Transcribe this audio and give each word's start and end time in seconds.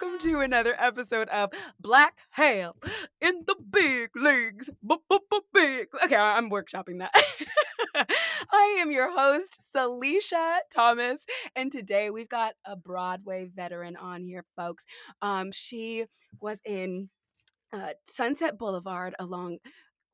Another 0.00 0.74
episode 0.78 1.28
of 1.30 1.50
Black 1.80 2.18
Hair 2.30 2.72
in 3.20 3.44
the 3.46 3.56
big 3.70 4.10
leagues. 4.14 4.68
Big. 5.54 5.88
Okay, 6.04 6.14
I'm 6.14 6.50
workshopping 6.50 6.98
that. 6.98 7.14
I 8.52 8.78
am 8.78 8.90
your 8.90 9.10
host, 9.10 9.62
Celicia 9.74 10.58
Thomas, 10.70 11.24
and 11.54 11.72
today 11.72 12.10
we've 12.10 12.28
got 12.28 12.54
a 12.66 12.76
Broadway 12.76 13.46
veteran 13.46 13.96
on 13.96 14.22
here, 14.22 14.44
folks. 14.54 14.84
Um, 15.22 15.50
she 15.50 16.04
was 16.40 16.60
in 16.64 17.08
uh, 17.72 17.94
Sunset 18.06 18.58
Boulevard 18.58 19.14
along 19.18 19.58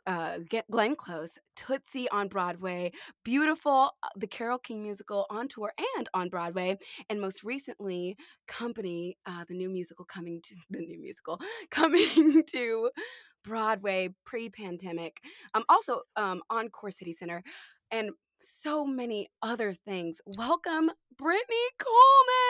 uh, 0.07 0.39
Glenn 0.71 0.97
Close, 0.97 1.39
Tootsie 1.57 2.09
on 2.11 2.29
Broadway, 2.29 2.93
Beautiful, 3.25 3.93
uh, 4.03 4.09
the 4.17 4.27
Carole 4.27 4.59
King 4.59 4.83
musical 4.83 5.27
on 5.31 5.49
tour 5.49 5.73
and 5.97 6.09
on 6.15 6.29
Broadway, 6.29 6.79
and 7.09 7.21
most 7.21 7.45
recently, 7.45 8.17
Company, 8.49 9.17
uh, 9.27 9.45
the 9.49 9.55
new 9.55 9.71
musical 9.71 10.05
coming 10.05 10.41
to 10.43 10.55
the 10.71 10.81
new 10.81 11.01
musical 11.01 11.41
coming 11.71 12.43
to 12.53 12.91
Broadway 13.45 14.11
pre-pandemic. 14.25 15.21
Um, 15.55 15.65
also 15.69 16.03
um, 16.17 16.43
Encore 16.51 16.91
City 16.91 17.13
Center, 17.13 17.43
and 17.91 18.11
so 18.41 18.85
many 18.85 19.29
other 19.41 19.73
things. 19.73 20.21
Welcome, 20.27 20.91
Brittany 21.17 21.69
Coleman. 21.79 22.42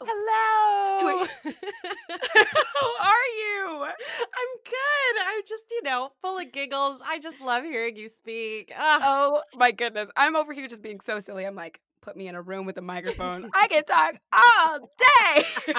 Hello. 0.00 1.26
How 1.44 2.90
are 3.00 3.28
you? 3.38 3.84
I'm 3.84 4.52
good. 4.64 5.22
I'm 5.26 5.42
just, 5.46 5.64
you 5.70 5.82
know, 5.82 6.10
full 6.22 6.38
of 6.38 6.52
giggles. 6.52 7.00
I 7.06 7.18
just 7.18 7.40
love 7.40 7.64
hearing 7.64 7.96
you 7.96 8.08
speak. 8.08 8.72
Ugh. 8.76 9.02
Oh 9.04 9.42
my 9.56 9.72
goodness. 9.72 10.10
I'm 10.16 10.36
over 10.36 10.52
here 10.52 10.68
just 10.68 10.82
being 10.82 11.00
so 11.00 11.20
silly. 11.20 11.44
I'm 11.44 11.54
like, 11.54 11.80
put 12.00 12.16
me 12.16 12.28
in 12.28 12.34
a 12.34 12.42
room 12.42 12.66
with 12.66 12.76
a 12.76 12.82
microphone. 12.82 13.50
I 13.54 13.68
can 13.68 13.84
talk 13.84 14.14
all 14.32 14.80
day. 14.80 15.44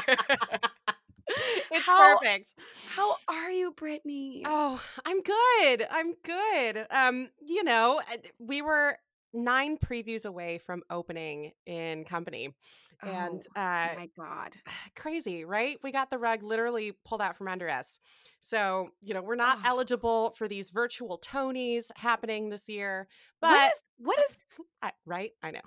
it's 1.71 1.85
how, 1.85 2.17
perfect. 2.17 2.53
How 2.89 3.15
are 3.27 3.51
you, 3.51 3.71
Brittany? 3.71 4.43
Oh, 4.45 4.81
I'm 5.05 5.21
good. 5.21 5.87
I'm 5.89 6.13
good. 6.23 6.87
Um, 6.89 7.29
you 7.41 7.63
know, 7.63 8.01
we 8.39 8.61
were 8.61 8.97
nine 9.35 9.78
previews 9.78 10.25
away 10.25 10.57
from 10.57 10.81
opening 10.90 11.51
in 11.66 12.06
company. 12.06 12.56
And 13.03 13.41
oh, 13.56 13.62
uh 13.62 13.90
my 13.97 14.09
God. 14.18 14.56
Crazy, 14.96 15.46
right? 15.46 15.78
We 15.84 15.91
got 15.91 16.09
the 16.09 16.18
rug 16.18 16.44
literally 16.44 16.94
pulled 17.06 17.22
out 17.22 17.38
from 17.38 17.47
under 17.47 17.69
us. 17.69 18.00
So, 18.40 18.90
you 19.01 19.13
know, 19.13 19.22
we're 19.22 19.35
not 19.35 19.59
oh. 19.59 19.69
eligible 19.69 20.34
for 20.38 20.47
these 20.47 20.69
virtual 20.69 21.19
Tonys 21.19 21.91
happening 21.96 22.50
this 22.50 22.69
year. 22.69 23.07
But 23.41 23.51
what 23.51 23.66
is, 23.66 23.81
what 23.97 24.19
is 24.19 24.38
I, 24.81 24.91
right? 25.06 25.31
I 25.44 25.52
know. 25.52 25.62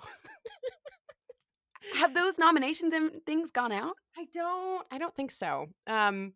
Have 1.95 2.13
those 2.13 2.37
nominations 2.37 2.93
and 2.93 3.23
things 3.25 3.51
gone 3.51 3.71
out? 3.71 3.95
I 4.17 4.25
don't 4.33 4.85
I 4.91 4.97
don't 4.97 5.15
think 5.15 5.31
so. 5.31 5.67
Um 5.87 6.33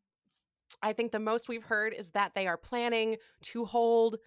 I 0.81 0.93
think 0.93 1.11
the 1.11 1.19
most 1.19 1.47
we've 1.47 1.63
heard 1.63 1.93
is 1.93 2.11
that 2.11 2.33
they 2.35 2.47
are 2.47 2.57
planning 2.57 3.17
to 3.43 3.65
hold 3.65 4.17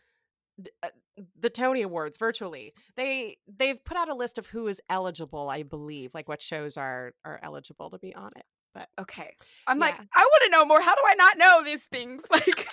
the 1.38 1.50
Tony 1.50 1.82
Awards 1.82 2.18
virtually. 2.18 2.74
They 2.96 3.36
they've 3.46 3.82
put 3.84 3.96
out 3.96 4.08
a 4.08 4.14
list 4.14 4.38
of 4.38 4.46
who 4.46 4.68
is 4.68 4.80
eligible, 4.88 5.48
I 5.48 5.62
believe, 5.62 6.14
like 6.14 6.28
what 6.28 6.42
shows 6.42 6.76
are 6.76 7.12
are 7.24 7.40
eligible 7.42 7.90
to 7.90 7.98
be 7.98 8.14
on 8.14 8.32
it. 8.36 8.44
But 8.74 8.88
okay. 9.00 9.34
I'm 9.66 9.78
yeah. 9.78 9.86
like, 9.86 9.94
I 9.94 10.20
want 10.20 10.42
to 10.44 10.50
know 10.50 10.66
more. 10.66 10.82
How 10.82 10.94
do 10.94 11.00
I 11.06 11.14
not 11.14 11.38
know 11.38 11.64
these 11.64 11.84
things? 11.84 12.26
Like 12.30 12.68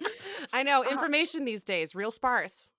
I 0.52 0.62
know 0.62 0.84
uh 0.84 0.90
information 0.90 1.42
uh, 1.42 1.46
these 1.46 1.64
days 1.64 1.94
real 1.94 2.10
sparse. 2.10 2.70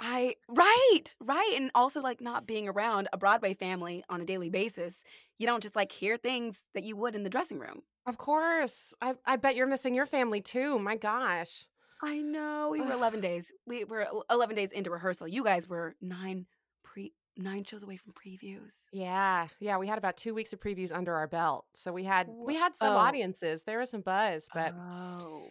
I 0.00 0.36
right, 0.48 1.14
right, 1.20 1.52
and 1.54 1.70
also 1.74 2.00
like 2.00 2.20
not 2.20 2.46
being 2.46 2.68
around 2.68 3.08
a 3.12 3.18
Broadway 3.18 3.54
family 3.54 4.02
on 4.08 4.20
a 4.20 4.24
daily 4.24 4.48
basis, 4.48 5.04
you 5.38 5.46
don't 5.46 5.62
just 5.62 5.76
like 5.76 5.92
hear 5.92 6.16
things 6.16 6.64
that 6.74 6.82
you 6.84 6.96
would 6.96 7.14
in 7.14 7.22
the 7.22 7.30
dressing 7.30 7.58
room. 7.58 7.82
Of 8.06 8.16
course, 8.16 8.94
I 9.02 9.14
I 9.26 9.36
bet 9.36 9.54
you're 9.54 9.66
missing 9.66 9.94
your 9.94 10.06
family 10.06 10.40
too. 10.40 10.78
My 10.78 10.96
gosh, 10.96 11.66
I 12.02 12.18
know 12.18 12.68
we 12.70 12.80
were 12.80 12.92
eleven 12.92 13.20
days. 13.20 13.52
We 13.66 13.84
were 13.84 14.06
eleven 14.30 14.56
days 14.56 14.72
into 14.72 14.90
rehearsal. 14.90 15.28
You 15.28 15.44
guys 15.44 15.68
were 15.68 15.94
nine 16.00 16.46
pre 16.84 17.12
nine 17.36 17.64
shows 17.64 17.82
away 17.82 17.96
from 17.96 18.12
previews. 18.12 18.88
Yeah, 18.92 19.48
yeah, 19.60 19.78
we 19.78 19.86
had 19.86 19.98
about 19.98 20.16
two 20.16 20.34
weeks 20.34 20.52
of 20.52 20.60
previews 20.60 20.92
under 20.92 21.14
our 21.14 21.26
belt, 21.26 21.66
so 21.74 21.92
we 21.92 22.04
had 22.04 22.28
we 22.28 22.54
had 22.54 22.76
some 22.76 22.94
oh. 22.94 22.98
audiences. 22.98 23.64
There 23.64 23.78
was 23.78 23.90
some 23.90 24.02
buzz, 24.02 24.48
but 24.54 24.74
oh. 24.74 25.48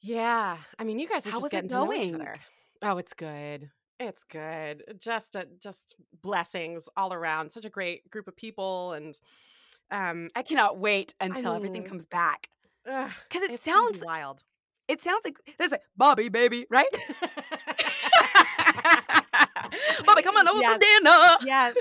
yeah, 0.00 0.58
I 0.78 0.84
mean, 0.84 0.98
you 0.98 1.08
guys 1.08 1.26
are 1.26 1.30
How 1.30 1.40
just 1.40 1.50
getting 1.50 1.68
to 1.68 1.74
know 1.74 1.92
each 1.92 2.14
other. 2.14 2.36
Oh, 2.82 2.98
it's 2.98 3.12
good. 3.12 3.70
It's 3.98 4.24
good. 4.24 4.82
Just 4.98 5.34
a, 5.34 5.46
just 5.60 5.94
blessings 6.22 6.88
all 6.96 7.12
around. 7.12 7.52
Such 7.52 7.66
a 7.66 7.70
great 7.70 8.10
group 8.10 8.26
of 8.26 8.36
people 8.36 8.94
and 8.94 9.14
um 9.90 10.30
I 10.34 10.42
cannot 10.42 10.78
wait 10.78 11.14
until 11.20 11.50
I 11.52 11.54
mean, 11.54 11.66
everything 11.66 11.82
comes 11.82 12.06
back. 12.06 12.48
Cuz 12.86 13.42
it 13.42 13.60
sounds 13.60 14.02
wild. 14.02 14.42
It 14.90 15.00
sounds 15.00 15.20
like 15.24 15.36
there's 15.56 15.70
like 15.70 15.82
Bobby 15.96 16.28
baby, 16.28 16.66
right? 16.68 16.88
Bobby, 20.04 20.22
come 20.22 20.36
on 20.36 20.48
over 20.48 20.60
yes. 20.60 20.72
for 20.72 20.80
dinner. 20.80 21.36
Yes. 21.44 21.76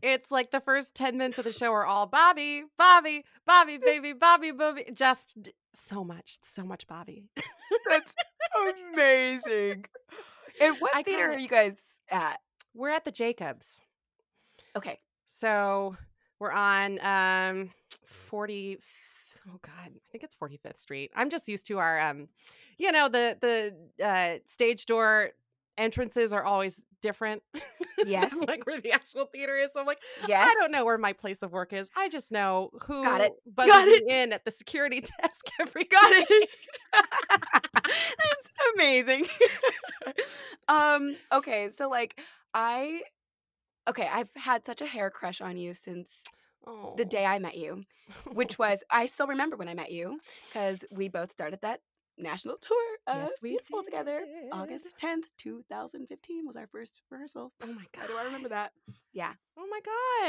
It's 0.00 0.30
like 0.30 0.52
the 0.52 0.60
first 0.60 0.94
10 0.94 1.18
minutes 1.18 1.40
of 1.40 1.44
the 1.44 1.52
show 1.52 1.72
are 1.72 1.84
all 1.84 2.06
Bobby, 2.06 2.62
Bobby, 2.78 3.24
Bobby, 3.46 3.78
baby, 3.78 4.12
Bobby, 4.12 4.52
Bobby. 4.52 4.84
Just 4.92 5.36
so 5.74 6.04
much, 6.04 6.38
so 6.42 6.62
much 6.62 6.86
Bobby. 6.86 7.24
That's 7.88 8.14
amazing. 8.92 9.86
And 10.60 10.76
what 10.80 10.94
I 10.94 11.02
theater 11.02 11.32
are 11.32 11.38
you 11.38 11.48
guys 11.48 11.98
at? 12.08 12.38
We're 12.74 12.90
at 12.90 13.04
the 13.04 13.10
Jacobs. 13.10 13.80
Okay. 14.76 15.00
So 15.26 15.96
we're 16.38 16.52
on 16.52 17.00
um 17.00 17.70
40 18.06 18.78
oh 19.48 19.58
god, 19.62 19.72
I 19.94 20.10
think 20.12 20.24
it's 20.24 20.34
45th 20.34 20.78
Street. 20.78 21.10
I'm 21.14 21.30
just 21.30 21.48
used 21.48 21.66
to 21.66 21.78
our 21.78 21.98
um 22.00 22.28
you 22.78 22.92
know, 22.92 23.08
the 23.08 23.36
the 23.40 24.04
uh 24.04 24.38
stage 24.46 24.86
door 24.86 25.30
entrances 25.78 26.32
are 26.32 26.44
always 26.44 26.84
different. 27.02 27.42
Yes. 28.04 28.36
like 28.46 28.66
where 28.66 28.78
the 28.78 28.92
actual 28.92 29.24
theater 29.24 29.56
is. 29.56 29.72
So 29.72 29.80
I'm 29.80 29.86
like, 29.86 30.00
yes. 30.28 30.46
I 30.48 30.54
don't 30.60 30.70
know 30.70 30.84
where 30.84 30.98
my 30.98 31.14
place 31.14 31.42
of 31.42 31.50
work 31.50 31.72
is. 31.72 31.90
I 31.96 32.10
just 32.10 32.30
know 32.30 32.68
who 32.84 33.02
got 33.02 33.22
it. 33.22 33.32
got 33.56 33.88
it. 33.88 34.04
in 34.06 34.34
at 34.34 34.44
the 34.44 34.50
security 34.50 35.00
desk 35.22 35.46
every 35.58 35.84
got 35.90 36.12
it. 36.12 36.48
That's 36.92 38.52
amazing. 38.74 39.26
um, 40.68 41.16
okay, 41.32 41.70
so 41.70 41.88
like 41.88 42.20
I 42.52 43.00
okay, 43.88 44.08
I've 44.12 44.30
had 44.36 44.66
such 44.66 44.82
a 44.82 44.86
hair 44.86 45.08
crush 45.10 45.40
on 45.40 45.56
you 45.56 45.72
since 45.72 46.24
Oh. 46.66 46.94
the 46.96 47.04
day 47.04 47.24
I 47.24 47.38
met 47.38 47.56
you, 47.56 47.84
which 48.32 48.58
was 48.58 48.82
I 48.90 49.06
still 49.06 49.26
remember 49.26 49.56
when 49.56 49.68
I 49.68 49.74
met 49.74 49.92
you 49.92 50.18
because 50.48 50.84
we 50.90 51.08
both 51.08 51.32
started 51.32 51.60
that 51.62 51.80
national 52.18 52.56
tour. 52.60 52.76
Of 53.06 53.16
Yes, 53.18 53.30
we 53.42 53.50
Beautiful 53.50 53.82
together. 53.84 54.24
August 54.52 54.98
tenth, 54.98 55.30
two 55.38 55.62
thousand 55.70 56.06
fifteen 56.08 56.46
was 56.46 56.56
our 56.56 56.66
first 56.66 57.00
rehearsal. 57.10 57.52
Oh 57.62 57.66
my 57.66 57.84
god. 57.92 58.02
Why 58.02 58.06
do 58.08 58.16
I 58.18 58.24
remember 58.24 58.48
that? 58.48 58.72
Yeah. 59.12 59.32
Oh 59.56 59.66
my 59.70 59.80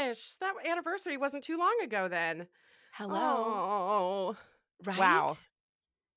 gosh. 0.06 0.36
That 0.40 0.54
anniversary 0.70 1.18
wasn't 1.18 1.44
too 1.44 1.58
long 1.58 1.76
ago 1.84 2.08
then. 2.08 2.48
Hello. 2.94 3.16
Oh. 3.20 4.38
Right. 4.86 4.98
Wow. 5.00 5.36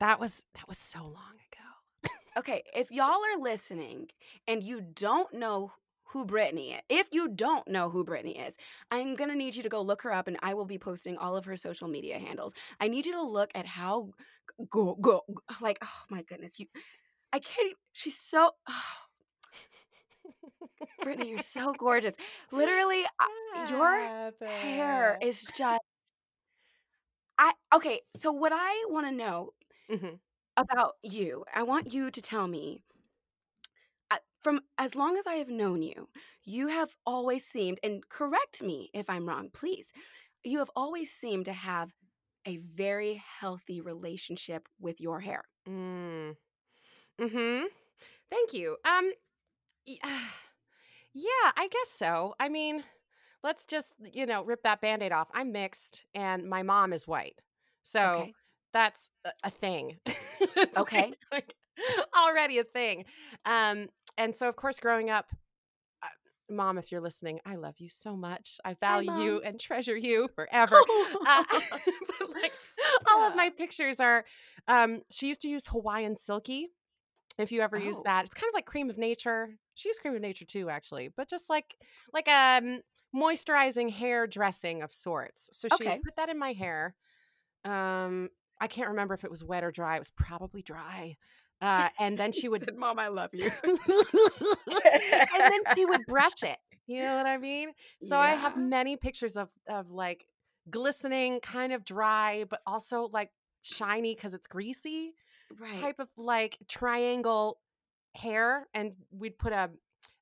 That 0.00 0.20
was 0.20 0.43
that 0.55 0.69
was 0.69 0.78
so 0.78 1.00
long 1.00 1.12
ago. 1.12 2.12
Okay, 2.37 2.62
if 2.75 2.93
y'all 2.93 3.22
are 3.25 3.40
listening 3.40 4.08
and 4.46 4.62
you 4.62 4.81
don't 4.81 5.34
know 5.34 5.72
who 6.12 6.24
Brittany 6.24 6.72
is, 6.74 6.80
if 6.88 7.08
you 7.12 7.28
don't 7.28 7.66
know 7.68 7.90
who 7.90 8.04
Brittany 8.04 8.38
is, 8.38 8.56
I'm 8.90 9.14
gonna 9.16 9.34
need 9.34 9.56
you 9.56 9.62
to 9.62 9.68
go 9.68 9.80
look 9.82 10.02
her 10.02 10.12
up 10.12 10.28
and 10.28 10.38
I 10.42 10.54
will 10.54 10.64
be 10.66 10.78
posting 10.78 11.16
all 11.18 11.36
of 11.36 11.44
her 11.46 11.56
social 11.56 11.88
media 11.88 12.18
handles. 12.18 12.54
I 12.80 12.88
need 12.88 13.06
you 13.06 13.12
to 13.14 13.22
look 13.22 13.50
at 13.54 13.66
how 13.66 14.10
go 14.70 14.94
go 14.96 15.22
like 15.60 15.78
oh 15.82 16.02
my 16.10 16.22
goodness, 16.22 16.58
you 16.58 16.66
I 17.32 17.38
can't 17.40 17.66
even 17.66 17.76
she's 17.92 18.18
so 18.18 18.52
Brittany, 21.02 21.28
you're 21.28 21.38
so 21.38 21.74
gorgeous. 21.74 22.16
Literally, 22.50 23.04
I- 23.18 23.28
your 23.54 24.08
hair 24.42 25.16
is 25.20 25.46
just 25.46 25.80
I 27.38 27.52
okay, 27.74 28.00
so 28.14 28.30
what 28.32 28.52
I 28.54 28.84
want 28.88 29.06
to 29.06 29.12
know 29.12 29.52
Mhm. 29.88 30.20
about 30.56 30.96
you. 31.02 31.44
I 31.54 31.62
want 31.62 31.92
you 31.92 32.10
to 32.10 32.22
tell 32.22 32.46
me 32.46 32.82
uh, 32.89 32.89
from 34.42 34.60
as 34.78 34.94
long 34.94 35.16
as 35.16 35.26
I 35.26 35.34
have 35.34 35.48
known 35.48 35.82
you, 35.82 36.08
you 36.44 36.69
have 36.69 36.96
always 37.06 37.44
seemed 37.46 37.78
and 37.82 38.08
correct 38.08 38.62
me 38.62 38.90
if 38.94 39.08
I'm 39.10 39.28
wrong, 39.28 39.50
please. 39.52 39.92
You 40.44 40.58
have 40.58 40.70
always 40.76 41.12
seemed 41.12 41.46
to 41.46 41.52
have 41.52 41.92
a 42.46 42.58
very 42.58 43.14
healthy 43.40 43.81
relationship 43.81 44.69
with 44.81 45.00
your 45.00 45.20
hair. 45.20 45.44
Mm. 45.66 46.37
Mhm. 47.19 47.66
Thank 48.31 48.52
you. 48.54 48.76
Um 48.84 49.12
yeah, 51.14 51.52
I 51.56 51.69
guess 51.70 51.90
so. 51.90 52.34
I 52.40 52.48
mean, 52.48 52.84
let's 53.43 53.66
just, 53.66 53.94
you 54.12 54.26
know, 54.26 54.44
rip 54.44 54.62
that 54.64 54.81
band-aid 54.81 55.12
off. 55.12 55.28
I'm 55.34 55.52
mixed 55.52 56.04
and 56.14 56.48
my 56.48 56.62
mom 56.62 56.93
is 56.93 57.06
white. 57.06 57.38
So 57.82 58.28
Okay. 58.28 58.34
that's 58.72 59.08
a, 59.25 59.32
a 59.44 59.50
thing. 59.50 59.98
Okay. 60.76 61.12
Like, 61.12 61.16
like 61.32 61.54
already 62.16 62.58
a 62.58 62.64
thing. 62.64 63.04
Um 63.44 63.88
and 64.20 64.34
so 64.37 64.49
of 64.49 64.56
course 64.56 64.78
growing 64.81 65.11
up 65.11 65.26
uh, 66.02 66.06
mom 66.49 66.78
if 66.78 66.90
you're 66.90 67.00
listening, 67.00 67.40
I 67.44 67.56
love 67.56 67.76
you 67.78 67.88
so 67.88 68.17
much. 68.17 68.58
I 68.64 68.75
value 68.75 69.12
you 69.12 69.40
and 69.40 69.58
treasure 69.61 69.96
you 69.96 70.28
forever. 70.34 70.81
Uh, 71.26 71.44
but 72.19 72.34
like 72.43 72.52
all 73.08 73.22
of 73.25 73.37
my 73.37 73.50
pictures 73.50 74.00
are 74.00 74.25
um 74.69 75.02
she 75.11 75.28
used 75.28 75.40
to 75.43 75.49
use 75.49 75.67
Hawaiian 75.69 76.17
silky. 76.17 76.69
If 77.38 77.52
you 77.52 77.62
ever 77.62 77.78
use 77.78 77.96
Oh. 77.99 78.02
that, 78.05 78.25
it's 78.26 78.34
kind 78.34 78.50
of 78.50 78.55
like 78.55 78.67
Creme 78.67 78.90
of 78.90 78.99
Nature. 78.99 79.56
She 79.75 79.88
used 79.88 80.00
Creme 80.00 80.14
of 80.14 80.20
Nature 80.20 80.44
too, 80.44 80.69
actually, 80.69 81.08
but 81.17 81.28
just 81.28 81.49
like 81.49 81.75
like 82.12 82.28
a 82.28 82.58
um, 82.58 82.81
moisturizing 83.14 83.90
hair 83.90 84.26
dressing 84.26 84.82
of 84.82 84.93
sorts. 84.93 85.49
So 85.52 85.69
she 85.69 85.75
Okay. 85.75 86.00
put 86.05 86.17
that 86.17 86.28
in 86.28 86.38
my 86.38 86.52
hair. 86.52 86.94
Um, 87.64 88.28
I 88.61 88.67
can't 88.67 88.88
remember 88.88 89.14
if 89.14 89.25
it 89.25 89.31
was 89.31 89.43
wet 89.43 89.64
or 89.64 89.70
dry. 89.70 89.96
It 89.96 90.00
was 90.00 90.11
probably 90.11 90.62
dry. 90.62 91.17
Uh, 91.60 91.88
and 91.98 92.18
then 92.18 92.32
she 92.38 92.48
would 92.48 92.60
said, 92.60 92.76
"Mom, 92.76 92.98
I 92.98 93.08
love 93.08 93.30
you." 93.32 93.50
and 93.64 93.78
then 95.38 95.60
she 95.74 95.84
would 95.84 96.04
brush 96.08 96.42
it. 96.42 96.58
You 96.86 97.02
know 97.02 97.16
what 97.16 97.26
I 97.26 97.38
mean? 97.38 97.70
So 98.02 98.18
I 98.18 98.30
have 98.30 98.56
many 98.56 98.96
pictures 98.96 99.36
of 99.36 99.48
of 99.68 99.90
like 99.90 100.26
glistening, 100.68 101.40
kind 101.40 101.72
of 101.72 101.84
dry, 101.84 102.44
but 102.48 102.60
also 102.66 103.08
like 103.12 103.30
shiny 103.62 104.14
because 104.14 104.34
it's 104.34 104.46
greasy 104.46 105.14
right. 105.60 105.72
type 105.74 106.00
of 106.00 106.08
like 106.16 106.58
triangle 106.68 107.58
hair, 108.16 108.66
and 108.74 108.92
we'd 109.12 109.38
put 109.38 109.52
a 109.52 109.70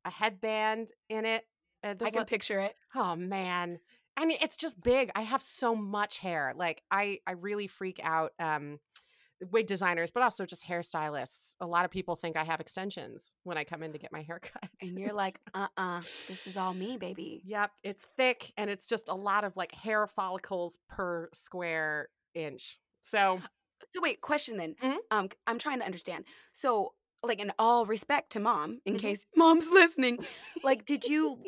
a 0.05 0.11
headband 0.11 0.91
in 1.09 1.25
it. 1.25 1.45
Uh, 1.83 1.95
I 2.03 2.11
can 2.11 2.25
picture 2.25 2.61
it. 2.61 2.75
Oh 2.95 3.17
man. 3.17 3.79
I 4.17 4.27
mean, 4.27 4.39
it's 4.43 4.57
just 4.57 4.83
big. 4.83 5.13
I 5.15 5.21
have 5.21 5.43
so 5.43 5.77
much 5.77 6.19
hair. 6.19 6.53
Like 6.57 6.83
I 6.91 7.21
I 7.27 7.33
really 7.33 7.69
freak 7.69 8.01
out 8.03 8.33
um 8.41 8.81
wig 9.51 9.67
designers, 9.67 10.11
but 10.11 10.23
also 10.23 10.45
just 10.47 10.67
hairstylists. 10.67 11.55
A 11.61 11.67
lot 11.67 11.85
of 11.85 11.91
people 11.91 12.17
think 12.17 12.37
I 12.37 12.45
have 12.45 12.61
extensions 12.61 13.35
when 13.45 13.57
I 13.57 13.65
come 13.65 13.83
in 13.83 13.93
to 13.93 13.99
get 13.99 14.13
my 14.13 14.23
hair 14.29 14.41
cut. 14.41 14.69
And 14.83 14.99
you're 14.99 15.13
like, 15.13 15.39
"Uh-uh, 15.55 16.03
this 16.27 16.47
is 16.47 16.57
all 16.57 16.75
me, 16.75 16.97
baby." 16.99 17.43
Yep, 17.45 17.71
it's 17.83 18.07
thick 18.17 18.53
and 18.57 18.69
it's 18.71 18.87
just 18.87 19.09
a 19.09 19.15
lot 19.15 19.45
of 19.45 19.57
like 19.57 19.75
hair 19.75 20.07
follicles 20.07 20.79
per 20.89 21.29
square 21.33 22.09
inch. 22.35 22.79
So, 23.01 23.41
So 23.95 24.01
wait, 24.03 24.21
question 24.21 24.57
then. 24.57 24.75
Mhm. 24.83 24.97
Um, 25.11 25.29
I'm 25.47 25.59
trying 25.59 25.79
to 25.79 25.85
understand. 25.87 26.25
So, 26.53 26.95
like, 27.23 27.41
in 27.41 27.53
all 27.59 27.87
respect 27.87 28.31
to 28.33 28.41
mom, 28.41 28.81
in 28.85 28.95
Mhm. 28.97 29.01
case 29.01 29.27
mom's 29.37 29.69
listening, 29.71 30.19
like, 30.63 30.85
did 30.85 31.05
you, 31.13 31.43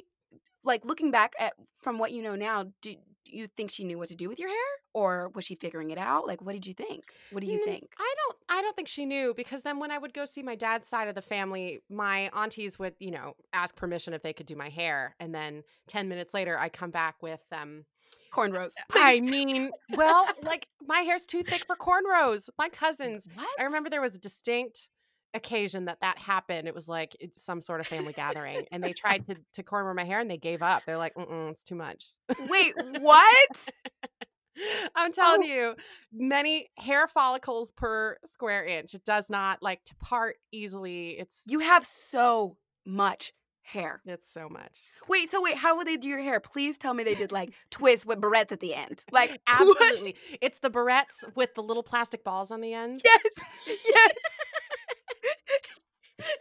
like, 0.64 0.84
looking 0.84 1.10
back 1.10 1.34
at 1.38 1.54
from 1.82 1.98
what 1.98 2.12
you 2.12 2.22
know 2.22 2.36
now, 2.36 2.72
do 2.80 2.94
you 3.32 3.46
think 3.56 3.70
she 3.70 3.84
knew 3.84 3.98
what 3.98 4.08
to 4.08 4.14
do 4.16 4.28
with 4.28 4.38
your 4.38 4.48
hair, 4.48 4.56
or 4.94 5.30
was 5.34 5.44
she 5.44 5.54
figuring 5.54 5.90
it 5.90 5.98
out? 5.98 6.26
Like, 6.26 6.42
what 6.42 6.52
did 6.52 6.66
you 6.66 6.74
think? 6.74 7.04
What 7.30 7.40
do 7.42 7.46
you 7.46 7.58
Mm, 7.58 7.64
think? 7.64 7.90
I 7.98 8.14
don't 8.16 8.36
I 8.48 8.62
don't 8.62 8.76
think 8.76 8.88
she 8.88 9.06
knew 9.06 9.34
because 9.34 9.62
then 9.62 9.78
when 9.78 9.90
I 9.90 9.98
would 9.98 10.12
go 10.12 10.24
see 10.24 10.42
my 10.42 10.56
dad's 10.56 10.88
side 10.88 11.08
of 11.08 11.14
the 11.14 11.22
family, 11.22 11.80
my 11.88 12.30
aunties 12.34 12.78
would, 12.78 12.94
you 12.98 13.10
know, 13.10 13.34
ask 13.52 13.76
permission 13.76 14.12
if 14.14 14.22
they 14.22 14.32
could 14.32 14.46
do 14.46 14.56
my 14.56 14.68
hair 14.68 15.14
and 15.20 15.34
then 15.34 15.62
10 15.88 16.08
minutes 16.08 16.34
later 16.34 16.58
I 16.58 16.68
come 16.68 16.90
back 16.90 17.22
with 17.22 17.40
um 17.52 17.84
Cornrows. 18.32 18.74
I 18.92 19.20
mean, 19.20 19.70
well, 19.96 20.28
like 20.42 20.66
my 20.86 21.00
hair's 21.00 21.26
too 21.26 21.42
thick 21.42 21.64
for 21.66 21.76
cornrows. 21.76 22.48
My 22.58 22.68
cousins. 22.68 23.28
what? 23.34 23.48
I 23.58 23.64
remember 23.64 23.90
there 23.90 24.00
was 24.00 24.14
a 24.14 24.20
distinct 24.20 24.88
occasion 25.34 25.84
that 25.86 26.00
that 26.00 26.18
happened. 26.18 26.66
It 26.68 26.74
was 26.74 26.88
like 26.88 27.16
some 27.36 27.60
sort 27.60 27.80
of 27.80 27.86
family 27.86 28.12
gathering, 28.12 28.66
and 28.72 28.82
they 28.82 28.92
tried 28.92 29.26
to 29.28 29.36
to 29.54 29.62
cornrow 29.62 29.94
my 29.94 30.04
hair, 30.04 30.20
and 30.20 30.30
they 30.30 30.36
gave 30.38 30.62
up. 30.62 30.82
They're 30.86 30.98
like, 30.98 31.14
Mm-mm, 31.14 31.50
"It's 31.50 31.62
too 31.64 31.74
much." 31.76 32.06
Wait, 32.48 32.74
what? 33.00 33.68
I'm 34.94 35.10
telling 35.12 35.42
Oh. 35.44 35.46
you, 35.46 35.74
many 36.12 36.70
hair 36.76 37.08
follicles 37.08 37.70
per 37.70 38.18
square 38.24 38.64
inch. 38.64 38.92
It 38.94 39.04
does 39.04 39.30
not 39.30 39.62
like 39.62 39.82
to 39.84 39.94
part 39.96 40.36
easily. 40.52 41.10
It's 41.18 41.42
You 41.46 41.60
have 41.60 41.86
so 41.86 42.56
much 42.84 43.32
hair. 43.62 44.02
it's 44.04 44.30
so 44.30 44.48
much. 44.50 44.76
Wait, 45.08 45.30
so 45.30 45.40
wait, 45.40 45.56
how 45.56 45.76
would 45.76 45.86
they 45.86 45.96
do 45.96 46.08
your 46.08 46.20
hair? 46.20 46.40
Please 46.40 46.76
tell 46.76 46.92
me 46.92 47.04
they 47.04 47.14
did 47.14 47.30
like 47.32 47.54
twists 47.70 48.04
with 48.04 48.20
barrettes 48.20 48.52
at 48.52 48.60
the 48.60 48.74
end. 48.74 49.04
Like 49.12 49.30
what? 49.30 49.40
Absolutely, 49.46 50.16
it's 50.42 50.58
the 50.58 50.70
barrettes 50.70 51.24
with 51.36 51.54
the 51.54 51.62
little 51.62 51.84
plastic 51.84 52.22
balls 52.24 52.50
on 52.50 52.60
the 52.60 52.74
ends. 52.74 53.02
Yes. 53.04 53.78
Yes. 53.86 54.12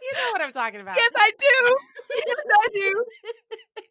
You 0.02 0.12
know 0.14 0.30
what 0.32 0.42
I'm 0.42 0.52
talking 0.52 0.80
about. 0.80 0.96
Yes, 0.96 1.10
I 1.16 1.30
do. 1.38 1.76
Yes, 2.26 2.36
I 2.50 2.68
do. 2.72 3.04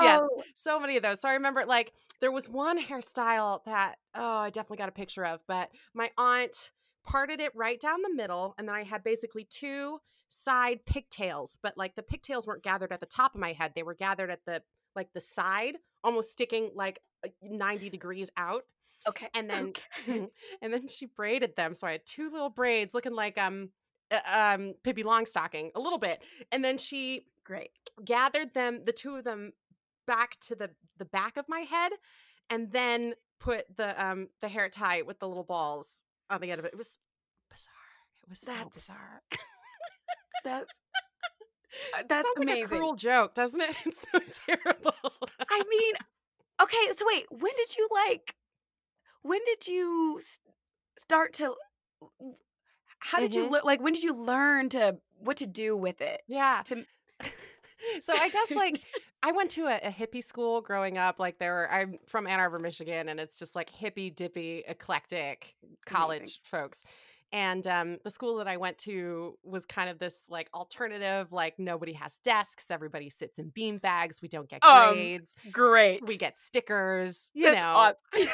yes, 0.00 0.20
Oh. 0.22 0.42
so 0.54 0.80
many 0.80 0.96
of 0.96 1.02
those. 1.02 1.20
So 1.20 1.28
I 1.28 1.34
remember 1.34 1.64
like 1.66 1.92
there 2.20 2.32
was 2.32 2.48
one 2.48 2.82
hairstyle 2.82 3.64
that 3.64 3.96
oh, 4.14 4.36
I 4.38 4.50
definitely 4.50 4.78
got 4.78 4.88
a 4.88 4.92
picture 4.92 5.24
of, 5.24 5.40
but 5.46 5.70
my 5.94 6.10
aunt 6.18 6.72
parted 7.04 7.40
it 7.40 7.52
right 7.54 7.80
down 7.80 8.02
the 8.02 8.14
middle 8.14 8.54
and 8.58 8.68
then 8.68 8.74
I 8.76 8.82
had 8.84 9.02
basically 9.02 9.44
two 9.44 9.98
side 10.28 10.84
pigtails, 10.86 11.58
but 11.62 11.76
like 11.76 11.94
the 11.94 12.02
pigtails 12.02 12.46
weren't 12.46 12.62
gathered 12.62 12.92
at 12.92 13.00
the 13.00 13.06
top 13.06 13.34
of 13.34 13.40
my 13.40 13.52
head. 13.52 13.72
They 13.74 13.82
were 13.82 13.94
gathered 13.94 14.30
at 14.30 14.40
the 14.46 14.62
like 14.94 15.08
the 15.14 15.20
side, 15.20 15.76
almost 16.04 16.30
sticking 16.32 16.70
like 16.74 17.00
uh, 17.24 17.28
90 17.42 17.90
degrees 17.90 18.30
out. 18.36 18.62
Okay. 19.06 19.28
And 19.34 19.48
then 19.50 19.72
okay. 20.08 20.28
and 20.62 20.72
then 20.72 20.88
she 20.88 21.06
braided 21.06 21.56
them 21.56 21.74
so 21.74 21.86
I 21.86 21.92
had 21.92 22.06
two 22.06 22.30
little 22.30 22.50
braids 22.50 22.94
looking 22.94 23.14
like 23.14 23.36
um 23.38 23.70
um 24.26 24.74
Pippi 24.82 25.02
Longstocking 25.02 25.70
a 25.74 25.80
little 25.80 25.98
bit. 25.98 26.22
And 26.50 26.64
then 26.64 26.78
she 26.78 27.26
great. 27.44 27.70
gathered 28.04 28.54
them 28.54 28.82
the 28.84 28.92
two 28.92 29.16
of 29.16 29.24
them 29.24 29.52
back 30.06 30.38
to 30.40 30.54
the 30.54 30.70
the 30.98 31.04
back 31.04 31.36
of 31.36 31.46
my 31.48 31.60
head 31.60 31.92
and 32.50 32.72
then 32.72 33.14
put 33.40 33.64
the 33.76 34.00
um 34.04 34.28
the 34.40 34.48
hair 34.48 34.68
tie 34.68 35.02
with 35.02 35.18
the 35.20 35.28
little 35.28 35.44
balls 35.44 36.02
on 36.30 36.40
the 36.40 36.50
end 36.50 36.58
of 36.58 36.64
it 36.64 36.72
it 36.72 36.78
was 36.78 36.98
bizarre 37.50 37.74
it 38.22 38.28
was 38.28 38.38
so 38.40 38.52
That's- 38.52 38.74
bizarre 38.74 39.22
That's 40.44 40.78
uh, 41.96 42.02
that's 42.08 42.26
Sounds 42.26 42.38
like 42.38 42.48
a 42.48 42.52
amazing. 42.52 42.66
cruel 42.68 42.94
joke 42.94 43.34
doesn't 43.34 43.60
it 43.60 43.76
it's 43.86 44.06
so 44.10 44.18
terrible 44.46 44.92
I 45.50 45.62
mean, 45.68 45.94
okay, 46.62 46.92
so 46.96 47.04
wait, 47.06 47.26
when 47.30 47.52
did 47.56 47.76
you 47.76 47.88
like 47.90 48.34
when 49.22 49.40
did 49.46 49.66
you 49.68 50.20
start 50.98 51.32
to 51.34 51.54
how 53.02 53.18
did 53.20 53.34
you 53.34 53.46
Mhm. 53.46 53.50
learn 53.50 53.62
like 53.64 53.80
when 53.80 53.92
did 53.92 54.02
you 54.02 54.14
learn 54.14 54.68
to 54.70 54.96
what 55.18 55.36
to 55.38 55.46
do 55.46 55.76
with 55.76 56.00
it? 56.00 56.22
yeah 56.28 56.62
To 56.66 56.84
so 58.00 58.12
i 58.16 58.28
guess 58.28 58.50
like 58.52 58.80
i 59.22 59.32
went 59.32 59.50
to 59.52 59.66
a, 59.66 59.76
a 59.88 59.90
hippie 59.90 60.22
school 60.22 60.60
growing 60.60 60.98
up 60.98 61.18
like 61.18 61.38
there 61.38 61.52
were 61.54 61.70
i'm 61.70 61.98
from 62.06 62.26
ann 62.26 62.38
arbor 62.40 62.58
michigan 62.58 63.08
and 63.08 63.18
it's 63.20 63.36
just 63.38 63.56
like 63.56 63.70
hippie 63.72 64.14
dippy 64.14 64.62
eclectic 64.68 65.54
college 65.84 66.40
folks 66.44 66.84
And 67.32 67.66
um, 67.66 67.98
the 68.04 68.10
school 68.10 68.36
that 68.36 68.46
I 68.48 68.58
went 68.58 68.76
to 68.78 69.38
was 69.42 69.64
kind 69.64 69.88
of 69.88 69.98
this 69.98 70.26
like 70.28 70.50
alternative, 70.52 71.32
like 71.32 71.58
nobody 71.58 71.94
has 71.94 72.18
desks, 72.22 72.70
everybody 72.70 73.08
sits 73.08 73.38
in 73.38 73.48
bean 73.48 73.78
bags, 73.78 74.20
we 74.20 74.28
don't 74.28 74.48
get 74.48 74.62
Um, 74.62 74.92
grades, 74.94 75.34
Great. 75.50 76.06
we 76.06 76.18
get 76.18 76.38
stickers, 76.38 77.30
you 77.32 77.46
That's 77.46 77.60
know. 77.60 77.94
awesome. 78.14 78.28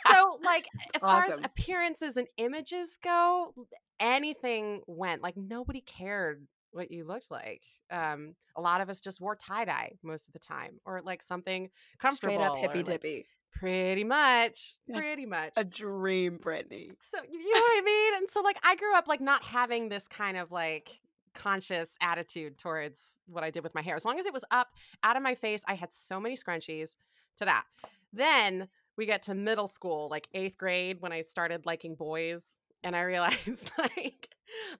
so 0.10 0.38
like 0.42 0.66
as 0.94 1.02
far 1.02 1.24
as 1.24 1.38
appearances 1.44 2.16
and 2.16 2.26
images 2.38 2.98
go 3.02 3.52
anything 3.98 4.80
went 4.86 5.22
like 5.22 5.36
nobody 5.36 5.80
cared 5.80 6.46
what 6.72 6.90
you 6.90 7.04
looked 7.04 7.30
like 7.30 7.62
um 7.90 8.34
a 8.56 8.60
lot 8.60 8.80
of 8.80 8.88
us 8.88 9.00
just 9.00 9.20
wore 9.20 9.36
tie-dye 9.36 9.92
most 10.02 10.26
of 10.26 10.32
the 10.32 10.38
time 10.38 10.78
or 10.84 11.02
like 11.04 11.22
something 11.22 11.68
comfortable 11.98 12.34
Straight 12.34 12.44
up 12.46 12.56
hippy 12.56 12.78
like, 12.78 12.86
dippy. 12.86 13.26
Pretty 13.52 14.04
much 14.04 14.74
pretty 14.92 15.26
much. 15.26 15.52
A 15.56 15.64
dream, 15.64 16.38
Brittany. 16.38 16.92
so 16.98 17.18
you 17.30 17.54
know 17.54 17.60
what 17.60 17.78
i 17.78 17.82
mean? 17.84 18.14
And 18.18 18.30
so 18.30 18.40
like 18.42 18.58
i 18.62 18.74
grew 18.76 18.94
up 18.94 19.06
like 19.08 19.20
not 19.20 19.42
having 19.42 19.88
this 19.88 20.08
kind 20.08 20.36
of 20.36 20.50
like 20.50 21.00
conscious 21.34 21.96
attitude 22.00 22.58
towards 22.58 23.20
what 23.26 23.44
i 23.44 23.50
did 23.50 23.62
with 23.62 23.74
my 23.74 23.82
hair. 23.82 23.94
As 23.94 24.04
long 24.04 24.18
as 24.18 24.26
it 24.26 24.32
was 24.32 24.44
up 24.50 24.68
out 25.02 25.16
of 25.16 25.22
my 25.22 25.34
face 25.34 25.62
i 25.68 25.74
had 25.74 25.92
so 25.92 26.20
many 26.20 26.36
scrunchies 26.36 26.96
to 27.36 27.44
that. 27.44 27.64
Then 28.12 28.68
we 28.96 29.06
get 29.06 29.22
to 29.24 29.34
middle 29.34 29.68
school 29.68 30.08
like 30.10 30.28
eighth 30.34 30.58
grade 30.58 30.98
when 31.00 31.12
i 31.12 31.20
started 31.20 31.64
liking 31.66 31.94
boys 31.94 32.58
and 32.82 32.94
i 32.96 33.00
realized 33.02 33.70
like 33.78 34.28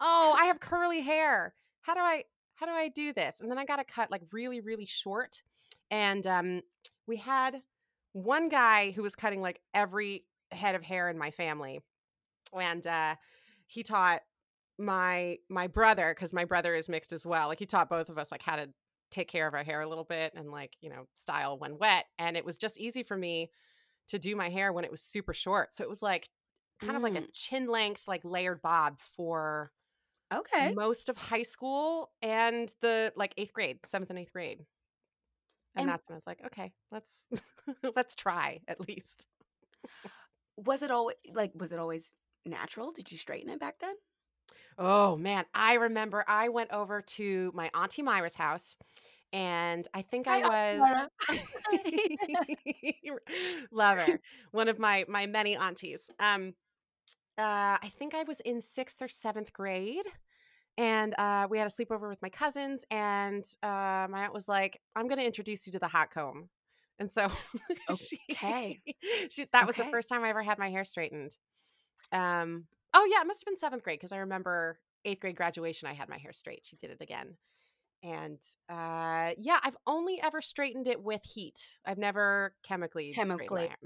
oh 0.01 0.37
i 0.39 0.47
have 0.47 0.61
curly 0.61 1.01
hair. 1.03 1.55
How 1.83 1.95
do 1.95 2.01
i 2.01 2.25
how 2.55 2.67
do 2.67 2.73
i 2.73 2.89
do 2.89 3.13
this? 3.13 3.41
And 3.41 3.51
then 3.51 3.59
i 3.59 3.65
got 3.65 3.81
a 3.81 3.85
cut 3.85 4.11
like 4.11 4.23
really 4.33 4.61
really 4.61 4.87
short 4.87 5.43
and 5.91 6.27
um 6.27 6.63
we 7.07 7.17
had 7.17 7.63
one 8.13 8.49
guy 8.49 8.91
who 8.93 9.03
was 9.03 9.15
cutting 9.15 9.41
like 9.41 9.61
every 9.75 10.25
head 10.51 10.75
of 10.75 10.83
hair 10.83 11.09
in 11.09 11.19
my 11.19 11.31
family 11.31 11.81
and 12.59 12.87
uh 12.87 13.15
he 13.67 13.83
taught 13.83 14.23
my 14.79 15.37
my 15.49 15.67
brother 15.67 16.13
because 16.15 16.33
my 16.33 16.45
brother 16.45 16.75
is 16.75 16.89
mixed 16.89 17.13
as 17.13 17.25
well 17.25 17.49
like 17.49 17.59
he 17.59 17.67
taught 17.67 17.89
both 17.89 18.09
of 18.09 18.19
us 18.19 18.33
like 18.33 18.43
how 18.43 18.57
to 18.57 18.69
take 19.11 19.29
care 19.29 19.47
of 19.47 19.55
our 19.55 19.65
hair 19.65 19.81
a 19.81 19.89
little 19.89 20.05
bit 20.05 20.33
and 20.35 20.51
like 20.51 20.77
you 20.81 20.89
know 20.91 21.07
style 21.15 21.59
when 21.59 21.79
wet 21.79 22.07
and 22.19 22.37
it 22.37 22.45
was 22.45 22.57
just 22.59 22.79
easy 22.79 23.03
for 23.03 23.17
me 23.17 23.51
to 24.09 24.19
do 24.19 24.35
my 24.35 24.49
hair 24.49 24.73
when 24.73 24.85
it 24.85 24.91
was 24.91 25.03
super 25.03 25.33
short 25.33 25.75
so 25.75 25.85
it 25.85 25.89
was 25.89 26.03
like 26.03 26.29
kind 26.81 26.97
of 26.97 27.03
like 27.03 27.15
a 27.17 27.23
chin 27.33 27.69
length 27.69 28.03
like 28.09 28.25
layered 28.25 28.63
bob 28.63 28.99
for 29.17 29.71
Okay. 30.33 30.73
most 30.75 31.09
of 31.09 31.17
high 31.17 31.43
school 31.43 32.11
and 32.23 32.73
the 32.83 33.13
like 33.17 33.35
eighth 33.37 33.53
grade 33.53 33.79
seventh 33.85 34.11
and 34.11 34.19
eighth 34.19 34.33
grade 34.33 34.65
and, 35.75 35.83
And- 35.83 35.89
that's 35.91 36.09
when 36.09 36.15
i 36.15 36.19
was 36.19 36.27
like 36.27 36.41
okay 36.47 36.73
let's 36.91 37.25
let's 37.97 38.15
try 38.15 38.61
at 38.69 38.81
least 38.89 39.27
Was 40.57 40.83
it 40.83 40.91
always 40.91 41.17
like 41.33 41.53
was 41.55 41.73
it 41.73 41.79
always 41.79 42.13
natural? 42.45 42.93
Did 42.93 43.11
you 43.13 43.17
straighten 43.19 43.51
it 43.51 43.61
back 43.61 43.77
then? 43.81 43.95
Oh 44.79 45.17
man, 45.17 45.45
I 45.55 45.75
remember 45.75 46.25
I 46.27 46.49
went 46.51 46.71
over 46.73 47.01
to 47.03 47.51
my 47.55 47.71
auntie 47.75 48.03
Myra's 48.03 48.35
house 48.35 48.77
and 49.33 49.87
I 49.95 50.03
think 50.03 50.27
I 50.29 50.41
was 50.49 51.09
love 53.73 53.99
her. 53.99 54.21
One 54.53 54.69
of 54.69 54.79
my 54.79 55.05
my 55.09 55.27
many 55.27 55.57
aunties. 55.57 56.11
Um 56.19 56.55
uh 57.39 57.79
I 57.83 57.91
think 57.99 58.15
I 58.15 58.25
was 58.25 58.41
in 58.41 58.61
6th 58.61 59.01
or 59.01 59.09
7th 59.09 59.53
grade 59.53 60.07
and 60.81 61.15
uh 61.19 61.47
we 61.51 61.59
had 61.59 61.67
a 61.67 61.71
sleepover 61.71 62.09
with 62.09 62.23
my 62.23 62.31
cousins 62.31 62.85
and 62.91 63.45
uh 63.63 64.07
my 64.11 64.23
aunt 64.25 64.33
was 64.35 64.49
like, 64.49 64.81
"I'm 64.97 65.07
going 65.09 65.19
to 65.19 65.27
introduce 65.27 65.67
you 65.67 65.73
to 65.75 65.79
the 65.79 65.89
hot 65.89 66.11
comb." 66.11 66.49
And 66.99 67.11
so 67.11 67.31
Okay. 68.33 68.81
she 69.31 69.47
that 69.53 69.67
was 69.67 69.77
the 69.77 69.85
first 69.85 70.09
time 70.09 70.25
I 70.25 70.31
ever 70.31 70.43
had 70.43 70.59
my 70.59 70.71
hair 70.71 70.85
straightened. 70.85 71.37
Um 72.13 72.65
oh 72.95 73.07
yeah, 73.13 73.21
it 73.21 73.27
must 73.27 73.41
have 73.43 73.47
been 73.47 73.57
7th 73.59 73.83
grade 73.83 73.99
because 73.99 74.13
I 74.13 74.19
remember 74.19 74.79
8th 75.05 75.21
grade 75.21 75.37
graduation 75.37 75.89
I 75.89 75.95
had 75.95 76.09
my 76.09 76.19
hair 76.19 76.33
straight. 76.33 76.65
She 76.65 76.77
did 76.77 76.91
it 76.91 77.03
again. 77.03 77.37
And 78.03 78.39
uh 78.71 79.33
yeah, 79.37 79.59
I've 79.63 79.77
only 79.87 80.21
ever 80.23 80.41
straightened 80.41 80.89
it 80.89 81.03
with 81.03 81.23
heat. 81.25 81.61
I've 81.85 81.99
never 81.99 82.55
chemically 82.63 83.13
Chemically. 83.13 83.69
hair. 83.69 83.77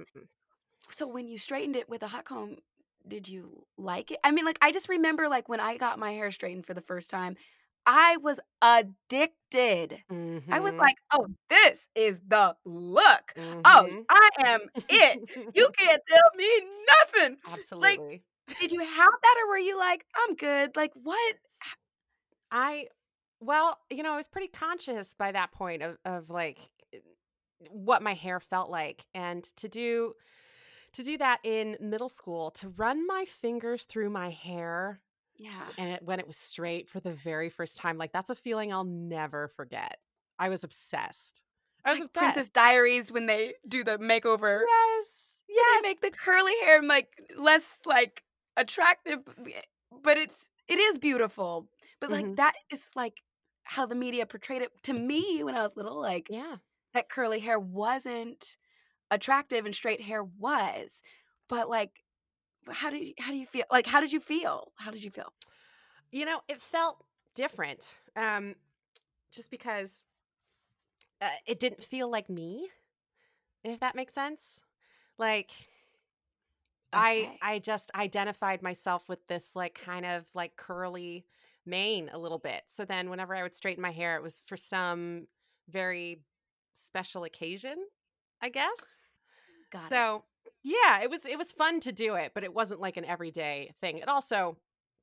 So 0.90 1.08
when 1.08 1.26
you 1.26 1.38
straightened 1.38 1.76
it 1.76 1.88
with 1.88 2.02
a 2.02 2.08
hot 2.08 2.24
comb, 2.24 2.58
did 3.06 3.28
you 3.28 3.66
like 3.76 4.11
it? 4.11 4.20
I 4.25 4.30
mean, 4.30 4.44
like 4.44 4.58
I 4.62 4.73
just 4.73 4.88
remember 4.88 5.28
like 5.28 5.49
when 5.49 5.61
I 5.61 5.76
got 5.76 5.99
my 5.99 6.12
hair 6.12 6.30
straightened 6.30 6.66
for 6.66 6.75
the 6.75 6.80
first 6.82 7.11
time, 7.11 7.37
I 7.87 8.16
was 8.18 8.40
addicted. 8.62 10.04
I 10.50 10.61
was 10.61 10.75
Mhm. 10.75 10.87
like, 10.87 10.96
"Oh, 11.12 11.28
this 11.49 11.88
is 11.94 12.20
the 12.26 12.56
look. 12.64 13.34
Oh, 13.64 13.88
Mhm. 13.88 14.06
I 14.08 14.30
am 14.46 14.61
it. 14.88 15.20
You 15.54 15.68
can't 15.78 16.02
tell 16.08 16.30
me 16.37 16.49
nothing." 16.88 17.38
Absolutely. 17.46 18.25
Like, 18.49 18.58
did 18.61 18.73
you 18.73 18.80
have 18.80 19.08
that 19.23 19.37
or 19.44 19.49
were 19.49 19.58
you 19.58 19.78
like, 19.78 20.06
"I'm 20.16 20.34
good." 20.37 20.76
Like 20.76 20.92
what? 20.94 21.37
I 22.50 22.88
well, 23.40 23.78
you 23.90 24.02
know, 24.02 24.12
I 24.12 24.16
was 24.16 24.28
pretty 24.28 24.49
conscious 24.49 25.14
by 25.14 25.32
that 25.32 25.52
point 25.52 25.82
of 25.82 25.99
of 26.04 26.30
like 26.30 26.70
eh, 26.92 26.99
what 27.70 28.02
my 28.02 28.14
hair 28.14 28.40
felt 28.40 28.70
like 28.70 29.06
and 29.14 29.44
to 29.56 29.68
do 29.68 30.14
to 30.94 31.02
do 31.02 31.18
that 31.18 31.40
in 31.44 31.76
middle 31.80 32.08
school 32.08 32.50
to 32.52 32.68
run 32.70 33.06
my 33.06 33.24
fingers 33.26 33.84
through 33.84 34.10
my 34.10 34.30
hair 34.30 35.00
Yeah. 35.36 35.66
and 35.78 35.98
when 36.02 36.20
it 36.20 36.26
was 36.26 36.36
straight 36.36 36.88
for 36.88 37.00
the 37.00 37.12
very 37.12 37.50
first 37.50 37.76
time 37.76 37.98
like 37.98 38.12
that's 38.12 38.30
a 38.30 38.34
feeling 38.34 38.72
I'll 38.72 38.84
never 38.84 39.48
forget. 39.48 39.98
I 40.38 40.48
was 40.48 40.64
obsessed. 40.64 41.42
I 41.84 41.90
was 41.90 41.98
Like 42.00 42.08
obsessed. 42.08 42.24
Princess 42.34 42.48
Diaries 42.50 43.12
when 43.12 43.26
they 43.26 43.54
do 43.68 43.84
the 43.84 43.98
makeover. 43.98 44.62
yes. 44.66 45.20
Yes. 45.48 45.82
they 45.82 45.88
make 45.88 46.00
the 46.00 46.10
curly 46.10 46.54
hair 46.64 46.82
like 46.82 47.08
less 47.36 47.80
like 47.84 48.24
attractive, 48.56 49.20
but 50.02 50.16
it's 50.16 50.48
it 50.68 50.78
is 50.78 50.96
beautiful. 50.98 51.68
But 52.00 52.10
like 52.10 52.24
Mhm. 52.26 52.36
that 52.36 52.54
is 52.70 52.88
like 52.96 53.20
how 53.64 53.84
the 53.86 53.94
media 53.94 54.26
portrayed 54.26 54.62
it 54.62 54.70
to 54.84 54.92
me 54.92 55.42
when 55.44 55.54
I 55.54 55.62
was 55.62 55.76
little. 55.76 56.00
Like 56.00 56.28
yeah. 56.30 56.56
that 56.94 57.08
curly 57.08 57.40
hair 57.40 57.58
wasn't 57.60 58.56
attractive 59.11 59.64
and 59.66 59.75
straight 59.75 60.00
hair 60.02 60.25
was. 60.25 61.02
But 61.49 61.68
like, 61.68 62.04
how 62.70 62.90
do 62.90 62.96
you, 62.99 63.14
how 63.18 63.30
do 63.30 63.37
you 63.37 63.46
feel? 63.46 63.64
Like, 63.70 63.87
how 63.87 64.00
did 64.00 64.12
you 64.12 64.20
feel? 64.20 64.73
How 64.76 64.90
did 64.90 65.04
you 65.04 65.11
feel? 65.11 65.32
You 66.12 66.25
know, 66.25 66.40
it 66.49 66.61
felt 66.61 67.04
different. 67.34 67.99
Um, 68.16 68.54
just 69.32 69.50
because 69.50 70.04
uh, 71.20 71.28
it 71.46 71.58
didn't 71.58 71.82
feel 71.82 72.08
like 72.11 72.28
me, 72.28 72.68
if 73.64 73.80
that 73.80 73.94
makes 73.96 74.14
sense. 74.14 74.61
Like, 75.18 75.52
Okay. 76.94 77.38
I 77.42 77.54
I 77.54 77.58
just 77.58 77.90
identified 77.94 78.62
myself 78.62 79.08
with 79.08 79.26
this 79.26 79.56
like 79.56 79.75
kind 79.75 80.06
of 80.06 80.26
like 80.34 80.56
curly 80.56 81.26
mane 81.66 82.11
a 82.12 82.18
little 82.18 82.38
bit. 82.38 82.62
So 82.66 82.84
then 82.84 83.11
whenever 83.11 83.34
I 83.34 83.42
would 83.42 83.54
straighten 83.54 83.82
my 83.82 83.90
hair, 83.90 84.16
it 84.16 84.23
was 84.23 84.42
for 84.46 84.56
some 84.56 85.26
very 85.68 86.20
special 86.75 87.25
occasion, 87.25 87.76
I 88.43 88.49
guess. 88.49 88.99
Got 89.73 89.85
it. 89.85 89.88
so 89.88 90.25
yeah, 90.62 91.00
it 91.03 91.11
was 91.11 91.26
it 91.26 91.38
was 91.38 91.53
fun 91.53 91.81
to 91.81 91.93
do 91.93 92.14
it, 92.14 92.33
but 92.35 92.45
it 92.45 92.55
wasn't 92.55 92.81
like 92.81 92.97
an 92.97 93.05
everyday 93.05 93.73
thing. 93.81 93.99
It 93.99 94.09
also 94.09 94.57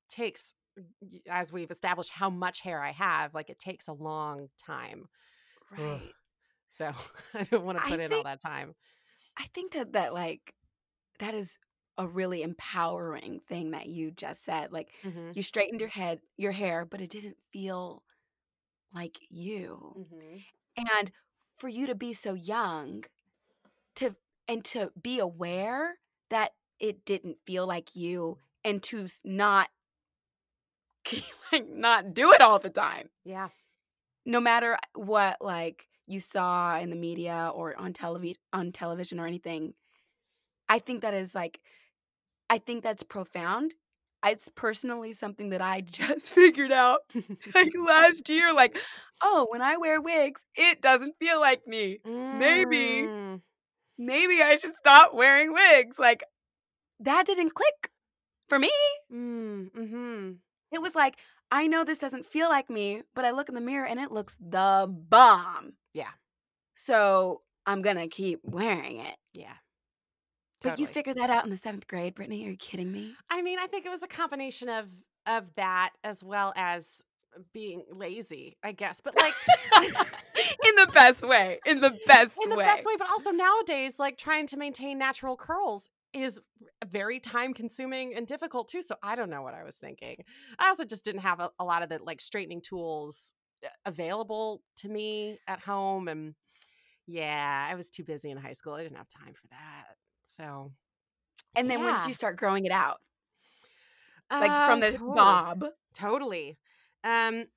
takes 0.10 0.54
as 1.30 1.52
we've 1.52 1.72
established 1.72 2.12
how 2.12 2.30
much 2.30 2.62
hair 2.62 2.82
I 2.82 2.92
have, 2.92 3.34
like 3.34 3.50
it 3.50 3.60
takes 3.60 3.88
a 3.88 3.94
long 3.94 4.50
time. 4.66 5.06
Right. 5.72 6.02
So 6.70 6.92
I 7.34 7.44
don't 7.44 7.66
want 7.66 7.78
to 7.78 7.84
I 7.86 7.90
put 7.90 8.00
in 8.00 8.14
all 8.14 8.24
that 8.24 8.42
time. 8.42 8.76
I 9.38 9.46
think 9.54 9.74
that 9.74 9.94
that 9.94 10.14
like 10.14 10.54
that 11.20 11.34
is 11.34 11.60
a 11.98 12.08
really 12.08 12.42
empowering 12.42 13.42
thing 13.48 13.72
that 13.72 13.88
you 13.88 14.12
just 14.12 14.44
said. 14.44 14.72
Like 14.72 14.90
Mhm. 15.04 15.36
you 15.36 15.44
straightened 15.44 15.80
your 15.82 15.90
head, 15.90 16.22
your 16.38 16.52
hair, 16.54 16.86
but 16.86 17.02
it 17.02 17.10
didn't 17.10 17.38
feel 17.52 18.04
like 18.94 19.18
you. 19.30 20.08
Mhm. 20.12 20.44
And 20.78 21.12
for 21.58 21.68
you 21.68 21.86
to 21.88 21.96
be 21.96 22.14
so 22.14 22.34
young 22.34 23.04
to 23.96 24.16
and 24.48 24.64
to 24.66 24.92
be 25.02 25.20
aware 25.20 25.96
that 26.30 26.54
it 26.80 27.06
didn't 27.06 27.38
feel 27.46 27.66
like 27.68 27.96
you 27.96 28.38
and 28.64 28.82
to 28.84 29.08
not 29.24 29.70
like 31.52 31.70
not 31.70 32.14
do 32.14 32.32
it 32.32 32.42
all 32.42 32.60
the 32.60 32.70
time 32.70 33.10
Yeah. 33.26 33.50
no 34.26 34.40
matter 34.40 34.78
what 34.94 35.38
like 35.42 35.88
you 36.08 36.20
saw 36.20 36.78
in 36.78 36.90
the 36.90 36.96
media 36.96 37.52
or 37.54 37.76
on 37.80 37.94
television 37.94 38.38
on 38.54 38.72
television 38.72 39.20
or 39.20 39.26
anything 39.28 39.74
i 40.70 40.80
think 40.80 41.02
that 41.02 41.14
is 41.14 41.34
like 41.36 41.60
i 42.50 42.58
think 42.58 42.84
that's 42.84 43.04
profound 43.04 43.74
it's 44.24 44.50
personally 44.50 45.14
something 45.14 45.50
that 45.50 45.62
i 45.62 45.82
just 45.92 46.30
figured 46.30 46.72
out 46.72 47.00
like 47.56 47.72
last 47.86 48.30
year 48.30 48.54
like 48.54 48.78
oh 49.22 49.48
when 49.50 49.62
i 49.62 49.78
wear 49.78 50.00
wigs 50.02 50.46
it 50.56 50.82
doesn't 50.82 51.16
feel 51.20 51.40
like 51.40 51.66
me 51.68 52.00
Mm. 52.06 52.40
maybe 52.40 53.10
i 54.10 54.58
should 54.62 54.76
stop 54.76 55.14
wearing 55.14 55.54
wigs 55.54 55.98
like 56.00 56.24
that 57.00 57.26
didn't 57.26 57.54
click 57.54 57.92
for 58.48 58.60
me 58.60 58.72
Mm. 59.12 59.72
Mhm. 59.72 60.38
it 60.72 60.82
was 60.82 60.96
like 60.96 61.18
i 61.52 61.68
know 61.68 61.84
this 61.84 62.00
doesn't 62.00 62.26
feel 62.26 62.50
like 62.50 62.70
me 62.70 63.04
but 63.16 63.26
i 63.26 63.32
look 63.32 63.50
in 63.50 63.56
the 63.56 63.62
mirror 63.62 63.86
and 63.86 64.00
it 64.00 64.12
looks 64.12 64.36
the 64.40 64.88
bomb 64.90 65.74
Yeah. 65.94 66.12
so 66.76 67.42
i'm 67.66 67.82
gonna 67.82 68.08
keep 68.08 68.40
wearing 68.44 68.98
it 68.98 69.18
Yeah. 69.34 69.56
But 70.62 70.78
you 70.78 70.86
Totally. 70.86 70.94
figured 70.94 71.18
that 71.18 71.30
out 71.32 71.44
in 71.44 71.50
the 71.50 71.58
seventh 71.58 71.88
grade, 71.88 72.14
Brittany? 72.14 72.46
Are 72.46 72.52
you 72.52 72.56
kidding 72.56 72.92
me? 72.92 73.16
I 73.32 73.42
mean, 73.42 73.58
I 73.58 73.66
think 73.66 73.84
it 73.88 73.90
was 73.90 74.04
a 74.04 74.08
combination 74.08 74.70
of 74.70 74.90
of 75.26 75.56
that 75.56 75.92
as 76.04 76.24
well 76.24 76.54
as 76.56 77.02
being 77.54 77.84
lazy, 77.92 78.58
I 78.64 78.72
guess. 78.72 79.02
But 79.02 79.16
like 79.18 79.34
in 79.78 80.76
the 80.76 80.90
best 80.94 81.24
way. 81.24 81.60
In 81.66 81.82
the 81.82 81.98
best 82.08 82.38
in 82.44 82.50
the 82.50 82.56
way. 82.56 82.66
best 82.66 82.84
way, 82.84 82.94
but 82.98 83.10
also 83.10 83.32
nowadays, 83.32 84.00
like 84.00 84.18
trying 84.18 84.48
to 84.48 84.58
maintain 84.58 84.98
natural 84.98 85.36
curls 85.36 85.90
is 86.14 86.42
very 86.88 87.20
time 87.20 87.54
consuming 87.54 88.14
and 88.16 88.28
difficult 88.28 88.68
too. 88.68 88.82
So 88.82 88.96
I 89.02 89.16
don't 89.16 89.30
know 89.30 89.42
what 89.42 89.54
I 89.54 89.64
was 89.64 89.78
thinking. 89.78 90.24
I 90.60 90.68
also 90.70 90.86
just 90.86 91.04
didn't 91.04 91.22
have 91.22 91.40
a, 91.40 91.52
a 91.60 91.64
lot 91.64 91.84
of 91.84 91.90
the 91.90 92.00
like 92.04 92.22
straightening 92.22 92.62
tools 92.62 93.34
uh, 93.66 93.70
available 93.86 94.62
to 94.78 94.90
me 94.90 95.40
at 95.48 95.60
home. 95.60 96.08
And 96.08 96.36
yeah, 97.08 97.68
I 97.70 97.76
was 97.76 97.90
too 97.90 98.04
busy 98.04 98.30
in 98.30 98.38
high 98.38 98.54
school. 98.54 98.74
I 98.74 98.84
didn't 98.84 98.98
have 98.98 99.10
time 99.10 99.34
for 99.34 99.48
that. 99.52 99.96
So 100.26 100.72
And 101.56 101.70
then 101.70 101.84
when 101.84 101.96
did 101.96 102.08
you 102.08 102.14
start 102.14 102.38
growing 102.38 102.66
it 102.66 102.72
out? 102.72 103.00
Like 104.30 104.68
from 104.68 104.82
uh, 104.82 104.92
the 104.92 104.98
bob. 104.98 105.66
Totally. 105.94 106.58
Um 107.04 107.48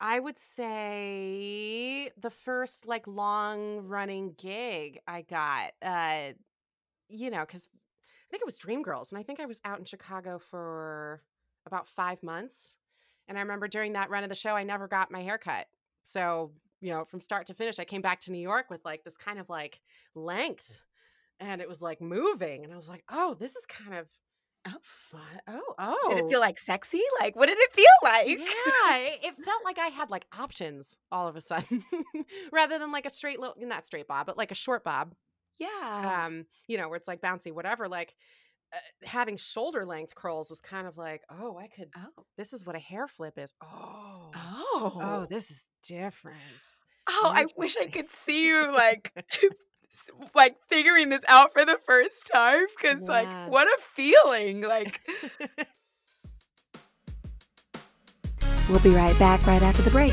I 0.00 0.20
would 0.20 0.38
say 0.38 2.10
the 2.18 2.30
first 2.30 2.86
like 2.86 3.06
long 3.06 3.86
running 3.86 4.34
gig 4.36 5.00
I 5.06 5.22
got 5.22 5.72
uh 5.82 6.32
you 7.08 7.30
know 7.30 7.46
cuz 7.46 7.68
I 7.74 8.30
think 8.30 8.42
it 8.42 8.46
was 8.46 8.58
Dreamgirls 8.58 9.10
and 9.12 9.18
I 9.18 9.22
think 9.22 9.40
I 9.40 9.46
was 9.46 9.60
out 9.64 9.78
in 9.78 9.84
Chicago 9.84 10.38
for 10.38 11.22
about 11.66 11.88
5 11.88 12.22
months 12.22 12.76
and 13.28 13.38
I 13.38 13.42
remember 13.42 13.68
during 13.68 13.94
that 13.94 14.10
run 14.10 14.22
of 14.24 14.28
the 14.28 14.34
show 14.34 14.54
I 14.56 14.64
never 14.64 14.88
got 14.88 15.10
my 15.10 15.22
hair 15.22 15.38
cut. 15.38 15.68
So, 16.04 16.52
you 16.80 16.90
know, 16.90 17.04
from 17.04 17.20
start 17.20 17.46
to 17.48 17.54
finish 17.54 17.78
I 17.78 17.84
came 17.84 18.02
back 18.02 18.20
to 18.20 18.32
New 18.32 18.40
York 18.40 18.70
with 18.70 18.84
like 18.84 19.04
this 19.04 19.16
kind 19.16 19.38
of 19.38 19.48
like 19.48 19.80
length 20.14 20.82
and 21.40 21.60
it 21.60 21.68
was 21.68 21.82
like 21.82 22.00
moving 22.00 22.64
and 22.64 22.72
I 22.72 22.76
was 22.76 22.88
like, 22.88 23.04
"Oh, 23.10 23.34
this 23.34 23.56
is 23.56 23.66
kind 23.66 23.94
of 23.94 24.08
Oh. 24.66 24.72
fun. 24.82 25.20
Oh, 25.48 25.74
oh. 25.78 26.14
Did 26.14 26.24
it 26.24 26.28
feel 26.28 26.40
like 26.40 26.58
sexy? 26.58 27.00
Like, 27.20 27.36
what 27.36 27.46
did 27.46 27.58
it 27.58 27.72
feel 27.72 27.84
like? 28.02 28.26
yeah, 28.28 28.96
it, 28.98 29.18
it 29.24 29.44
felt 29.44 29.64
like 29.64 29.78
I 29.78 29.88
had 29.88 30.10
like 30.10 30.26
options 30.38 30.96
all 31.12 31.28
of 31.28 31.36
a 31.36 31.40
sudden, 31.40 31.84
rather 32.52 32.78
than 32.78 32.92
like 32.92 33.06
a 33.06 33.10
straight 33.10 33.40
little, 33.40 33.54
not 33.58 33.86
straight 33.86 34.08
bob, 34.08 34.26
but 34.26 34.36
like 34.38 34.50
a 34.50 34.54
short 34.56 34.84
bob. 34.84 35.14
Yeah. 35.58 36.24
Um, 36.26 36.46
you 36.68 36.76
know, 36.78 36.88
where 36.88 36.96
it's 36.96 37.08
like 37.08 37.20
bouncy, 37.22 37.52
whatever. 37.52 37.88
Like 37.88 38.14
uh, 38.74 38.78
having 39.06 39.36
shoulder 39.36 39.86
length 39.86 40.14
curls 40.14 40.50
was 40.50 40.60
kind 40.60 40.86
of 40.86 40.98
like, 40.98 41.22
oh, 41.30 41.56
I 41.56 41.68
could. 41.68 41.88
Oh. 41.96 42.24
This 42.36 42.52
is 42.52 42.66
what 42.66 42.76
a 42.76 42.80
hair 42.80 43.08
flip 43.08 43.38
is. 43.38 43.54
Oh, 43.62 44.30
Oh. 44.34 44.92
oh, 45.02 45.26
this 45.30 45.50
is 45.50 45.66
different. 45.86 46.36
Oh, 47.08 47.30
I 47.32 47.46
wish 47.56 47.76
I 47.80 47.86
could 47.86 48.10
see 48.10 48.46
you 48.48 48.72
like 48.74 49.12
like 50.34 50.56
figuring 50.68 51.08
this 51.10 51.24
out 51.28 51.52
for 51.52 51.64
the 51.64 51.78
first 51.86 52.30
time 52.32 52.66
cuz 52.80 53.02
Yeah. 53.02 53.08
like 53.08 53.50
what 53.50 53.66
a 53.66 53.78
feeling. 53.94 54.62
Like 54.62 55.00
We'll 58.68 58.80
be 58.80 58.90
right 58.90 59.16
back 59.18 59.46
right 59.46 59.62
after 59.62 59.82
the 59.82 59.90
break. 59.90 60.12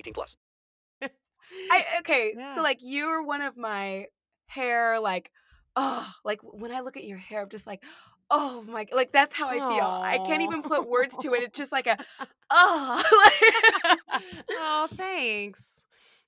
18 0.00 0.14
plus. 0.14 0.36
I 1.02 1.08
uh, 1.80 2.00
okay, 2.00 2.34
Yeah. 2.36 2.54
so 2.54 2.62
like 2.62 2.78
you're 2.80 3.22
one 3.22 3.42
of 3.42 3.56
my 3.56 4.06
hair 4.46 4.98
like 5.00 5.30
oh, 5.76 6.08
like 6.24 6.40
when 6.42 6.72
I 6.72 6.80
look 6.80 6.96
at 6.96 7.04
your 7.04 7.18
hair 7.18 7.42
I'm 7.42 7.48
just 7.48 7.66
like 7.66 7.82
oh 8.30 8.62
my 8.68 8.86
like 8.92 9.12
that's 9.12 9.34
how 9.34 9.48
I 9.48 9.58
feel. 9.58 10.00
I 10.02 10.18
can't 10.26 10.42
even 10.42 10.62
put 10.62 10.88
words 10.88 11.16
to 11.18 11.34
it. 11.34 11.42
It's 11.42 11.58
just 11.58 11.72
like 11.72 11.86
a 11.86 11.96
oh. 12.50 13.02
oh, 14.52 14.88
thanks. 14.92 15.82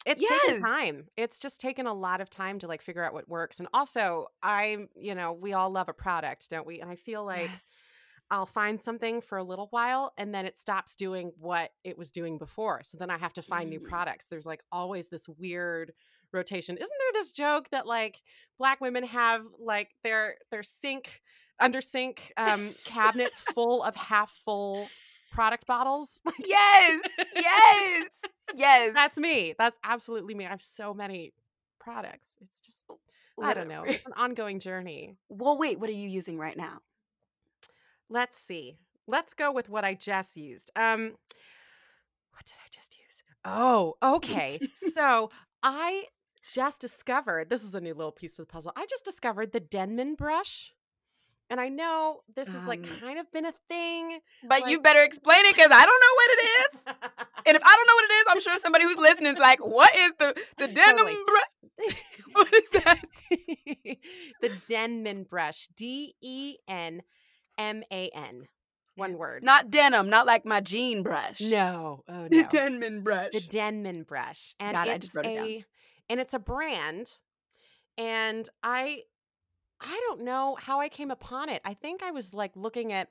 It's 0.05 0.21
Yes. 0.21 0.43
taken 0.43 0.63
time. 0.63 1.05
It's 1.17 1.39
just 1.39 1.61
taken 1.61 1.87
a 1.87 1.95
lot 1.95 2.21
of 2.21 2.29
time 2.29 2.59
to 2.61 2.67
like 2.67 2.83
figure 2.83 3.05
out 3.05 3.13
what 3.13 3.29
works. 3.29 3.61
And 3.61 3.69
also, 3.73 4.27
I, 4.43 4.87
you 4.97 5.15
know, 5.15 5.33
we 5.33 5.53
all 5.53 5.71
love 5.71 5.89
a 5.89 5.93
product, 5.93 6.51
don't 6.51 6.67
we? 6.67 6.81
And 6.81 6.91
I 6.91 6.97
feel 6.97 7.25
like 7.25 7.51
Yes. 7.51 7.85
I'll 8.33 8.47
find 8.47 8.81
something 8.81 9.21
for 9.21 9.37
a 9.39 9.45
little 9.45 9.69
while 9.71 10.13
and 10.17 10.35
then 10.35 10.47
it 10.47 10.59
stops 10.59 10.95
doing 10.97 11.33
what 11.39 11.71
it 11.85 11.97
was 11.99 12.11
doing 12.11 12.39
before. 12.39 12.81
So 12.83 12.97
then 12.99 13.11
I 13.11 13.19
have 13.19 13.35
to 13.35 13.43
find 13.43 13.69
new 13.71 13.79
Mm. 13.81 13.85
products. 13.89 14.27
There's 14.29 14.47
like 14.47 14.63
always 14.73 15.09
this 15.09 15.29
weird 15.29 15.93
rotation. 16.33 16.77
Isn't 16.79 16.89
there 16.99 17.21
this 17.21 17.31
joke 17.33 17.69
that 17.73 17.87
like 17.87 18.23
black 18.59 18.81
women 18.81 19.05
have 19.05 19.45
like 19.61 19.91
their 20.03 20.37
their 20.51 20.63
sink 20.63 21.21
under 21.61 21.81
sink 21.83 22.33
um 22.39 22.75
cabinets 22.85 23.41
full 23.55 23.83
of 23.83 23.95
half 23.97 24.31
full 24.47 24.89
product 25.31 25.67
bottles? 25.67 26.19
Yes. 26.45 27.01
Yes. 27.35 28.21
Yes. 28.55 28.95
that's 28.95 29.19
me. 29.19 29.55
That's 29.59 29.79
absolutely 29.85 30.35
me. 30.35 30.47
I 30.47 30.51
have 30.51 30.63
so 30.63 30.95
many 30.95 31.35
products. 31.79 32.37
It's 32.41 32.61
just 32.61 32.85
I 33.43 33.53
don't 33.55 33.69
know. 33.69 33.83
It's 33.85 34.05
an 34.07 34.13
ongoing 34.17 34.59
journey. 34.59 35.17
Well, 35.29 35.59
wait, 35.59 35.79
what 35.81 35.91
are 35.91 35.95
you 35.95 36.09
using 36.09 36.39
right 36.39 36.57
now? 36.57 36.81
Let's 38.13 38.39
see. 38.39 38.77
Let's 39.07 39.33
go 39.35 39.51
with 39.51 39.69
what 39.69 39.85
I 39.85 39.95
just 39.95 40.37
used. 40.37 40.71
Um 40.77 41.13
what 42.33 42.45
did 42.45 42.57
I 42.65 42.69
just 42.71 42.97
use? 42.99 43.23
Oh, 43.45 43.95
okay. 44.03 44.59
so 44.75 45.31
I 45.63 46.05
just 46.55 46.81
discovered 46.81 47.49
this 47.51 47.63
is 47.65 47.75
a 47.75 47.81
new 47.81 47.95
little 47.95 48.13
piece 48.13 48.39
of 48.39 48.47
the 48.47 48.53
puzzle. 48.53 48.73
I 48.77 48.85
just 48.87 49.05
discovered 49.05 49.53
the 49.53 49.61
Denman 49.61 50.15
brush. 50.15 50.73
And 51.51 51.61
I 51.61 51.69
know 51.69 52.21
this 52.35 52.49
has 52.55 52.67
like 52.67 52.79
Um, 52.85 52.97
kind 53.01 53.19
of 53.19 53.31
been 53.31 53.45
a 53.45 53.53
thing. 53.69 54.21
But 54.49 54.69
you 54.71 54.81
better 54.81 55.03
explain 55.03 55.45
it 55.45 55.55
because 55.55 55.71
I 55.71 55.85
don't 55.85 56.03
know 56.05 56.15
what 56.21 56.31
it 56.33 56.41
is. 56.47 56.71
And 57.47 57.57
if 57.57 57.63
I 57.63 57.77
don't 57.77 57.87
know 57.89 57.95
what 57.95 58.05
it 58.05 58.15
is, 58.15 58.25
I'm 58.31 58.41
sure 58.41 58.59
somebody 58.59 58.85
who's 58.85 58.97
listening 58.97 59.33
is 59.35 59.39
like, 59.39 59.59
what 59.61 59.95
is 59.95 60.13
the 60.19 60.35
the 60.59 60.69
denim 60.69 60.97
Totally. 61.07 61.17
brush? 61.27 61.95
What 62.33 62.55
is 62.55 62.71
that? 62.83 63.03
the 64.41 64.51
Denman 64.69 65.25
brush. 65.25 65.69
D 65.77 66.15
E 66.23 66.57
N 66.69 67.03
M 67.63 67.83
A 67.93 68.09
N. 68.15 68.49
One 68.97 69.17
word. 69.17 69.43
Not 69.43 69.71
denim, 69.71 70.11
not 70.11 70.27
like 70.27 70.45
my 70.45 70.61
jean 70.61 71.03
brush. 71.03 71.41
no. 71.41 72.03
Oh 72.09 72.29
The. 72.29 72.45
Denman 72.45 73.03
brush. 73.03 73.31
the 73.33 73.41
Denman 73.41 74.03
brush, 74.03 74.55
and 74.61 74.75
Got 74.75 74.89
it, 74.89 74.91
I 74.91 74.95
it's 74.97 75.05
just 75.07 75.17
wrote 75.17 75.27
it 75.27 75.35
down. 75.37 75.45
a 75.47 75.65
and 76.11 76.21
it's 76.21 76.35
a 76.35 76.39
brand, 76.39 77.17
and 77.97 78.49
I 78.63 79.03
I 79.81 80.01
don't 80.09 80.23
know 80.23 80.57
how 80.61 80.81
I 80.81 80.89
came 80.89 81.11
upon 81.11 81.49
it. 81.49 81.63
I 81.65 81.75
think 81.75 82.03
I 82.03 82.11
was 82.11 82.35
like 82.35 82.53
looking 82.55 82.93
at 82.93 83.09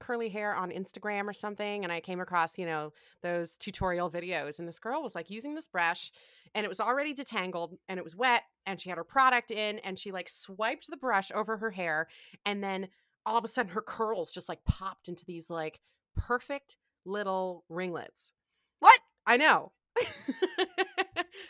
curly 0.00 0.28
hair 0.28 0.54
on 0.54 0.70
Instagram 0.70 1.26
or 1.28 1.32
something, 1.32 1.84
and 1.84 1.92
I 1.92 2.00
came 2.00 2.20
across 2.20 2.58
you 2.58 2.66
know 2.66 2.92
those 3.22 3.56
tutorial 3.56 4.10
videos, 4.10 4.58
and 4.58 4.66
this 4.66 4.80
girl 4.80 5.00
was 5.02 5.14
like 5.14 5.30
using 5.30 5.54
this 5.54 5.68
brush, 5.68 6.10
and 6.56 6.64
it 6.64 6.68
was 6.68 6.80
already 6.80 7.14
detangled, 7.14 7.76
and 7.88 7.98
it 7.98 8.04
was 8.04 8.16
wet, 8.16 8.42
and 8.66 8.80
she 8.80 8.88
had 8.88 8.98
her 8.98 9.04
product 9.04 9.52
in, 9.52 9.78
and 9.78 9.96
she 9.96 10.10
like 10.10 10.28
swiped 10.28 10.90
the 10.90 10.96
brush 10.96 11.30
over 11.32 11.56
her 11.58 11.70
hair, 11.70 12.08
and 12.44 12.64
then 12.64 12.88
all 13.26 13.36
of 13.38 13.44
a 13.44 13.48
sudden 13.48 13.72
her 13.72 13.82
curls 13.82 14.32
just 14.32 14.48
like 14.48 14.64
popped 14.64 15.08
into 15.08 15.24
these 15.24 15.48
like 15.50 15.80
perfect 16.16 16.76
little 17.04 17.64
ringlets. 17.68 18.32
What? 18.80 18.98
I 19.26 19.36
know. 19.36 19.72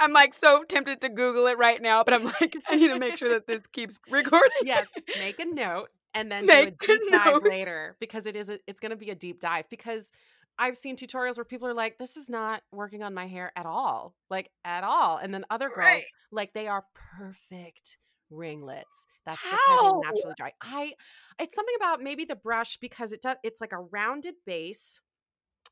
I'm 0.00 0.12
like 0.12 0.34
so 0.34 0.64
tempted 0.64 1.00
to 1.02 1.08
Google 1.08 1.46
it 1.46 1.58
right 1.58 1.80
now, 1.80 2.02
but 2.04 2.14
I'm 2.14 2.24
like, 2.24 2.56
I 2.68 2.76
need 2.76 2.88
to 2.88 2.98
make 2.98 3.16
sure 3.16 3.28
that 3.30 3.46
this 3.46 3.66
keeps 3.66 3.98
recording. 4.10 4.50
yes, 4.64 4.88
make 5.18 5.38
a 5.38 5.44
note 5.44 5.88
and 6.14 6.30
then 6.32 6.46
Make 6.46 6.78
do 6.78 6.92
a 6.92 6.94
a 6.94 6.98
deep 6.98 7.12
dive 7.12 7.32
note. 7.34 7.44
later 7.48 7.96
because 8.00 8.26
it 8.26 8.36
is 8.36 8.48
a, 8.48 8.58
it's 8.66 8.80
going 8.80 8.90
to 8.90 8.96
be 8.96 9.10
a 9.10 9.14
deep 9.14 9.40
dive 9.40 9.64
because 9.70 10.10
I've 10.58 10.76
seen 10.76 10.96
tutorials 10.96 11.36
where 11.36 11.44
people 11.44 11.66
are 11.68 11.74
like 11.74 11.98
this 11.98 12.16
is 12.16 12.28
not 12.28 12.62
working 12.72 13.02
on 13.02 13.14
my 13.14 13.26
hair 13.26 13.52
at 13.56 13.66
all. 13.66 14.14
Like 14.30 14.50
at 14.64 14.84
all. 14.84 15.16
And 15.16 15.32
then 15.34 15.44
other 15.50 15.68
girls 15.68 15.78
Right. 15.78 16.04
like 16.30 16.52
they 16.54 16.68
are 16.68 16.84
perfect 17.18 17.98
ringlets. 18.34 19.06
That's 19.26 19.48
just 19.48 19.62
how 19.66 19.78
How? 19.78 19.78
they 19.78 19.92
naturally 19.92 20.34
dry. 20.34 20.52
I 20.60 20.94
it's 21.38 21.54
something 21.54 21.74
about 21.76 22.02
maybe 22.02 22.24
the 22.24 22.36
brush 22.36 22.76
because 22.78 23.12
it 23.12 23.22
does 23.22 23.36
it's 23.42 23.60
like 23.60 23.72
a 23.72 23.80
rounded 23.80 24.34
base 24.46 25.00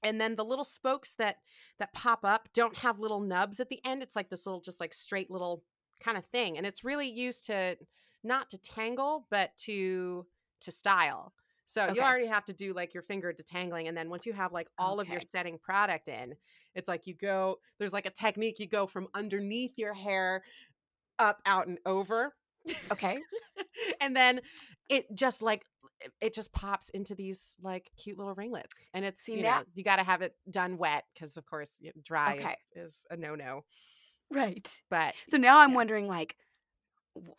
and 0.02 0.20
then 0.20 0.36
the 0.36 0.44
little 0.44 0.64
spokes 0.64 1.14
that 1.14 1.36
that 1.78 1.92
pop 1.94 2.20
up 2.24 2.48
don't 2.54 2.76
have 2.78 2.98
little 2.98 3.20
nubs 3.20 3.60
at 3.60 3.68
the 3.68 3.80
end. 3.84 4.02
It's 4.02 4.16
like 4.16 4.30
this 4.30 4.46
little 4.46 4.60
just 4.60 4.80
like 4.80 4.94
straight 4.94 5.30
little 5.30 5.64
kind 6.00 6.18
of 6.18 6.24
thing 6.26 6.56
and 6.58 6.66
it's 6.66 6.84
really 6.84 7.08
used 7.08 7.44
to 7.46 7.76
not 8.24 8.50
to 8.50 8.58
tangle 8.58 9.26
but 9.30 9.56
to 9.58 10.26
to 10.60 10.70
style. 10.70 11.34
So 11.64 11.88
Okay. 11.88 11.94
you 11.94 12.02
already 12.02 12.26
have 12.26 12.44
to 12.46 12.52
do 12.52 12.72
like 12.74 12.92
your 12.94 13.02
finger 13.04 13.32
detangling 13.32 13.88
and 13.88 13.96
then 13.96 14.10
once 14.10 14.26
you 14.26 14.32
have 14.32 14.52
like 14.52 14.68
all 14.78 15.00
of 15.00 15.08
your 15.08 15.20
setting 15.20 15.58
product 15.58 16.08
in, 16.08 16.34
it's 16.74 16.88
like 16.88 17.06
you 17.06 17.14
go 17.14 17.58
there's 17.78 17.92
like 17.92 18.06
a 18.06 18.10
technique 18.10 18.58
you 18.58 18.68
go 18.68 18.86
from 18.86 19.08
underneath 19.14 19.72
your 19.76 19.94
hair 19.94 20.42
up, 21.18 21.40
out, 21.46 21.66
and 21.68 21.78
over. 21.86 22.34
Okay. 22.90 23.18
and 24.00 24.14
then 24.16 24.40
it 24.88 25.06
just 25.14 25.42
like 25.42 25.62
it- 26.20 26.34
just 26.34 26.52
pops 26.52 26.88
into 26.90 27.14
these 27.14 27.56
like 27.62 27.90
cute 27.96 28.18
little 28.18 28.34
ringlets 28.34 28.88
and 28.94 29.04
it's 29.04 29.22
See, 29.22 29.36
you 29.36 29.42
now- 29.42 29.58
know 29.60 29.64
you 29.74 29.84
got 29.84 29.96
to 29.96 30.04
have 30.04 30.22
it 30.22 30.34
done 30.50 30.76
wet 30.78 31.04
because 31.14 31.36
of 31.36 31.46
course 31.46 31.80
dry 32.04 32.34
Okay. 32.34 32.56
is, 32.74 32.92
is 32.92 32.98
a 33.10 33.16
no-no 33.16 33.64
Right. 34.30 34.80
but 34.90 35.14
So 35.28 35.36
now 35.36 35.58
I'm 35.58 35.70
Yeah. 35.70 35.76
wondering, 35.76 36.08
like, 36.08 36.36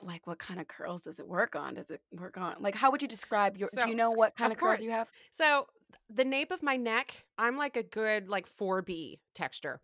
like 0.03 0.27
what 0.27 0.37
kind 0.37 0.59
of 0.59 0.67
curls 0.67 1.01
does 1.01 1.19
it 1.19 1.27
work 1.27 1.55
on? 1.55 1.73
Does 1.73 1.89
it 1.89 2.01
work 2.11 2.37
on 2.37 2.55
like 2.59 2.75
how 2.75 2.91
would 2.91 3.01
you 3.01 3.07
describe 3.07 3.57
your? 3.57 3.67
do 3.81 3.89
you 3.89 3.95
know 3.95 4.11
what 4.11 4.35
kind 4.35 4.51
of 4.51 4.57
of, 4.57 4.61
curls 4.61 4.81
you 4.81 4.91
have? 4.91 5.09
so 5.31 5.65
the 6.09 6.23
nape 6.25 6.51
of 6.51 6.61
my 6.63 6.75
neck 6.75 7.23
i'm 7.37 7.55
like 7.57 7.75
a 7.77 7.83
good 7.83 8.27
like 8.27 8.47
4b 8.59 9.19
texture 9.35 9.79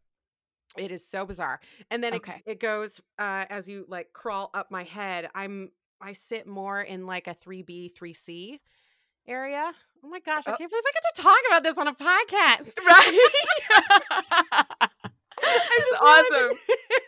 it 0.77 0.91
is 0.91 1.05
so 1.05 1.25
bizarre 1.25 1.59
and 1.89 2.03
then 2.03 2.13
Okay. 2.15 2.41
it, 2.45 2.53
it 2.53 2.59
goes 2.59 3.01
uh 3.17 3.45
as 3.49 3.67
you 3.67 3.85
like 3.87 4.13
crawl 4.13 4.49
up 4.53 4.69
my 4.71 4.83
head 4.83 5.29
i'm 5.33 5.71
i 6.01 6.11
sit 6.13 6.45
more 6.47 6.79
in 6.81 7.05
like 7.05 7.27
a 7.27 7.35
3b 7.35 7.91
3c 7.93 8.59
area 9.27 9.71
oh 10.03 10.07
my 10.07 10.19
gosh 10.19 10.47
i 10.47 10.51
Oh. 10.53 10.57
can't 10.57 10.69
believe 10.69 10.83
i 10.87 10.91
get 10.93 11.15
to 11.15 11.21
talk 11.21 11.37
about 11.49 11.63
this 11.63 11.77
on 11.77 11.87
a 11.87 11.93
podcast 11.93 12.77
Right. 12.85 13.29
I'm 15.41 15.79
just 15.79 16.01
awesome. 16.03 16.57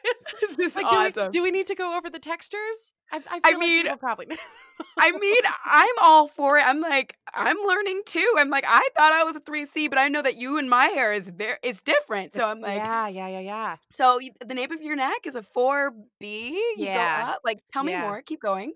This 0.03 0.57
This 0.57 0.67
is 0.67 0.75
like, 0.75 0.89
do, 0.89 0.97
we, 0.99 1.05
awesome. 1.07 1.31
do 1.31 1.43
we 1.43 1.51
need 1.51 1.67
to 1.67 1.75
go 1.75 1.97
over 1.97 2.09
the 2.09 2.19
textures? 2.19 2.75
I, 3.11 3.17
I, 3.29 3.39
I 3.43 3.49
like 3.51 3.57
mean, 3.59 3.97
probably. 3.97 4.27
I 4.97 5.11
mean, 5.11 5.41
I'm 5.65 5.95
all 6.01 6.27
for 6.27 6.57
it. 6.57 6.63
I'm 6.65 6.79
like, 6.81 7.15
I'm 7.33 7.57
learning 7.67 8.01
too. 8.05 8.33
I'm 8.37 8.49
like, 8.49 8.63
I 8.67 8.87
thought 8.95 9.13
I 9.13 9.23
was 9.23 9.35
a 9.35 9.39
three 9.39 9.65
C, 9.65 9.87
but 9.87 9.97
I 9.97 10.07
know 10.07 10.21
that 10.21 10.35
you 10.37 10.57
and 10.57 10.69
my 10.69 10.85
hair 10.85 11.13
is 11.13 11.29
very 11.29 11.57
is 11.63 11.81
different. 11.81 12.33
So 12.33 12.39
It's- 12.39 12.51
I'm 12.51 12.61
like, 12.61 12.77
yeah, 12.77 13.07
yeah, 13.07 13.27
yeah, 13.27 13.39
yeah. 13.39 13.75
so 13.89 14.19
you, 14.19 14.31
the 14.45 14.53
nape 14.55 14.71
of 14.71 14.81
your 14.81 14.95
neck 14.95 15.25
is 15.25 15.35
a 15.35 15.43
four 15.43 15.93
B. 16.19 16.49
You 16.77 16.85
Yeah. 16.85 17.25
go 17.25 17.31
up. 17.33 17.41
Like, 17.43 17.59
tell 17.71 17.83
me 17.83 17.91
Yeah. 17.91 18.01
more. 18.01 18.21
Keep 18.21 18.41
going. 18.41 18.73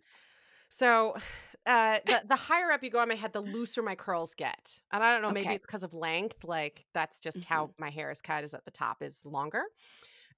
So, 0.70 1.16
uh, 1.66 2.00
the 2.06 2.22
the 2.28 2.36
higher 2.36 2.72
up 2.72 2.84
you 2.84 2.90
go 2.92 3.00
on 3.00 3.08
my 3.08 3.16
head, 3.16 3.34
the 3.34 3.42
looser 3.42 3.82
my 3.82 3.96
curls 3.96 4.34
get. 4.36 4.80
And 4.92 5.04
I 5.04 5.12
don't 5.12 5.22
know, 5.24 5.32
maybe 5.32 5.48
Okay. 5.48 5.56
it's 5.56 5.66
because 5.66 5.84
of 5.84 5.94
length. 5.94 6.44
Like 6.44 6.86
that's 6.94 7.20
just 7.20 7.44
how 7.46 7.72
my 7.80 7.90
hair 7.90 8.12
is 8.12 8.22
cut. 8.22 8.44
Is 8.44 8.54
at 8.54 8.66
the 8.66 8.72
top 8.72 9.02
is 9.02 9.22
longer. 9.26 9.64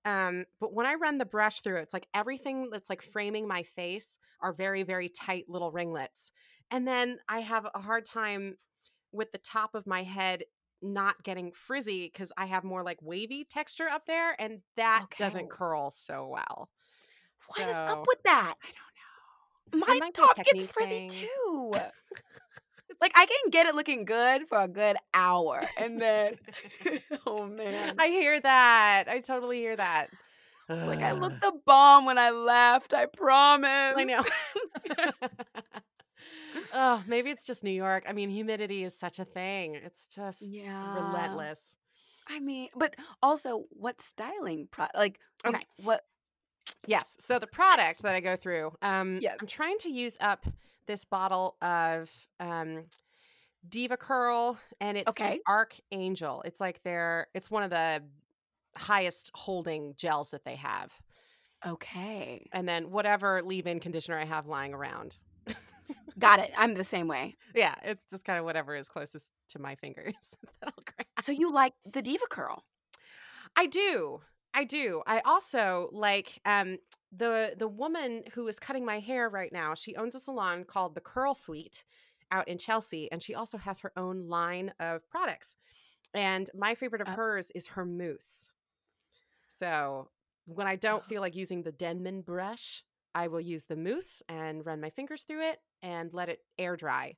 Um, 0.08 0.46
but 0.62 0.74
when 0.74 0.86
I 0.86 0.94
run 0.96 1.18
the 1.18 1.26
brush 1.26 1.62
through, 1.62 1.78
it's 1.78 1.94
like 1.94 2.08
everything 2.14 2.70
that's 2.72 2.90
like 2.90 3.02
framing 3.02 3.48
my 3.48 3.64
face 3.64 4.18
are 4.42 4.54
very, 4.54 4.84
very 4.84 5.10
tight 5.10 5.46
little 5.50 5.72
ringlets. 5.72 6.32
And 6.72 6.88
then 6.88 7.18
I 7.28 7.40
have 7.40 7.68
a 7.76 7.80
hard 7.80 8.06
time 8.06 8.56
with 9.12 9.32
the 9.32 9.38
top 9.38 9.76
of 9.76 9.86
my 9.86 10.04
head 10.04 10.44
not 10.82 11.24
getting 11.24 11.52
frizzy 11.52 12.10
because 12.12 12.32
I 12.38 12.46
have 12.46 12.64
more 12.64 12.84
like 12.84 13.00
wavy 13.02 13.44
texture 13.50 13.88
up 13.90 14.06
there, 14.06 14.40
and 14.40 14.60
that 14.76 15.08
doesn't 15.18 15.50
curl 15.50 15.92
so 15.92 16.28
well. 16.32 16.70
What 17.48 17.68
is 17.68 17.76
So- 17.76 17.84
up 17.84 18.06
with 18.08 18.24
that? 18.24 18.56
I 18.64 18.68
don't 19.74 19.82
know. 19.82 19.88
My 19.88 19.94
might 20.00 20.02
be 20.16 20.22
a 20.22 20.26
top 20.26 20.36
gets 20.38 20.64
frizzy 20.72 21.10
thing. 21.10 21.10
too. 21.10 21.74
Like 23.02 23.12
I 23.16 23.26
can 23.26 23.50
get 23.52 23.66
it 23.68 23.76
looking 23.76 24.06
good 24.06 24.48
for 24.48 24.60
a 24.60 24.68
good 24.68 24.98
hour, 25.14 25.62
and 25.80 26.02
then 26.02 26.36
oh 27.28 27.46
man, 27.48 27.96
I 28.00 28.08
hear 28.08 28.40
that. 28.40 29.06
I 29.08 29.20
totally 29.20 29.58
hear 29.60 29.76
that. 29.76 30.10
It's 30.70 30.88
like 30.88 31.02
I 31.02 31.14
looked 31.14 31.42
the 31.42 31.54
bomb 31.66 32.06
when 32.06 32.18
I 32.18 32.32
left. 32.32 32.94
I 32.94 33.06
promise. 33.06 33.96
I 33.98 34.04
know. 34.04 34.24
oh, 36.74 37.04
maybe 37.08 37.30
it's 37.30 37.46
just 37.46 37.64
New 37.64 37.72
York. 37.72 38.04
I 38.08 38.14
mean, 38.14 38.30
humidity 38.30 38.84
is 38.84 38.98
such 38.98 39.20
a 39.20 39.26
thing. 39.26 39.76
It's 39.76 40.08
just 40.08 40.42
Yeah. 40.42 40.94
relentless. 40.94 41.76
I 42.28 42.40
mean, 42.40 42.70
but 42.76 42.96
also, 43.24 43.66
what 43.70 44.02
styling? 44.02 44.68
Pro- 44.72 44.88
like, 44.94 45.20
Okay. 45.46 45.66
what? 45.84 46.02
Yes. 46.86 47.16
So 47.20 47.40
the 47.40 47.48
product 47.48 48.02
that 48.02 48.16
I 48.16 48.20
go 48.20 48.36
through, 48.36 48.74
um, 48.82 49.20
Yes. 49.22 49.38
I'm 49.40 49.48
trying 49.48 49.78
to 49.80 49.90
use 49.90 50.18
up 50.20 50.46
this 50.88 51.06
bottle 51.06 51.56
of 51.62 52.12
um, 52.40 52.86
DevaCurl, 53.70 54.58
and 54.80 54.98
it's 54.98 55.10
Okay. 55.12 55.38
the 55.46 55.52
Archangel. 55.52 56.42
It's 56.46 56.60
like 56.62 56.82
their, 56.84 57.28
it's 57.34 57.52
one 57.52 57.64
of 57.64 57.70
the 57.70 58.04
highest 58.78 59.32
holding 59.36 59.94
gels 59.98 60.32
that 60.32 60.46
they 60.46 60.56
have. 60.56 60.94
Okay, 61.66 62.48
And 62.54 62.70
then 62.70 62.92
whatever 62.92 63.42
leave-in 63.44 63.80
conditioner 63.80 64.18
I 64.20 64.26
have 64.26 64.46
lying 64.48 64.74
around. 64.74 65.18
got 66.20 66.40
it. 66.40 66.52
I'm 66.58 66.76
the 66.76 66.84
same 66.84 67.08
way. 67.08 67.36
Yeah, 67.56 67.74
it's 67.84 68.06
just 68.06 68.26
kind 68.26 68.38
of 68.40 68.46
whatever 68.46 68.76
is 68.76 68.88
closest 68.90 69.32
to 69.50 69.60
my 69.60 69.76
fingers 69.76 70.14
that 70.62 70.68
I'll 70.78 70.84
grab. 70.86 71.08
So 71.22 71.32
you 71.32 71.52
like 71.52 71.74
the 71.92 72.02
DevaCurl? 72.04 72.60
I 73.56 73.66
do. 73.66 74.22
I 74.58 74.64
do. 74.64 75.04
I 75.08 75.22
also 75.24 75.90
like 75.94 76.42
um 76.46 76.80
the 77.12 77.56
the 77.58 77.68
woman 77.68 78.24
who 78.34 78.48
is 78.48 78.60
cutting 78.60 78.86
my 78.86 79.00
hair 79.00 79.30
right 79.30 79.54
now. 79.54 79.76
She 79.76 79.96
owns 79.96 80.16
a 80.16 80.20
salon 80.20 80.66
called 80.66 80.96
the 80.96 81.02
Curl 81.02 81.36
Suite 81.36 81.86
out 82.32 82.48
in 82.48 82.58
Chelsea 82.58 83.12
and 83.12 83.24
she 83.24 83.36
also 83.36 83.58
has 83.60 83.82
her 83.82 83.94
own 83.96 84.28
line 84.28 84.74
of 84.80 85.08
products. 85.10 85.58
And 86.14 86.50
my 86.56 86.76
favorite 86.76 87.02
of 87.02 87.10
Uh, 87.10 87.16
hers 87.16 87.52
is 87.52 87.68
her 87.68 87.86
mousse. 87.86 88.52
So, 89.50 90.12
when 90.46 90.68
I 90.68 90.76
don't 90.76 91.06
feel 91.06 91.22
like 91.22 91.36
using 91.36 91.64
the 91.64 91.72
Denman 91.72 92.22
brush, 92.22 92.84
I 93.16 93.28
will 93.28 93.42
use 93.42 93.66
the 93.66 93.76
mousse 93.76 94.24
and 94.30 94.66
run 94.66 94.82
my 94.82 94.90
fingers 94.90 95.24
through 95.24 95.44
it 95.50 95.62
and 95.82 96.14
let 96.14 96.30
it 96.30 96.46
air 96.58 96.76
dry. 96.76 97.18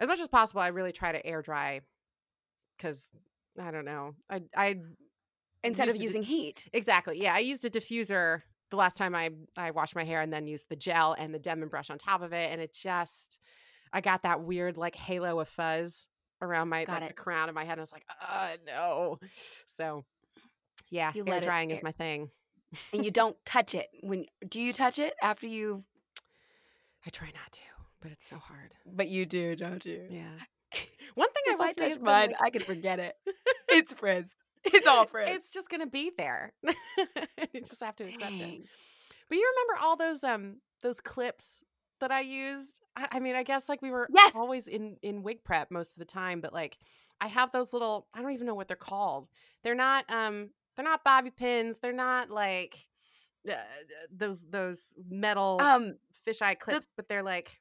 As 0.00 0.08
much 0.08 0.20
as 0.20 0.28
possible, 0.28 0.62
I 0.62 0.68
really 0.68 0.92
try 0.92 1.12
to 1.12 1.26
air 1.26 1.42
dry 1.42 1.82
cuz 2.78 3.10
I 3.60 3.72
don't 3.72 3.86
know. 3.86 4.16
I 4.30 4.42
I 4.56 4.82
Instead 5.64 5.88
of 5.88 5.96
using 5.96 6.22
heat. 6.22 6.68
Exactly. 6.72 7.20
Yeah, 7.20 7.34
I 7.34 7.38
used 7.40 7.64
a 7.64 7.70
diffuser 7.70 8.42
the 8.70 8.76
last 8.76 8.96
time 8.96 9.14
I 9.14 9.30
I 9.56 9.70
washed 9.70 9.94
my 9.94 10.04
hair 10.04 10.20
and 10.20 10.32
then 10.32 10.46
used 10.46 10.68
the 10.68 10.76
gel 10.76 11.14
and 11.18 11.34
the 11.34 11.38
Denman 11.38 11.68
brush 11.68 11.90
on 11.90 11.98
top 11.98 12.22
of 12.22 12.32
it 12.32 12.50
and 12.52 12.60
it 12.60 12.72
just 12.72 13.38
I 13.92 14.00
got 14.00 14.22
that 14.22 14.40
weird 14.42 14.76
like 14.76 14.94
halo 14.96 15.38
of 15.40 15.48
fuzz 15.48 16.08
around 16.42 16.68
my 16.68 16.84
Got 16.84 17.00
like, 17.00 17.08
the 17.08 17.14
crown 17.14 17.48
of 17.48 17.54
my 17.54 17.62
head 17.64 17.72
and 17.72 17.80
I 17.80 17.82
was 17.82 17.92
like, 17.92 18.04
"Uh, 18.20 18.56
no." 18.66 19.18
So, 19.66 20.04
yeah, 20.90 21.12
You 21.14 21.24
hair 21.24 21.40
drying 21.40 21.70
is 21.70 21.82
my 21.82 21.92
thing. 21.92 22.30
and 22.92 23.04
you 23.04 23.10
don't 23.20 23.36
touch 23.44 23.74
it 23.74 23.88
when 24.02 24.26
do 24.48 24.60
you 24.60 24.72
touch 24.72 24.98
it 24.98 25.14
after 25.22 25.46
you've 25.46 25.84
I 27.06 27.10
try 27.10 27.28
not 27.28 27.52
to, 27.52 27.60
but 28.00 28.10
it's 28.12 28.26
so 28.26 28.36
hard. 28.38 28.74
but 28.86 29.08
you 29.08 29.24
do 29.26 29.54
don't 29.56 29.84
you 29.84 30.06
Yeah. 30.10 30.24
One 31.14 31.28
thing 31.30 31.42
I 31.48 31.52
if 31.52 31.58
will 31.58 31.64
i 31.66 31.72
say 31.72 31.90
has 31.90 32.00
mine 32.00 32.30
like- 32.32 32.42
i 32.42 32.50
could 32.50 32.64
forget 32.64 32.98
it 32.98 33.14
it's 33.68 33.92
frizz 33.92 34.34
it's 34.66 34.86
all 34.86 35.06
frizz 35.06 35.28
It's 35.30 35.50
just 35.50 35.68
gonna 35.70 35.86
be 35.86 36.10
there. 36.16 36.52
you 37.52 37.60
just 37.62 37.82
have 37.82 37.96
to 37.96 38.04
accept 38.04 38.40
it. 38.40 38.58
But 39.28 39.38
you 39.38 39.52
remember 39.56 39.82
all 39.84 39.96
those 39.96 40.24
um 40.24 40.56
those 40.82 41.00
clips 41.00 41.62
that 42.00 42.10
I 42.10 42.20
used? 42.20 42.80
I, 42.96 43.08
I 43.12 43.20
mean, 43.20 43.34
I 43.34 43.42
guess 43.42 43.68
like 43.68 43.82
we 43.82 43.90
were 43.90 44.08
Yes. 44.14 44.34
always 44.34 44.68
in 44.68 44.96
in 45.02 45.22
wig 45.22 45.44
prep 45.44 45.70
most 45.70 45.94
of 45.94 45.98
the 45.98 46.04
time, 46.04 46.40
but 46.40 46.52
like 46.52 46.78
I 47.20 47.28
have 47.28 47.52
those 47.52 47.72
little 47.72 48.06
I 48.14 48.22
don't 48.22 48.32
even 48.32 48.46
know 48.46 48.54
what 48.54 48.68
they're 48.68 48.76
called. 48.76 49.28
They're 49.62 49.74
not 49.74 50.04
um 50.10 50.50
they're 50.76 50.84
not 50.84 51.04
bobby 51.04 51.30
pins. 51.30 51.78
They're 51.78 51.92
not 51.92 52.30
like 52.30 52.86
uh, 53.48 53.54
those 54.10 54.42
those 54.50 54.94
metal 55.08 55.60
um 55.60 55.94
fisheye 56.26 56.58
clips, 56.58 56.86
but 56.96 57.08
they're 57.08 57.22
like 57.22 57.60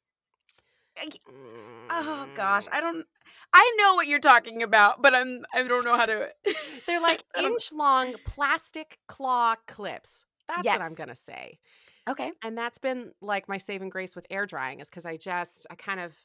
oh 1.90 2.28
gosh 2.36 2.66
mm, 2.66 2.70
i 2.72 2.80
don't 2.82 3.06
i 3.54 3.76
know 3.80 3.96
what 3.96 4.08
you're 4.08 4.20
talking 4.20 4.64
about 4.64 5.02
but 5.02 5.14
i'm 5.14 5.44
i 5.54 5.64
don't 5.64 5.86
know 5.86 5.96
how 5.98 6.06
to 6.06 6.30
they're 6.88 7.02
like 7.10 7.24
inch 7.38 7.72
long 7.72 8.16
plastic 8.26 8.98
claw 9.08 9.56
clips. 9.68 10.24
That's 10.48 10.66
what 10.66 10.82
I'm 10.82 10.96
gonna 10.96 11.16
say. 11.16 11.60
okay 12.10 12.32
and 12.44 12.58
that's 12.58 12.78
been 12.80 13.12
like 13.22 13.48
my 13.48 13.58
saving 13.58 13.90
grace 13.90 14.16
with 14.16 14.26
air 14.30 14.46
drying 14.46 14.80
is 14.80 14.90
because 14.90 15.06
i 15.06 15.18
just 15.18 15.66
i 15.70 15.76
kind 15.76 16.00
of 16.00 16.16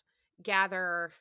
gather 0.43 1.13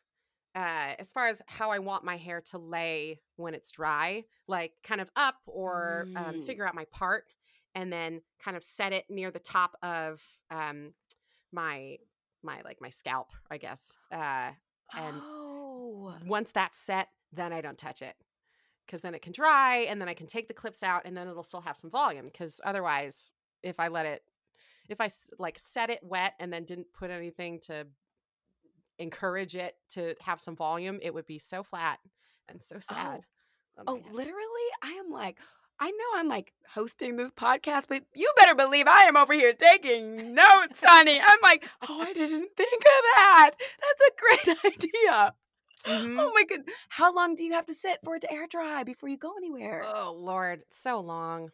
uh 0.55 0.93
as 0.99 1.11
far 1.11 1.27
as 1.27 1.41
how 1.47 1.69
i 1.71 1.79
want 1.79 2.03
my 2.03 2.17
hair 2.17 2.41
to 2.41 2.57
lay 2.57 3.19
when 3.35 3.53
it's 3.53 3.71
dry 3.71 4.23
like 4.47 4.73
kind 4.83 5.01
of 5.01 5.09
up 5.15 5.35
or 5.45 6.07
um, 6.15 6.35
Mm. 6.35 6.41
figure 6.41 6.65
out 6.67 6.73
my 6.75 6.85
part 6.91 7.25
and 7.75 7.91
then 7.93 8.21
kind 8.43 8.57
of 8.57 8.63
set 8.63 8.93
it 8.93 9.05
near 9.09 9.29
the 9.31 9.39
top 9.39 9.75
of 9.83 10.23
um 10.49 10.93
my 11.51 11.97
my 12.43 12.61
like 12.63 12.81
my 12.81 12.89
scalp 12.89 13.29
i 13.51 13.57
guess 13.57 13.93
uh 14.11 14.49
and 14.97 15.21
oh. 15.21 16.13
once 16.25 16.51
that's 16.51 16.79
set 16.79 17.09
then 17.33 17.51
i 17.51 17.61
don't 17.61 17.77
touch 17.77 18.01
it 18.01 18.15
because 18.85 19.01
then 19.01 19.13
it 19.13 19.21
can 19.21 19.33
dry 19.33 19.85
and 19.89 19.99
then 19.99 20.07
i 20.07 20.13
can 20.13 20.27
take 20.27 20.47
the 20.47 20.53
clips 20.53 20.83
out 20.83 21.01
and 21.05 21.15
then 21.15 21.27
it'll 21.27 21.43
still 21.43 21.61
have 21.61 21.77
some 21.77 21.89
volume 21.89 22.25
because 22.25 22.61
otherwise 22.63 23.31
if 23.63 23.79
i 23.79 23.87
let 23.87 24.05
it 24.05 24.23
if 24.89 25.01
I 25.01 25.09
like 25.37 25.59
set 25.59 25.89
it 25.89 25.99
wet 26.01 26.33
and 26.39 26.51
then 26.51 26.63
didn't 26.63 26.93
put 26.93 27.11
anything 27.11 27.59
to 27.61 27.85
encourage 28.99 29.55
it 29.55 29.75
to 29.89 30.15
have 30.21 30.41
some 30.41 30.55
volume 30.55 30.99
it 31.01 31.13
would 31.13 31.27
be 31.27 31.37
so 31.37 31.61
flat 31.61 31.99
and 32.49 32.63
so 32.63 32.79
sad. 32.79 33.21
My 33.77 33.83
oh 33.85 33.97
God. 33.97 34.11
literally 34.11 34.67
i 34.81 34.91
am 34.93 35.11
like 35.11 35.37
I 35.79 35.91
know 35.91 36.05
I'm 36.15 36.27
like 36.27 36.53
hosting 36.73 37.17
this 37.17 37.31
podcast, 37.31 37.85
but 37.87 38.03
you 38.15 38.31
better 38.37 38.55
believe 38.55 38.87
I 38.87 39.01
am 39.03 39.15
over 39.15 39.33
here 39.33 39.53
taking 39.53 40.33
notes, 40.33 40.83
honey. 40.85 41.19
I'm 41.21 41.39
like, 41.43 41.65
oh, 41.87 42.01
I 42.01 42.13
didn't 42.13 42.49
think 42.57 42.81
of 42.81 43.03
that. 43.15 43.51
That's 43.57 44.01
a 44.07 44.51
great 44.53 44.57
idea. 44.75 45.33
Mhm. 45.85 46.17
Oh 46.19 46.31
my 46.33 46.43
god. 46.43 46.61
How 46.89 47.13
long 47.13 47.35
do 47.35 47.43
you 47.43 47.53
have 47.53 47.67
to 47.67 47.73
sit 47.73 47.99
for 48.03 48.15
it 48.15 48.21
to 48.21 48.31
air 48.31 48.47
dry 48.49 48.83
before 48.83 49.07
you 49.09 49.17
go 49.17 49.33
anywhere? 49.37 49.83
oh 49.85 50.15
lord 50.17 50.63
so 50.69 50.99
long 50.99 51.51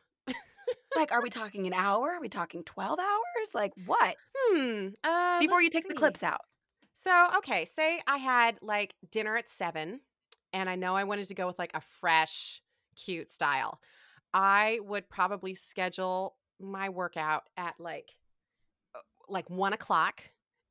like, 0.95 1.11
are 1.11 1.21
we 1.21 1.29
talking 1.29 1.67
an 1.67 1.73
hour? 1.73 2.11
Are 2.11 2.21
we 2.21 2.29
talking 2.29 2.63
12 2.63 2.97
hours? 2.99 3.53
Like 3.53 3.73
what? 3.85 4.15
Hmm. 4.35 4.89
Uh, 5.03 5.39
Before 5.39 5.61
you 5.61 5.69
take 5.69 5.87
the 5.87 5.93
clips 5.93 6.23
out. 6.23 6.41
So, 6.93 7.29
okay, 7.39 7.65
say 7.65 7.99
I 8.07 8.17
had 8.17 8.59
like 8.61 8.95
dinner 9.11 9.35
at 9.35 9.49
seven 9.49 9.99
and 10.53 10.69
I 10.69 10.75
know 10.75 10.95
I 10.95 11.03
wanted 11.03 11.27
to 11.27 11.33
go 11.35 11.47
with 11.47 11.59
like 11.59 11.71
a 11.73 11.81
fresh, 11.81 12.61
cute 12.95 13.29
style. 13.29 13.79
I 14.33 14.79
would 14.83 15.09
probably 15.09 15.55
schedule 15.55 16.35
my 16.59 16.89
workout 16.89 17.43
at 17.57 17.75
like 17.79 18.15
uh, 18.95 18.99
like 19.27 19.49
one 19.49 19.73
o'clock 19.73 20.21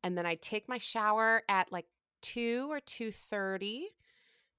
and 0.02 0.16
then 0.18 0.26
I'd 0.26 0.42
take 0.42 0.68
my 0.68 0.78
shower 0.78 1.42
at 1.48 1.70
like 1.70 1.86
two 2.22 2.68
or 2.70 2.80
two 2.80 3.12
thirty, 3.12 3.88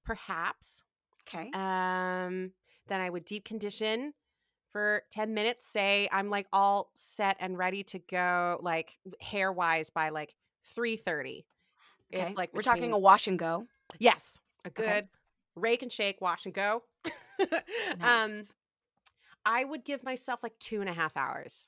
perhaps. 0.06 0.84
Okay. 1.28 1.50
Um, 1.54 2.52
then 2.88 3.02
I 3.02 3.10
would 3.10 3.26
deep 3.26 3.46
condition 3.46 4.14
for 4.72 5.04
10 5.12 5.34
minutes. 5.34 5.66
Say 5.66 6.08
I'm 6.12 6.30
like 6.30 6.48
all 6.52 6.92
set 6.94 7.38
and 7.40 7.58
ready 7.58 7.84
to 7.84 8.00
go, 8.00 8.60
like 8.62 8.98
hair 9.22 9.52
wise 9.52 9.90
by 9.90 10.10
like 10.10 10.36
3:30. 10.78 11.46
Okay. 12.14 12.28
It's 12.30 12.38
like 12.38 12.54
we're 12.54 12.62
talking 12.62 12.92
a 12.94 12.98
wash 12.98 13.28
and 13.28 13.40
go. 13.40 13.66
yes, 14.00 14.40
a 14.66 14.70
Okay. 14.70 14.84
good 14.84 15.08
rake 15.56 15.82
and 15.82 15.92
shake, 15.92 16.22
wash 16.22 16.46
and 16.46 16.54
go. 16.54 16.84
Um, 17.42 18.00
Nice. 18.00 18.54
I 19.46 19.64
would 19.64 19.84
give 19.84 20.04
myself 20.04 20.44
like 20.44 20.58
two 20.60 20.82
and 20.82 20.90
a 20.90 20.94
half 20.94 21.16
hours 21.18 21.68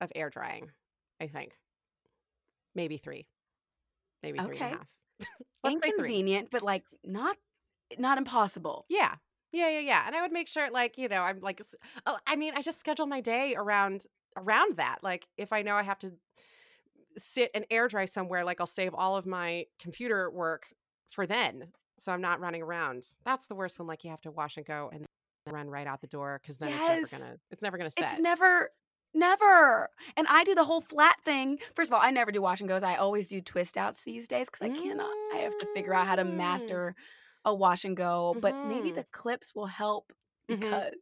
of 0.00 0.12
air 0.14 0.30
drying. 0.30 0.70
I 1.20 1.26
think 1.26 1.52
maybe 2.74 2.98
three, 2.98 3.26
maybe 4.22 4.38
three 4.38 4.58
and 4.58 4.66
Okay. 4.66 4.74
a 4.74 4.78
half. 4.78 4.88
Three. 5.64 5.72
Inconvenient, 5.72 6.50
but 6.50 6.62
like 6.62 6.84
not 7.04 7.36
not 7.98 8.18
impossible. 8.18 8.84
Yeah. 8.88 9.16
Yeah, 9.52 9.70
yeah, 9.70 9.80
yeah. 9.80 10.02
And 10.06 10.14
I 10.14 10.20
would 10.22 10.32
make 10.32 10.48
sure 10.48 10.70
like, 10.70 10.98
you 10.98 11.08
know, 11.08 11.22
I'm 11.22 11.40
like 11.40 11.60
oh, 12.04 12.18
I 12.26 12.36
mean, 12.36 12.52
I 12.54 12.62
just 12.62 12.78
schedule 12.78 13.06
my 13.06 13.20
day 13.20 13.54
around 13.56 14.02
around 14.36 14.76
that. 14.76 14.98
Like 15.02 15.26
if 15.38 15.52
I 15.52 15.62
know 15.62 15.74
I 15.74 15.82
have 15.82 15.98
to 16.00 16.12
sit 17.16 17.50
and 17.54 17.64
air 17.70 17.88
dry 17.88 18.04
somewhere, 18.04 18.44
like 18.44 18.60
I'll 18.60 18.66
save 18.66 18.94
all 18.94 19.16
of 19.16 19.26
my 19.26 19.66
computer 19.80 20.30
work 20.30 20.66
for 21.10 21.26
then. 21.26 21.68
So 21.98 22.12
I'm 22.12 22.20
not 22.20 22.40
running 22.40 22.62
around. 22.62 23.04
That's 23.24 23.46
the 23.46 23.54
worst 23.54 23.78
when 23.78 23.88
like 23.88 24.04
you 24.04 24.10
have 24.10 24.20
to 24.22 24.30
wash 24.30 24.56
and 24.58 24.66
go 24.66 24.90
and 24.92 25.05
run 25.52 25.68
right 25.70 25.86
out 25.86 26.00
the 26.00 26.06
door 26.06 26.38
because 26.42 26.58
then 26.58 26.70
Yes. 26.70 27.02
it's 27.02 27.12
never 27.12 27.24
gonna 27.24 27.38
it's 27.50 27.62
never 27.62 27.78
gonna 27.78 27.90
set. 27.90 28.04
It's 28.04 28.18
never 28.18 28.70
never. 29.14 29.88
And 30.16 30.26
I 30.28 30.44
do 30.44 30.54
the 30.54 30.64
whole 30.64 30.80
flat 30.80 31.16
thing. 31.24 31.58
First 31.74 31.90
of 31.90 31.94
all, 31.94 32.00
I 32.02 32.10
never 32.10 32.30
do 32.32 32.42
wash 32.42 32.60
and 32.60 32.68
goes. 32.68 32.82
I 32.82 32.96
always 32.96 33.28
do 33.28 33.40
twist 33.40 33.76
outs 33.76 34.04
these 34.04 34.28
days 34.28 34.48
because 34.50 34.62
I 34.62 34.68
cannot. 34.70 35.10
I 35.34 35.38
have 35.38 35.56
to 35.58 35.66
figure 35.74 35.94
out 35.94 36.06
how 36.06 36.16
to 36.16 36.24
Mm. 36.24 36.34
master 36.34 36.94
a 37.44 37.54
wash 37.54 37.84
and 37.84 37.96
go. 37.96 38.36
But 38.40 38.54
maybe 38.66 38.90
Mhm. 38.90 38.94
the 38.96 39.04
clips 39.04 39.54
will 39.54 39.66
help 39.66 40.12
Mhm. 40.48 40.60
because 40.60 40.94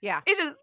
Yeah. 0.00 0.20
it's 0.26 0.38
just 0.40 0.62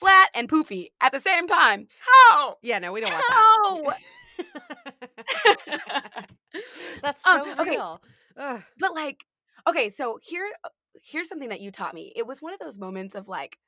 flat 0.00 0.28
and 0.34 0.48
poofy 0.48 0.88
at 1.00 1.12
the 1.12 1.20
same 1.20 1.46
time. 1.46 1.88
How? 2.00 2.58
Yeah, 2.62 2.78
no, 2.80 2.92
we 2.92 3.00
don't 3.00 3.12
want 3.12 3.24
How? 3.28 3.82
that. 3.82 4.00
That's 7.02 7.26
Um, 7.26 7.44
so 7.44 7.62
okay. 7.62 7.70
real. 7.70 8.02
Ugh. 8.36 8.62
but 8.78 8.94
like 8.94 9.24
okay 9.66 9.88
so 9.88 10.18
here 10.20 10.50
uh, 10.64 10.68
here's 11.04 11.28
something 11.28 11.50
that 11.50 11.60
you 11.62 11.70
taught 11.70 11.94
me 11.94 12.12
it 12.16 12.26
was 12.26 12.42
one 12.42 12.54
of 12.54 12.60
those 12.60 12.78
moments 12.78 13.14
of 13.14 13.28
like 13.28 13.58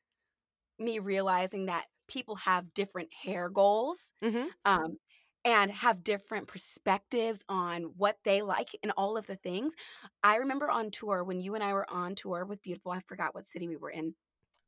me 0.78 0.98
realizing 0.98 1.66
that 1.66 1.86
people 2.08 2.36
have 2.36 2.74
different 2.74 3.12
hair 3.14 3.48
goals 3.48 4.12
Mhm. 4.22 4.54
um 4.64 4.98
and 5.44 5.70
have 5.72 6.04
different 6.04 6.48
perspectives 6.48 7.44
on 7.48 7.84
what 7.96 8.18
they 8.24 8.42
like 8.42 8.70
and 8.82 8.92
all 8.96 9.16
of 9.16 9.26
the 9.26 9.36
things 9.36 9.74
i 10.22 10.36
remember 10.36 10.70
on 10.70 10.90
tour 10.90 11.24
when 11.24 11.40
you 11.40 11.54
and 11.54 11.64
i 11.64 11.72
were 11.74 11.90
on 11.90 12.14
tour 12.14 12.44
with 12.46 12.62
beautiful 12.62 12.92
i 12.92 13.00
forgot 13.00 13.34
what 13.34 13.46
city 13.46 13.68
we 13.68 13.76
were 13.76 13.90
in 13.90 14.14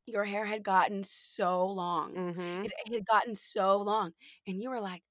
your 0.06 0.24
hair 0.24 0.44
had 0.46 0.62
gotten 0.64 1.04
so 1.04 1.66
long 1.66 2.16
Mhm. 2.16 2.64
it, 2.64 2.72
it 2.86 2.94
had 2.94 3.06
gotten 3.06 3.34
so 3.34 3.78
long 3.78 4.12
and 4.46 4.62
you 4.62 4.70
were 4.70 4.80
like 4.80 5.02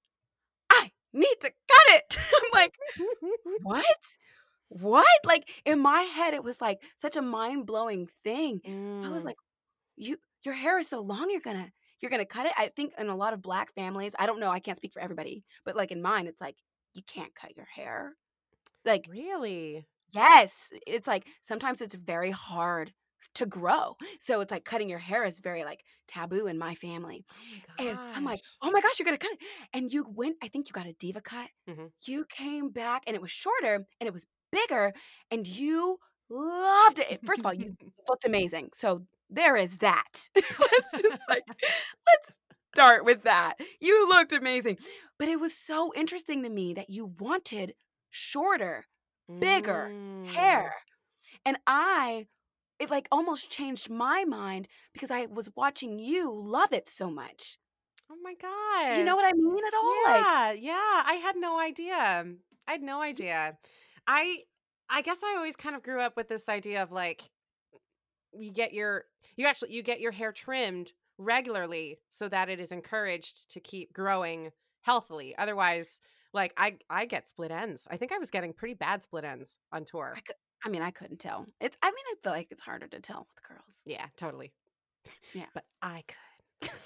i 0.71 0.91
need 1.13 1.35
to 1.41 1.49
cut 1.49 1.87
it 1.89 2.17
i'm 2.33 2.51
like 2.53 2.75
what 3.63 4.17
what 4.69 5.05
like 5.25 5.49
in 5.65 5.79
my 5.79 6.01
head 6.01 6.33
it 6.33 6.43
was 6.43 6.59
like 6.61 6.81
such 6.97 7.15
a 7.15 7.21
mind-blowing 7.21 8.07
thing 8.23 8.61
i 9.05 9.09
was 9.09 9.23
Mm. 9.23 9.27
like 9.27 9.37
you 9.95 10.17
your 10.43 10.53
hair 10.53 10.77
is 10.77 10.87
so 10.87 10.99
long 11.01 11.29
you're 11.29 11.41
gonna 11.41 11.71
you're 12.01 12.11
gonna 12.11 12.25
cut 12.25 12.45
it 12.45 12.53
i 12.57 12.67
think 12.75 12.93
in 12.97 13.07
a 13.07 13.15
lot 13.15 13.33
of 13.33 13.41
black 13.41 13.73
families 13.73 14.13
i 14.19 14.25
don't 14.25 14.39
know 14.39 14.49
i 14.51 14.59
can't 14.59 14.77
speak 14.77 14.93
for 14.93 15.01
everybody 15.01 15.43
but 15.65 15.75
like 15.75 15.91
in 15.91 16.01
mine 16.01 16.27
it's 16.27 16.41
like 16.41 16.57
you 16.93 17.01
can't 17.07 17.33
cut 17.35 17.55
your 17.55 17.65
hair 17.65 18.13
like 18.85 19.05
really? 19.09 19.85
yes 20.11 20.69
it's 20.85 21.07
like 21.07 21.25
sometimes 21.41 21.81
it's 21.81 21.95
very 21.95 22.31
hard 22.31 22.93
to 23.33 23.45
grow 23.45 23.95
so 24.19 24.41
it's 24.41 24.51
like 24.51 24.63
cutting 24.65 24.89
your 24.89 24.99
hair 24.99 25.23
is 25.23 25.39
very 25.39 25.63
like 25.63 25.81
taboo 26.07 26.47
in 26.47 26.57
my 26.57 26.73
family 26.75 27.25
Oh 27.79 27.85
and 27.85 27.97
I'm 28.15 28.23
like, 28.23 28.39
oh 28.61 28.71
my 28.71 28.81
gosh, 28.81 28.97
you're 28.97 29.05
gonna 29.05 29.17
cut 29.17 29.31
it. 29.33 29.39
And 29.73 29.91
you 29.91 30.05
went, 30.09 30.37
I 30.41 30.47
think 30.47 30.67
you 30.67 30.73
got 30.73 30.87
a 30.87 30.93
DevaCut. 30.93 31.47
Mhm. 31.69 31.91
You 32.05 32.25
came 32.29 32.69
back 32.69 33.03
and 33.05 33.15
it 33.15 33.21
was 33.21 33.29
shorter 33.29 33.85
and 33.99 34.07
it 34.07 34.13
was 34.13 34.25
bigger 34.51 34.93
and 35.31 35.47
you 35.47 35.99
loved 36.29 36.99
it. 36.99 37.19
First 37.25 37.39
of 37.41 37.45
all, 37.45 37.53
you 37.53 37.75
looked 38.09 38.25
amazing. 38.25 38.69
So 38.73 39.03
there 39.29 39.55
is 39.55 39.77
that. 39.77 40.29
let's 40.35 40.91
just 41.01 41.19
like, 41.29 41.43
let's 42.07 42.37
start 42.75 43.05
with 43.05 43.23
that. 43.23 43.55
You 43.79 44.07
looked 44.09 44.31
amazing. 44.31 44.77
But 45.19 45.27
it 45.29 45.39
was 45.39 45.53
so 45.55 45.93
interesting 45.95 46.43
to 46.43 46.49
me 46.49 46.73
that 46.73 46.89
you 46.89 47.13
wanted 47.19 47.73
shorter 48.09 48.85
bigger 49.39 49.89
Mm. 49.91 50.27
hair. 50.27 50.73
And 51.45 51.57
I, 51.67 52.27
it 52.79 52.89
like 52.89 53.07
almost 53.11 53.49
changed 53.49 53.89
my 53.89 54.23
mind 54.25 54.67
because 54.93 55.11
I 55.11 55.25
was 55.25 55.49
watching 55.55 55.99
you 55.99 56.31
love 56.33 56.71
it 56.73 56.87
so 56.87 57.09
much. 57.09 57.57
Oh 58.11 58.15
my 58.23 58.33
god. 58.35 58.93
Do 58.93 58.99
you 58.99 59.05
know 59.05 59.15
what 59.15 59.25
I 59.25 59.33
mean 59.33 59.57
at 59.65 59.73
all? 59.73 60.03
Like, 60.05 60.25
Yeah, 60.25 60.51
yeah. 60.53 61.03
I 61.05 61.19
had 61.21 61.35
no 61.35 61.59
idea. 61.59 62.25
I 62.67 62.71
had 62.71 62.81
no 62.81 63.01
idea. 63.01 63.57
I 64.07 64.39
I 64.89 65.01
guess 65.01 65.21
I 65.23 65.35
always 65.35 65.55
kind 65.55 65.75
of 65.75 65.83
grew 65.83 65.99
up 65.99 66.15
with 66.15 66.29
this 66.29 66.47
idea 66.49 66.81
of 66.81 66.91
like 66.91 67.29
you 68.33 68.51
get 68.51 68.73
your 68.73 69.05
you 69.35 69.45
actually 69.45 69.73
you 69.73 69.83
get 69.83 69.99
your 69.99 70.11
hair 70.11 70.31
trimmed 70.31 70.91
regularly 71.17 71.99
so 72.09 72.29
that 72.29 72.49
it 72.49 72.59
is 72.59 72.71
encouraged 72.71 73.51
to 73.51 73.59
keep 73.59 73.93
growing 73.93 74.51
healthily. 74.81 75.35
Otherwise, 75.37 75.99
like 76.33 76.53
I 76.57 76.77
I 76.89 77.05
get 77.05 77.27
split 77.27 77.51
ends. 77.51 77.87
I 77.89 77.97
think 77.97 78.11
I 78.11 78.17
was 78.17 78.31
getting 78.31 78.53
pretty 78.53 78.75
bad 78.75 79.03
split 79.03 79.25
ends 79.25 79.57
on 79.71 79.85
tour. 79.85 80.13
I, 80.15 80.19
cou- 80.21 80.33
I 80.65 80.69
mean, 80.69 80.81
I 80.81 80.91
couldn't 80.91 81.19
tell. 81.19 81.45
It's. 81.59 81.77
I 81.81 81.87
mean, 81.87 82.05
I 82.11 82.15
feel 82.23 82.33
like 82.33 82.47
it's 82.51 82.61
harder 82.61 82.87
to 82.87 82.99
tell 82.99 83.27
with 83.35 83.47
girls. 83.47 83.81
Yeah, 83.85 84.05
totally. 84.15 84.53
Yeah. 85.33 85.45
But 85.53 85.65
I 85.81 86.03
could. 86.07 86.69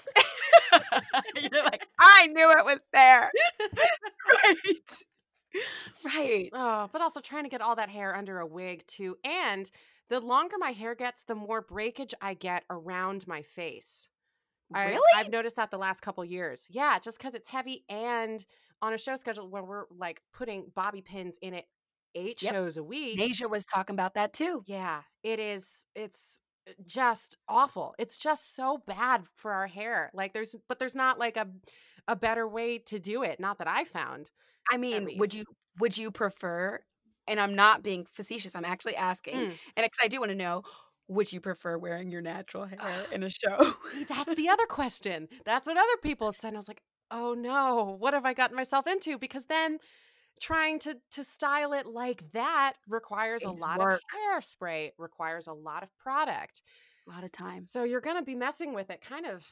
You're 1.52 1.64
like, 1.64 1.86
I 1.98 2.26
knew 2.28 2.50
it 2.52 2.64
was 2.64 2.80
there. 2.92 3.30
right. 4.44 5.02
Right. 6.04 6.50
Oh, 6.52 6.88
but 6.92 7.00
also 7.02 7.20
trying 7.20 7.44
to 7.44 7.48
get 7.50 7.60
all 7.60 7.76
that 7.76 7.88
hair 7.88 8.14
under 8.14 8.38
a 8.38 8.46
wig 8.46 8.86
too. 8.86 9.16
And 9.24 9.70
the 10.08 10.20
longer 10.20 10.56
my 10.58 10.72
hair 10.72 10.94
gets, 10.94 11.22
the 11.24 11.34
more 11.34 11.62
breakage 11.62 12.14
I 12.20 12.34
get 12.34 12.64
around 12.70 13.26
my 13.26 13.42
face. 13.42 14.08
I, 14.74 15.00
Really? 15.00 15.02
I've 15.12 15.30
noticed 15.30 15.56
that 15.56 15.70
the 15.70 15.78
last 15.78 16.00
couple 16.02 16.24
years. 16.24 16.66
Yeah, 16.70 16.98
just 16.98 17.18
because 17.18 17.34
it's 17.34 17.48
heavy 17.48 17.84
and 17.88 18.44
on 18.82 18.94
a 18.94 18.98
show 18.98 19.16
schedule 19.16 19.48
where 19.48 19.64
we're 19.64 19.86
like 19.90 20.22
putting 20.32 20.70
bobby 20.74 21.02
pins 21.02 21.38
in 21.42 21.54
it 21.54 21.66
eight 22.14 22.40
Yep. 22.40 22.54
shows 22.54 22.76
a 22.76 22.84
week. 22.84 23.22
Asia 23.22 23.48
was 23.48 23.64
talking 23.66 23.94
about 23.94 24.14
that 24.14 24.32
too. 24.34 24.66
Yeah, 24.66 25.02
it 25.22 25.38
is. 25.38 25.86
It's 25.94 26.40
uh, 26.68 26.72
just 26.84 27.36
awful. 27.48 27.94
It's 27.98 28.16
just 28.16 28.54
so 28.54 28.78
bad 28.78 29.26
for 29.34 29.52
our 29.52 29.66
hair. 29.66 30.10
Like 30.14 30.32
there's, 30.32 30.54
but 30.68 30.78
there's 30.78 30.94
not 30.94 31.18
like 31.18 31.36
a 31.36 31.48
a 32.08 32.16
better 32.16 32.48
way 32.48 32.78
to 32.78 32.98
do 32.98 33.22
it. 33.22 33.38
Not 33.38 33.58
that 33.58 33.68
I 33.68 33.84
found. 33.84 34.30
I 34.70 34.76
mean, 34.76 35.10
would 35.16 35.34
you 35.34 35.44
would 35.78 35.96
you 35.96 36.10
prefer? 36.10 36.80
And 37.28 37.38
I'm 37.40 37.54
not 37.54 37.82
being 37.84 38.06
facetious. 38.12 38.54
I'm 38.56 38.64
actually 38.64 38.96
asking, 38.96 39.34
Mm. 39.36 39.58
and 39.76 39.84
because 39.84 39.98
I 40.02 40.08
do 40.08 40.18
want 40.20 40.30
to 40.30 40.36
know, 40.36 40.62
would 41.08 41.32
you 41.32 41.40
prefer 41.40 41.78
wearing 41.78 42.10
your 42.10 42.20
natural 42.20 42.66
hair 42.66 43.06
in 43.12 43.22
a 43.22 43.30
show? 43.30 43.58
See, 43.84 44.04
that's 44.04 44.34
the 44.34 44.48
other 44.48 44.66
question. 44.66 45.28
That's 45.44 45.68
what 45.68 45.76
other 45.76 45.96
people 46.02 46.26
have 46.26 46.34
said. 46.36 46.48
And 46.48 46.56
I 46.56 46.60
was 46.60 46.68
like, 46.68 46.82
oh 47.10 47.34
no, 47.34 47.96
what 48.00 48.14
have 48.14 48.24
I 48.26 48.34
gotten 48.34 48.56
myself 48.56 48.86
into? 48.88 49.18
Because 49.18 49.44
then 49.46 49.78
trying 50.40 50.78
to 50.80 50.98
to 51.12 51.24
style 51.24 51.72
it 51.72 51.86
like 51.86 52.32
that 52.32 52.74
requires 52.88 53.44
It's 53.44 53.62
a 53.62 53.64
lot 53.64 53.78
work. 53.80 54.00
of 54.02 54.18
hairspray, 54.18 54.92
requires 54.98 55.46
a 55.46 55.52
lot 55.52 55.82
of 55.82 55.90
product. 55.98 56.62
a 57.06 57.10
lot 57.10 57.24
of 57.24 57.32
time. 57.32 57.64
So 57.64 57.84
you're 57.84 58.00
gonna 58.00 58.22
be 58.22 58.34
messing 58.34 58.74
with 58.74 58.90
it 58.90 59.00
kind 59.00 59.26
of 59.26 59.48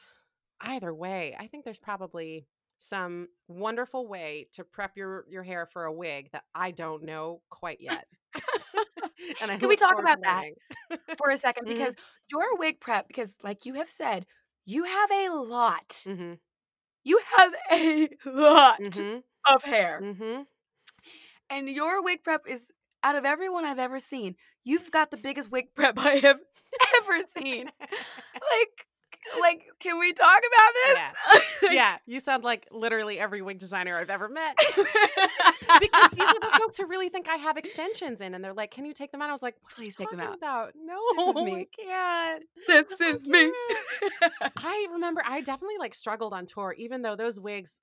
either 0.61 0.93
way. 0.93 1.35
I 1.39 1.47
think 1.47 1.65
there's 1.65 1.79
probably 1.79 2.47
some 2.81 3.27
wonderful 3.47 4.07
way 4.07 4.47
to 4.53 4.63
prep 4.63 4.97
your 4.97 5.25
your 5.29 5.43
hair 5.43 5.65
for 5.67 5.85
a 5.85 5.93
wig 5.93 6.29
that 6.33 6.43
I 6.55 6.71
don't 6.71 7.03
know 7.03 7.41
quite 7.49 7.79
yet. 7.81 8.07
and 9.41 9.51
I 9.51 9.57
Can 9.59 9.69
we 9.69 9.75
talk 9.75 9.99
about 9.99 10.19
that? 10.23 10.45
for 11.17 11.29
a 11.29 11.37
2nd 11.37 11.67
Mhm. 11.67 11.67
because 11.67 11.95
your 12.31 12.57
wig 12.57 12.79
prep, 12.79 13.07
because 13.07 13.37
like 13.43 13.65
you 13.65 13.75
have 13.75 13.89
said, 13.89 14.25
you 14.65 14.83
have 14.85 15.11
a 15.11 15.29
lot. 15.29 16.07
Mhm, 16.07 16.39
You 17.03 17.21
have 17.37 17.53
a 17.71 18.09
lot 18.25 18.79
mhm, 18.79 19.23
of 19.47 19.63
hair. 19.63 20.03
mhm. 20.03 20.47
And 21.49 21.69
your 21.69 22.03
wig 22.03 22.23
prep 22.23 22.47
is 22.47 22.67
out 23.03 23.15
of 23.15 23.25
everyone 23.25 23.65
I've 23.65 23.79
ever 23.79 23.99
seen, 23.99 24.35
you've 24.63 24.91
got 24.91 25.11
the 25.11 25.17
biggest 25.17 25.51
wig 25.51 25.73
prep 25.75 25.97
I 25.97 26.15
have 26.17 26.39
ever 26.97 27.21
seen. 27.37 27.71
like 28.51 28.87
like, 29.39 29.63
can 29.79 29.99
we 29.99 30.13
talk 30.13 30.39
about 30.39 30.73
this? 30.85 30.97
Yeah. 31.63 31.71
yeah, 31.71 31.97
you 32.05 32.19
sound 32.19 32.43
like 32.43 32.67
literally 32.71 33.19
every 33.19 33.41
wig 33.41 33.59
designer 33.59 33.97
I've 33.97 34.09
ever 34.09 34.29
met. 34.29 34.55
because 35.79 36.09
these 36.11 36.21
are 36.27 36.39
the 36.39 36.51
folks 36.59 36.77
who 36.77 36.85
really 36.87 37.09
think 37.09 37.27
I 37.29 37.35
have 37.35 37.57
extensions 37.57 38.21
in, 38.21 38.33
and 38.33 38.43
they're 38.43 38.53
like, 38.53 38.71
"Can 38.71 38.85
you 38.85 38.93
take 38.93 39.11
them 39.11 39.21
out?" 39.21 39.29
I 39.29 39.33
was 39.33 39.41
like, 39.43 39.55
what 39.61 39.73
Please 39.73 39.95
take 39.95 40.09
them 40.09 40.19
out. 40.19 40.35
About 40.35 40.73
no, 40.75 40.99
This 41.15 41.35
is 41.35 41.43
me. 41.43 41.53
I 41.53 41.81
can't. 41.83 42.43
this 42.67 43.01
I 43.01 43.05
is 43.05 43.27
me. 43.27 43.51
can't. 44.21 44.53
I 44.57 44.87
remember 44.91 45.21
I 45.25 45.41
definitely 45.41 45.77
like 45.79 45.93
struggled 45.93 46.33
on 46.33 46.45
tour, 46.45 46.75
even 46.77 47.01
though 47.01 47.15
those 47.15 47.39
wigs, 47.39 47.79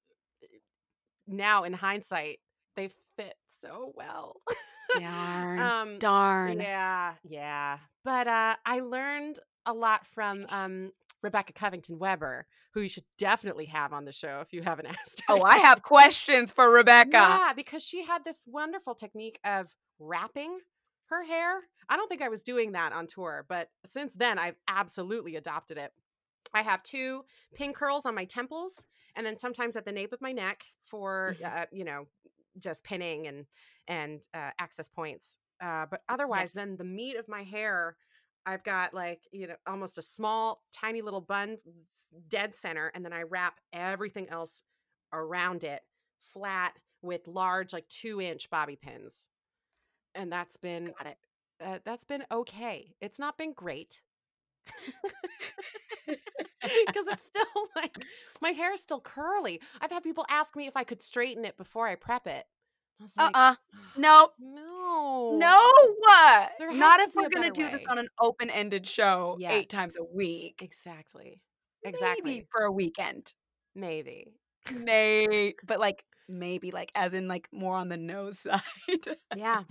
now 1.27 1.64
in 1.64 1.72
hindsight, 1.72 2.40
they 2.77 2.90
fit 3.16 3.35
so 3.46 3.92
well. 3.94 4.37
Darn. 4.98 5.59
um, 5.61 5.98
Darn. 5.98 6.59
yeah, 6.61 7.14
yeah. 7.22 7.79
But 8.05 8.27
uh, 8.27 8.57
I 8.64 8.81
learned 8.81 9.38
a 9.66 9.72
lot 9.72 10.07
from 10.07 10.46
um, 10.48 10.92
Rebecca 11.23 11.53
Covington 11.53 11.99
Weber, 11.99 12.47
who 12.73 12.81
you 12.81 12.89
should 12.89 13.05
definitely 13.19 13.67
have 13.67 13.93
on 13.93 14.05
the 14.05 14.13
show 14.13 14.41
if 14.41 14.53
you 14.53 14.63
haven't 14.63 14.87
asked. 14.99 15.23
her 15.27 15.35
Oh, 15.35 15.43
I 15.43 15.59
have 15.59 15.83
questions 15.83 16.53
for 16.53 16.71
Rebecca. 16.71 17.11
yeah, 17.13 17.53
because 17.55 17.83
she 17.83 18.05
had 18.05 18.25
this 18.25 18.45
wonderful 18.47 18.95
technique 18.95 19.39
of 19.45 19.75
wrapping 19.99 20.59
her 21.07 21.25
hair. 21.25 21.61
I 21.89 21.97
don't 21.97 22.09
think 22.09 22.23
I 22.23 22.29
was 22.29 22.43
doing 22.43 22.73
that 22.73 22.93
on 22.93 23.07
tour, 23.07 23.45
but 23.49 23.71
since 23.85 24.15
then 24.15 24.39
I've 24.39 24.57
absolutely 24.69 25.37
adopted 25.37 25.79
it. 25.79 25.93
I 26.55 26.63
have 26.63 26.83
two 26.83 27.25
pin 27.55 27.73
curls 27.73 28.07
on 28.07 28.15
my 28.15 28.25
temples 28.25 28.85
and 29.17 29.27
then 29.27 29.39
sometimes 29.39 29.75
at 29.77 29.85
the 29.85 29.93
nape 29.93 30.13
of 30.13 30.21
my 30.21 30.33
neck 30.33 30.65
for 30.85 31.35
Mhm. 31.41 31.63
uh, 31.63 31.67
you 31.73 31.85
know, 31.85 32.07
just 32.59 32.85
pinning 32.85 33.27
and 33.27 33.47
and 33.87 34.27
uh, 34.35 34.51
access 34.59 34.89
points. 34.89 35.39
Uh, 35.63 35.87
but 35.91 36.03
otherwise 36.09 36.51
Yes. 36.51 36.53
then 36.53 36.77
the 36.77 36.85
meat 36.85 37.17
of 37.17 37.27
my 37.27 37.43
hair 37.43 37.97
I've 38.46 38.64
got 38.64 38.94
like, 38.94 39.20
you 39.33 39.46
know, 39.46 39.57
almost 39.66 39.98
a 39.98 40.03
small, 40.03 40.62
tiny 40.72 41.03
little 41.03 41.20
bun, 41.20 41.59
dead 42.29 42.55
center, 42.55 42.90
and 42.94 43.05
then 43.05 43.12
I 43.12 43.22
wrap 43.22 43.61
everything 43.72 44.29
else 44.31 44.62
around 45.12 45.64
it 45.64 45.83
flat 46.33 46.74
with 47.03 47.27
large, 47.29 47.72
like 47.72 47.88
two 47.88 48.20
inch 48.20 48.48
bobby 48.51 48.77
pins. 48.77 49.29
And 50.14 50.33
that's 50.33 50.57
been 50.57 50.87
Got 50.87 51.07
it. 51.07 51.18
uh, 51.64 51.79
that's 51.85 52.05
been 52.05 52.24
okay. 52.31 52.94
It's 53.01 53.18
not 53.18 53.38
been 53.38 53.53
great. 53.53 54.01
Because 56.62 57.07
it's 57.07 57.24
still 57.24 57.44
like 57.77 58.05
my 58.40 58.51
hair 58.51 58.72
is 58.72 58.83
still 58.83 59.01
curly. 59.01 59.61
I've 59.81 59.90
had 59.90 60.03
people 60.03 60.27
ask 60.29 60.57
me 60.57 60.66
if 60.66 60.77
I 60.77 60.85
could 60.85 61.03
straighten 61.03 61.44
it 61.44 61.57
before 61.57 61.87
I 61.87 61.94
prep 61.94 62.27
it. 62.27 62.46
Uh 63.19 63.31
uh 63.35 63.55
Nope. 63.97 64.33
no, 64.39 65.37
No. 65.39 65.61
What? 65.99 66.53
There 66.59 66.73
Not 66.73 67.01
if 67.01 67.15
we're 67.15 67.29
going 67.29 67.51
to 67.53 67.63
do 67.63 67.71
this 67.71 67.87
on 67.87 67.99
an 67.99 68.09
open 68.21 68.51
ended 68.51 68.87
show 68.87 69.37
Yes. 69.39 69.53
eight 69.53 69.69
times 69.69 69.97
a 69.97 70.05
week. 70.05 70.61
exactly, 70.63 71.41
exactly, 71.85 72.23
Maybe 72.35 72.47
for 72.51 72.63
a 72.65 72.73
weekend. 72.73 73.35
maybe. 73.75 74.33
May, 74.73 75.55
but 75.67 75.79
like 75.81 76.05
maybe 76.29 76.71
like 76.73 76.93
as 76.95 77.15
in 77.15 77.27
like 77.29 77.49
more 77.53 77.75
on 77.77 77.89
the 77.89 77.97
no 77.97 78.31
side. 78.33 78.61
Yeah. 79.35 79.63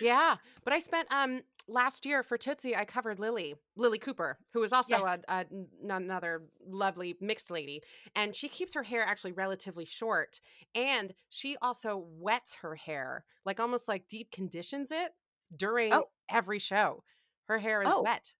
Yeah. 0.00 0.36
But 0.64 0.72
I 0.72 0.78
spent 0.80 1.06
um 1.12 1.42
last 1.68 2.04
year 2.06 2.22
for 2.22 2.36
Tootsie, 2.36 2.74
I 2.76 2.84
covered 2.84 3.18
Lilli, 3.18 3.54
Lilli 3.78 4.00
Cooper, 4.00 4.38
who 4.52 4.62
is 4.62 4.72
also 4.72 4.98
Yes. 4.98 5.20
a, 5.28 5.44
another 5.88 6.42
lovely 6.66 7.16
mixed 7.20 7.50
lady. 7.50 7.82
And 8.14 8.34
she 8.34 8.48
keeps 8.48 8.74
her 8.74 8.82
hair 8.82 9.02
actually 9.04 9.32
relatively 9.32 9.84
short. 9.84 10.40
And 10.74 11.14
she 11.30 11.56
also 11.62 12.04
wets 12.18 12.56
her 12.62 12.74
hair, 12.76 13.24
like 13.44 13.60
almost 13.60 13.88
like 13.88 14.08
deep 14.08 14.30
conditions 14.30 14.90
it 14.90 15.12
during 15.54 15.92
Oh. 15.92 16.08
every 16.30 16.58
show. 16.58 17.04
Her 17.48 17.58
hair 17.58 17.82
is 17.82 17.88
Oh. 17.92 18.02
wet. 18.02 18.32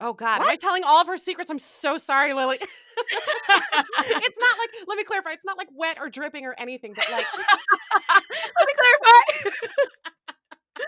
Oh 0.00 0.12
God. 0.14 0.40
Am 0.40 0.48
I 0.48 0.56
telling 0.56 0.82
all 0.84 1.00
of 1.00 1.06
her 1.08 1.16
secrets? 1.18 1.50
I'm 1.50 1.58
so 1.58 1.98
sorry, 1.98 2.30
Lilli. 2.32 2.56
it's 3.00 4.38
not 4.38 4.58
like, 4.58 4.70
let 4.88 4.96
me 4.96 5.04
clarify, 5.04 5.32
it's 5.32 5.44
not 5.44 5.58
like 5.58 5.68
wet 5.74 5.98
or 6.00 6.08
dripping 6.08 6.46
or 6.46 6.54
anything, 6.58 6.94
but 6.94 7.06
like 7.10 7.26
Let 8.08 8.66
me 8.66 8.72
clarify. 8.78 9.56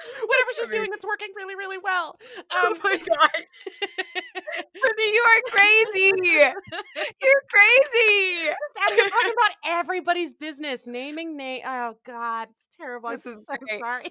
whatever 0.26 0.50
she's 0.56 0.68
doing 0.68 0.90
that's 0.90 1.04
working 1.06 1.28
really, 1.36 1.54
really 1.54 1.78
well. 1.78 2.16
oh 2.52 2.72
Um, 2.72 2.78
my 2.82 2.96
god. 3.08 3.44
Brittany, 4.80 5.12
you 5.12 5.24
are 5.26 5.50
crazy. 5.50 6.12
You're 7.22 7.42
crazy. 7.50 8.44
You're 8.44 9.08
talking 9.10 9.32
about 9.32 9.56
everybody's 9.66 10.32
business, 10.34 10.86
naming 10.86 11.36
name. 11.36 11.62
Oh 11.66 11.96
God, 12.04 12.48
it's 12.54 12.76
terrible. 12.76 13.10
This 13.10 13.26
I'm 13.26 13.32
is 13.34 13.46
so 13.46 13.54
great. 13.66 13.80
sorry. 13.80 14.10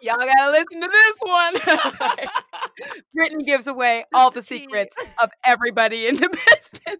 Y'all 0.00 0.16
gotta 0.16 0.50
listen 0.52 0.80
to 0.80 0.88
this 0.88 1.18
one. 1.20 2.28
Brittany 3.14 3.44
gives 3.44 3.66
away 3.66 4.04
all 4.14 4.30
the 4.30 4.42
secrets 4.42 4.96
of 5.22 5.30
everybody 5.44 6.06
in 6.06 6.16
the 6.16 6.28
business. 6.28 6.98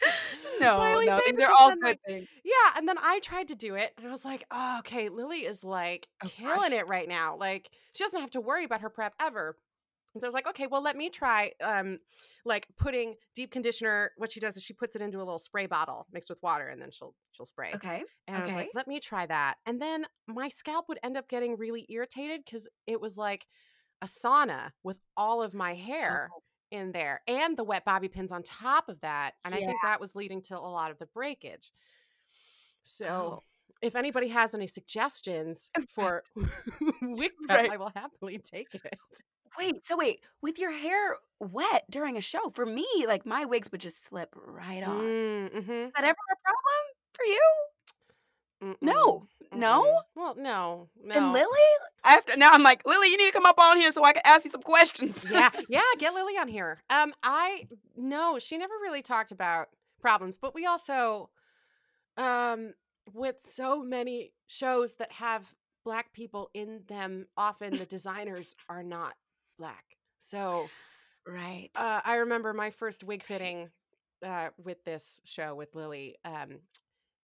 No, 0.60 0.78
no, 0.80 1.00
say 1.00 1.22
these 1.30 1.36
this 1.36 1.44
are 1.44 1.52
all 1.56 1.70
good 1.70 1.82
like, 1.84 2.00
things. 2.04 2.26
Yeah, 2.44 2.72
and 2.76 2.88
then 2.88 2.96
I 3.00 3.20
tried 3.20 3.46
to 3.48 3.54
do 3.54 3.76
it, 3.76 3.92
and 3.96 4.08
I 4.08 4.10
was 4.10 4.24
like, 4.24 4.44
oh, 4.50 4.78
okay, 4.80 5.08
Lilli 5.08 5.48
is 5.48 5.62
like 5.62 6.08
Oh, 6.24 6.28
killing 6.28 6.70
gosh. 6.70 6.72
it 6.72 6.88
right 6.88 7.08
now. 7.08 7.36
Like 7.36 7.70
she 7.94 8.02
doesn't 8.02 8.20
have 8.20 8.30
to 8.32 8.40
worry 8.40 8.64
about 8.64 8.80
her 8.80 8.90
prep 8.90 9.14
ever. 9.20 9.56
And 10.14 10.20
so 10.20 10.26
I 10.26 10.28
was 10.28 10.34
like, 10.34 10.48
okay, 10.48 10.66
well, 10.66 10.82
let 10.82 10.96
me 10.96 11.10
try 11.10 11.52
um 11.62 11.98
like 12.44 12.66
putting 12.76 13.14
deep 13.36 13.52
conditioner. 13.52 14.10
What 14.16 14.32
she 14.32 14.40
does 14.40 14.56
is 14.56 14.64
she 14.64 14.72
puts 14.72 14.96
it 14.96 15.02
into 15.02 15.18
a 15.18 15.20
little 15.20 15.38
spray 15.38 15.66
bottle 15.66 16.06
mixed 16.12 16.28
with 16.30 16.42
water, 16.42 16.66
and 16.66 16.82
then 16.82 16.90
she'll 16.90 17.14
she'll 17.30 17.46
spray. 17.46 17.70
Okay. 17.76 18.02
And 18.26 18.36
I 18.36 18.44
was 18.44 18.54
like, 18.54 18.70
let 18.74 18.88
me 18.88 18.98
try 18.98 19.26
that. 19.26 19.58
And 19.64 19.80
then 19.80 20.06
my 20.26 20.48
scalp 20.48 20.86
would 20.88 20.98
end 21.04 21.16
up 21.16 21.28
getting 21.28 21.56
really 21.56 21.86
irritated 21.88 22.40
because 22.44 22.66
it 22.88 23.00
was 23.00 23.16
like 23.16 23.46
a 24.02 24.06
sauna 24.06 24.70
with 24.82 24.98
all 25.16 25.40
of 25.42 25.54
my 25.54 25.74
hair 25.74 26.30
Oh. 26.34 26.40
In 26.70 26.92
there 26.92 27.22
and 27.26 27.56
the 27.56 27.64
wet 27.64 27.84
bobby 27.84 28.08
pins 28.08 28.32
on 28.32 28.42
top 28.42 28.88
of 28.88 29.00
that. 29.00 29.34
And 29.44 29.54
I 29.54 29.58
think 29.58 29.76
that 29.82 30.00
was 30.00 30.14
leading 30.14 30.42
to 30.42 30.58
a 30.58 30.60
lot 30.60 30.90
of 30.90 30.98
the 30.98 31.06
breakage. 31.06 31.72
So 32.82 33.06
Oh. 33.06 33.42
if 33.82 33.94
anybody 33.96 34.28
has 34.28 34.54
any 34.54 34.66
suggestions 34.66 35.70
for 35.88 36.22
wig 37.02 37.32
prep, 37.46 37.58
Right. 37.58 37.70
I 37.72 37.76
will 37.76 37.92
happily 37.94 38.38
take 38.38 38.74
it. 38.74 38.94
Wait, 39.58 39.84
so 39.86 39.96
wait, 39.96 40.20
with 40.42 40.58
your 40.58 40.70
hair 40.72 41.16
wet 41.40 41.84
during 41.90 42.16
a 42.16 42.20
show, 42.20 42.50
for 42.54 42.64
me, 42.66 42.86
like 43.06 43.24
my 43.26 43.44
wigs 43.44 43.70
would 43.72 43.80
just 43.80 44.04
slip 44.04 44.34
right 44.36 44.82
off. 44.82 45.02
Mm, 45.02 45.50
mhm, 45.50 45.86
Is 45.86 45.92
that 45.94 46.04
ever 46.04 46.16
a 46.32 46.36
problem 46.44 46.82
for 47.14 47.24
you? 47.24 47.42
mm-mm, 48.62 48.76
No. 48.82 49.26
No? 49.52 49.82
mm-mm. 49.82 50.02
Well, 50.14 50.34
no. 50.38 50.88
No. 51.02 51.14
And 51.14 51.34
Lilli? 51.34 51.68
I 52.04 52.12
have 52.12 52.24
to 52.26 52.36
now 52.36 52.50
I'm 52.52 52.62
like, 52.62 52.84
Lilli, 52.84 53.10
you 53.10 53.16
need 53.16 53.26
to 53.26 53.32
come 53.32 53.46
up 53.46 53.58
on 53.58 53.76
here 53.76 53.92
so 53.92 54.04
I 54.04 54.12
can 54.12 54.22
ask 54.24 54.44
you 54.44 54.50
some 54.50 54.62
questions. 54.62 55.24
yeah, 55.30 55.50
yeah, 55.68 55.82
get 55.98 56.14
Lilli 56.14 56.38
on 56.40 56.48
here. 56.48 56.78
Um, 56.90 57.12
I 57.22 57.68
no, 57.96 58.38
she 58.38 58.58
never 58.58 58.74
really 58.82 59.02
talked 59.02 59.32
about 59.32 59.68
problems, 60.00 60.38
but 60.38 60.54
we 60.54 60.66
also, 60.66 61.30
um, 62.16 62.74
with 63.12 63.36
so 63.42 63.82
many 63.82 64.32
shows 64.46 64.96
that 64.96 65.12
have 65.12 65.54
black 65.84 66.12
people 66.12 66.50
in 66.54 66.82
them, 66.88 67.26
often 67.36 67.76
the 67.76 67.86
designers 67.86 68.54
are 68.68 68.82
not 68.82 69.14
black. 69.58 69.84
So, 70.18 70.68
right. 71.26 71.70
uh, 71.74 72.00
I 72.04 72.16
remember 72.16 72.52
my 72.52 72.70
first 72.70 73.04
wig 73.04 73.22
fitting, 73.22 73.70
uh, 74.24 74.48
with 74.62 74.84
this 74.84 75.20
show 75.24 75.54
with 75.54 75.74
Lilli. 75.74 76.14
Um, 76.24 76.60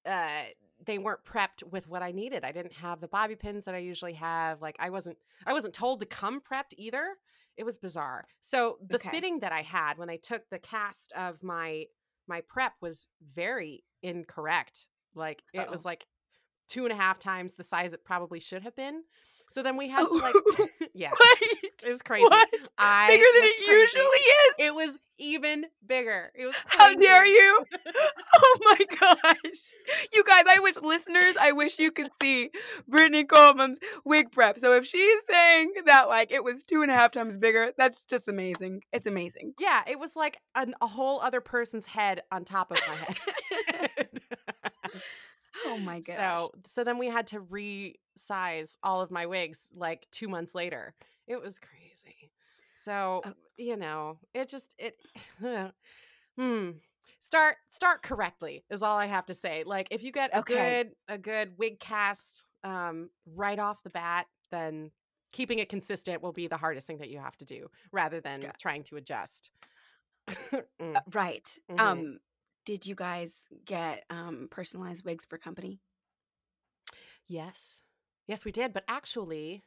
uh, 0.06 0.42
they 0.86 0.98
weren't 0.98 1.24
prepped 1.24 1.62
with 1.70 1.88
what 1.88 2.02
I 2.02 2.12
needed. 2.12 2.44
I 2.44 2.52
didn't 2.52 2.74
have 2.74 3.00
the 3.00 3.08
bobby 3.08 3.36
pins 3.36 3.64
that 3.64 3.74
I 3.74 3.78
usually 3.78 4.14
have. 4.14 4.60
Like 4.62 4.76
I 4.78 4.90
wasn't, 4.90 5.18
I 5.46 5.52
wasn't 5.52 5.74
told 5.74 6.00
to 6.00 6.06
come 6.06 6.40
prepped 6.40 6.74
either. 6.76 7.16
It 7.56 7.64
was 7.64 7.78
bizarre. 7.78 8.26
So 8.40 8.78
the 8.86 8.96
Okay. 8.96 9.10
fitting 9.10 9.40
that 9.40 9.52
I 9.52 9.62
had 9.62 9.96
when 9.98 10.08
they 10.08 10.16
took 10.16 10.48
the 10.50 10.58
cast 10.58 11.12
of 11.12 11.42
my 11.42 11.86
my 12.26 12.40
prep 12.40 12.72
was 12.80 13.08
very 13.34 13.84
incorrect. 14.02 14.86
Like 15.14 15.42
it 15.52 15.60
Uh-oh. 15.60 15.70
was 15.70 15.84
like 15.84 16.06
two 16.68 16.84
and 16.84 16.92
a 16.92 16.96
half 16.96 17.18
times 17.18 17.54
the 17.54 17.64
size 17.64 17.92
it 17.92 18.04
probably 18.04 18.40
should 18.40 18.62
have 18.62 18.76
been. 18.76 19.02
So 19.50 19.62
then 19.62 19.76
we 19.76 19.88
had 19.88 20.04
like, 20.10 20.34
yeah, 20.94 21.10
Wait. 21.10 21.72
it 21.84 21.90
was 21.90 22.02
crazy. 22.02 22.24
What? 22.24 22.48
I 22.78 23.08
Bigger 23.08 23.24
than 23.34 23.44
it 23.44 23.56
crazy. 23.66 23.80
usually 23.80 24.04
is. 24.04 24.54
It 24.58 24.74
was 24.74 24.98
even 25.18 25.66
bigger. 25.86 26.32
It 26.34 26.46
was 26.46 26.56
How 26.66 26.94
dare 26.94 27.26
you? 27.26 27.64
Oh 28.36 28.58
my 28.62 28.96
gosh. 29.00 29.72
You 30.12 30.24
guys, 30.24 30.44
I 30.48 30.58
wish 30.60 30.76
listeners, 30.82 31.36
I 31.40 31.52
wish 31.52 31.78
you 31.78 31.90
could 31.92 32.08
see 32.20 32.50
Brittany 32.88 33.24
Coleman's 33.24 33.78
wig 34.04 34.32
prep. 34.32 34.58
So 34.58 34.72
if 34.74 34.86
she's 34.86 35.24
saying 35.28 35.72
that 35.86 36.08
like 36.08 36.32
it 36.32 36.42
was 36.42 36.64
two 36.64 36.82
and 36.82 36.90
a 36.90 36.94
half 36.94 37.12
times 37.12 37.36
bigger, 37.36 37.72
that's 37.78 38.04
just 38.04 38.26
amazing. 38.28 38.82
It's 38.92 39.06
amazing. 39.06 39.54
Yeah, 39.60 39.82
it 39.86 39.98
was 40.00 40.16
like 40.16 40.38
an, 40.56 40.74
a 40.80 40.86
whole 40.86 41.20
other 41.20 41.40
person's 41.40 41.86
head 41.86 42.22
on 42.32 42.44
top 42.44 42.70
of 42.72 42.80
my 42.88 43.74
head. 43.96 44.20
Oh 45.66 45.78
my 45.78 46.00
gosh. 46.06 46.16
so, 46.16 46.50
so 46.66 46.84
then 46.84 46.98
we 46.98 47.08
had 47.08 47.26
to 47.28 47.40
resize 47.40 48.76
all 48.82 49.00
of 49.00 49.10
my 49.10 49.26
wigs 49.26 49.68
like 49.74 50.06
two 50.10 50.28
months 50.28 50.54
later. 50.54 50.94
It 51.26 51.40
was 51.40 51.58
crazy. 51.58 52.30
So, 52.74 53.22
Oh. 53.24 53.32
you 53.56 53.76
know, 53.76 54.18
it 54.34 54.48
just 54.48 54.74
it. 54.78 54.98
hmm. 56.38 56.70
Start 57.20 57.56
start 57.70 58.02
correctly 58.02 58.64
is 58.70 58.82
all 58.82 58.98
I 58.98 59.06
have 59.06 59.24
to 59.26 59.34
say. 59.34 59.62
Like, 59.64 59.88
if 59.90 60.02
you 60.02 60.12
get 60.12 60.34
a 60.34 60.40
Okay. 60.40 60.82
good 60.84 60.92
a 61.14 61.18
good 61.18 61.52
wig 61.56 61.78
cast 61.78 62.44
um, 62.64 63.08
right 63.34 63.58
off 63.58 63.82
the 63.82 63.90
bat, 63.90 64.26
then 64.50 64.90
keeping 65.32 65.58
it 65.58 65.68
consistent 65.68 66.20
will 66.22 66.32
be 66.32 66.46
the 66.48 66.56
hardest 66.56 66.86
thing 66.86 66.98
that 66.98 67.08
you 67.08 67.18
have 67.18 67.36
to 67.38 67.44
do, 67.44 67.68
rather 67.92 68.20
than 68.20 68.40
Got- 68.40 68.58
trying 68.58 68.82
to 68.84 68.96
adjust. 68.96 69.50
Mm, 70.80 70.96
Uh, 70.96 71.00
right. 71.12 71.58
mhm. 71.70 71.80
Um, 71.80 72.18
did 72.64 72.86
you 72.86 72.94
guys 72.94 73.48
get 73.64 74.04
um 74.10 74.48
personalized 74.50 75.04
wigs 75.04 75.24
for 75.24 75.38
company? 75.38 75.80
yes. 77.26 77.80
Yes, 78.26 78.44
we 78.44 78.52
did. 78.52 78.72
But 78.72 78.84
actually, 78.88 79.64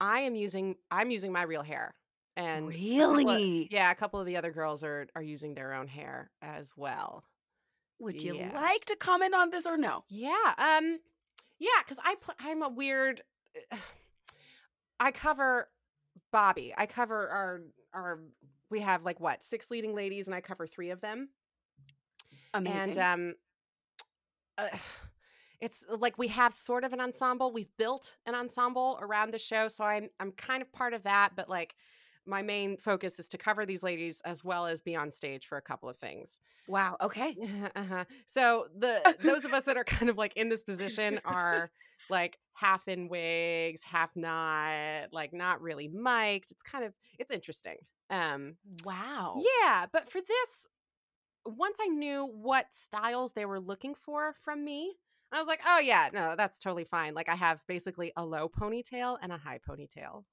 I 0.00 0.20
am 0.20 0.34
using 0.34 0.76
I'm 0.90 1.10
using 1.10 1.32
my 1.32 1.42
real 1.42 1.62
hair. 1.62 1.94
And 2.36 2.66
a 2.66 2.68
of- 2.68 2.74
Really? 2.74 3.68
yeah, 3.72 3.90
a 3.90 3.94
couple 3.96 4.20
of 4.20 4.26
the 4.26 4.36
other 4.36 4.52
girls 4.52 4.84
are 4.84 5.08
are 5.16 5.22
using 5.22 5.54
their 5.54 5.74
own 5.74 5.88
hair 5.88 6.30
as 6.42 6.72
well. 6.76 7.24
Would 8.00 8.22
you 8.22 8.36
Yeah. 8.36 8.52
like 8.54 8.84
to 8.86 8.96
comment 8.96 9.34
on 9.34 9.50
this 9.50 9.66
or 9.66 9.76
no? 9.76 10.04
Yeah. 10.08 10.54
Um 10.56 11.00
yeah, 11.58 11.82
cuz 11.86 11.98
I 12.04 12.14
pl- 12.16 12.34
I'm 12.38 12.62
a 12.62 12.68
weird 12.68 13.22
I 15.00 15.10
cover 15.12 15.68
Bobby. 16.30 16.72
I 16.76 16.86
cover 16.86 17.28
our 17.28 17.60
our 17.92 18.20
we 18.70 18.80
have 18.80 19.02
like 19.04 19.18
what? 19.18 19.42
Six 19.44 19.70
leading 19.70 19.94
ladies 19.94 20.26
and 20.28 20.34
I 20.34 20.40
cover 20.40 20.66
3 20.66 20.90
of 20.90 21.00
them. 21.00 21.30
Amazing. 22.54 22.76
And 22.76 22.98
um 22.98 23.34
uh, 24.56 24.68
it's 25.60 25.84
like 25.88 26.18
we 26.18 26.28
have 26.28 26.52
sort 26.54 26.84
of 26.84 26.92
an 26.92 27.00
ensemble. 27.00 27.52
We've 27.52 27.74
built 27.78 28.16
an 28.26 28.34
ensemble 28.34 28.98
around 29.00 29.32
the 29.32 29.38
show, 29.38 29.68
so 29.68 29.84
I'm 29.84 30.08
I'm 30.20 30.32
kind 30.32 30.62
of 30.62 30.72
part 30.72 30.94
of 30.94 31.02
that, 31.04 31.32
but 31.36 31.48
like 31.48 31.74
my 32.28 32.42
main 32.42 32.76
focus 32.76 33.18
is 33.18 33.28
to 33.28 33.38
cover 33.38 33.64
these 33.64 33.82
ladies 33.82 34.20
as 34.24 34.44
well 34.44 34.66
as 34.66 34.82
be 34.82 34.94
on 34.94 35.10
stage 35.10 35.46
for 35.46 35.56
a 35.56 35.62
couple 35.62 35.88
of 35.88 35.96
things. 35.96 36.38
wow. 36.66 36.96
Okay. 37.00 37.34
uh-huh. 37.76 38.04
So 38.26 38.66
the 38.76 39.16
those 39.20 39.44
of 39.44 39.54
us 39.54 39.64
that 39.64 39.76
are 39.76 39.84
kind 39.84 40.10
of 40.10 40.18
like 40.18 40.36
in 40.36 40.48
this 40.48 40.62
position 40.62 41.20
are 41.24 41.70
like 42.10 42.38
half 42.52 42.86
in 42.86 43.08
wigs, 43.08 43.82
half 43.82 44.14
not, 44.14 45.12
like 45.12 45.32
not 45.32 45.62
really 45.62 45.88
mic'd. 45.88 46.50
It's 46.50 46.62
kind 46.62 46.84
of 46.84 46.92
it's 47.18 47.32
interesting. 47.32 47.76
Um 48.10 48.56
Wow. 48.84 49.40
yeah, 49.62 49.86
but 49.90 50.10
for 50.10 50.20
this 50.20 50.68
once 51.56 51.78
I 51.82 51.86
knew 51.88 52.24
what 52.26 52.66
styles 52.74 53.32
they 53.32 53.44
were 53.44 53.60
looking 53.60 53.94
for 53.94 54.34
from 54.44 54.64
me, 54.64 54.96
I 55.32 55.38
was 55.38 55.46
like, 55.46 55.60
"Oh 55.66 55.78
yeah, 55.78 56.08
no, 56.12 56.34
that's 56.36 56.58
totally 56.58 56.84
fine." 56.84 57.14
Like 57.14 57.28
I 57.28 57.34
have 57.34 57.62
basically 57.66 58.12
a 58.16 58.24
low 58.24 58.48
ponytail 58.48 59.18
and 59.20 59.32
a 59.32 59.36
high 59.36 59.58
ponytail. 59.68 60.24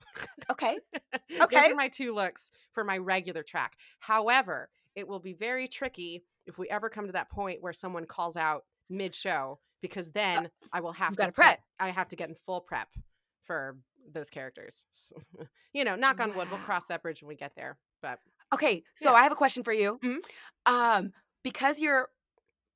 Okay. 0.49 0.77
Those 1.29 1.41
Okay. 1.43 1.71
are 1.71 1.75
my 1.75 1.87
two 1.89 2.13
looks 2.13 2.51
for 2.71 2.83
my 2.83 2.97
regular 2.97 3.43
track. 3.43 3.77
However, 3.99 4.69
it 4.95 5.07
will 5.07 5.19
be 5.19 5.33
very 5.33 5.67
tricky 5.67 6.23
if 6.45 6.57
we 6.57 6.69
ever 6.69 6.89
come 6.89 7.07
to 7.07 7.11
that 7.13 7.29
point 7.29 7.61
where 7.61 7.73
someone 7.73 8.05
calls 8.05 8.37
out 8.37 8.63
mid-show 8.89 9.59
because 9.81 10.07
uh, 10.09 10.11
then 10.13 10.49
I 10.71 10.79
will 10.81 10.93
have 10.93 11.15
to 11.17 11.31
prep. 11.31 11.59
I 11.79 11.89
have 11.89 12.07
to 12.09 12.15
get 12.15 12.29
in 12.29 12.35
full 12.35 12.61
prep 12.61 12.87
for 13.43 13.77
those 14.11 14.29
characters. 14.29 14.85
You 15.73 15.83
know, 15.83 15.97
knock 15.97 16.21
on 16.21 16.33
wood, 16.33 16.47
we'll 16.49 16.59
cross 16.59 16.85
that 16.85 17.01
bridge 17.03 17.21
when 17.21 17.27
we 17.27 17.35
get 17.35 17.51
there. 17.57 17.77
But 18.01 18.19
Okay. 18.53 18.83
So 18.95 19.09
Yeah. 19.09 19.15
I 19.15 19.23
have 19.23 19.31
a 19.31 19.35
question 19.35 19.63
for 19.63 19.73
you. 19.73 19.99
Mhm. 20.03 20.19
Um, 20.65 21.13
because 21.43 21.79
you're 21.79 22.09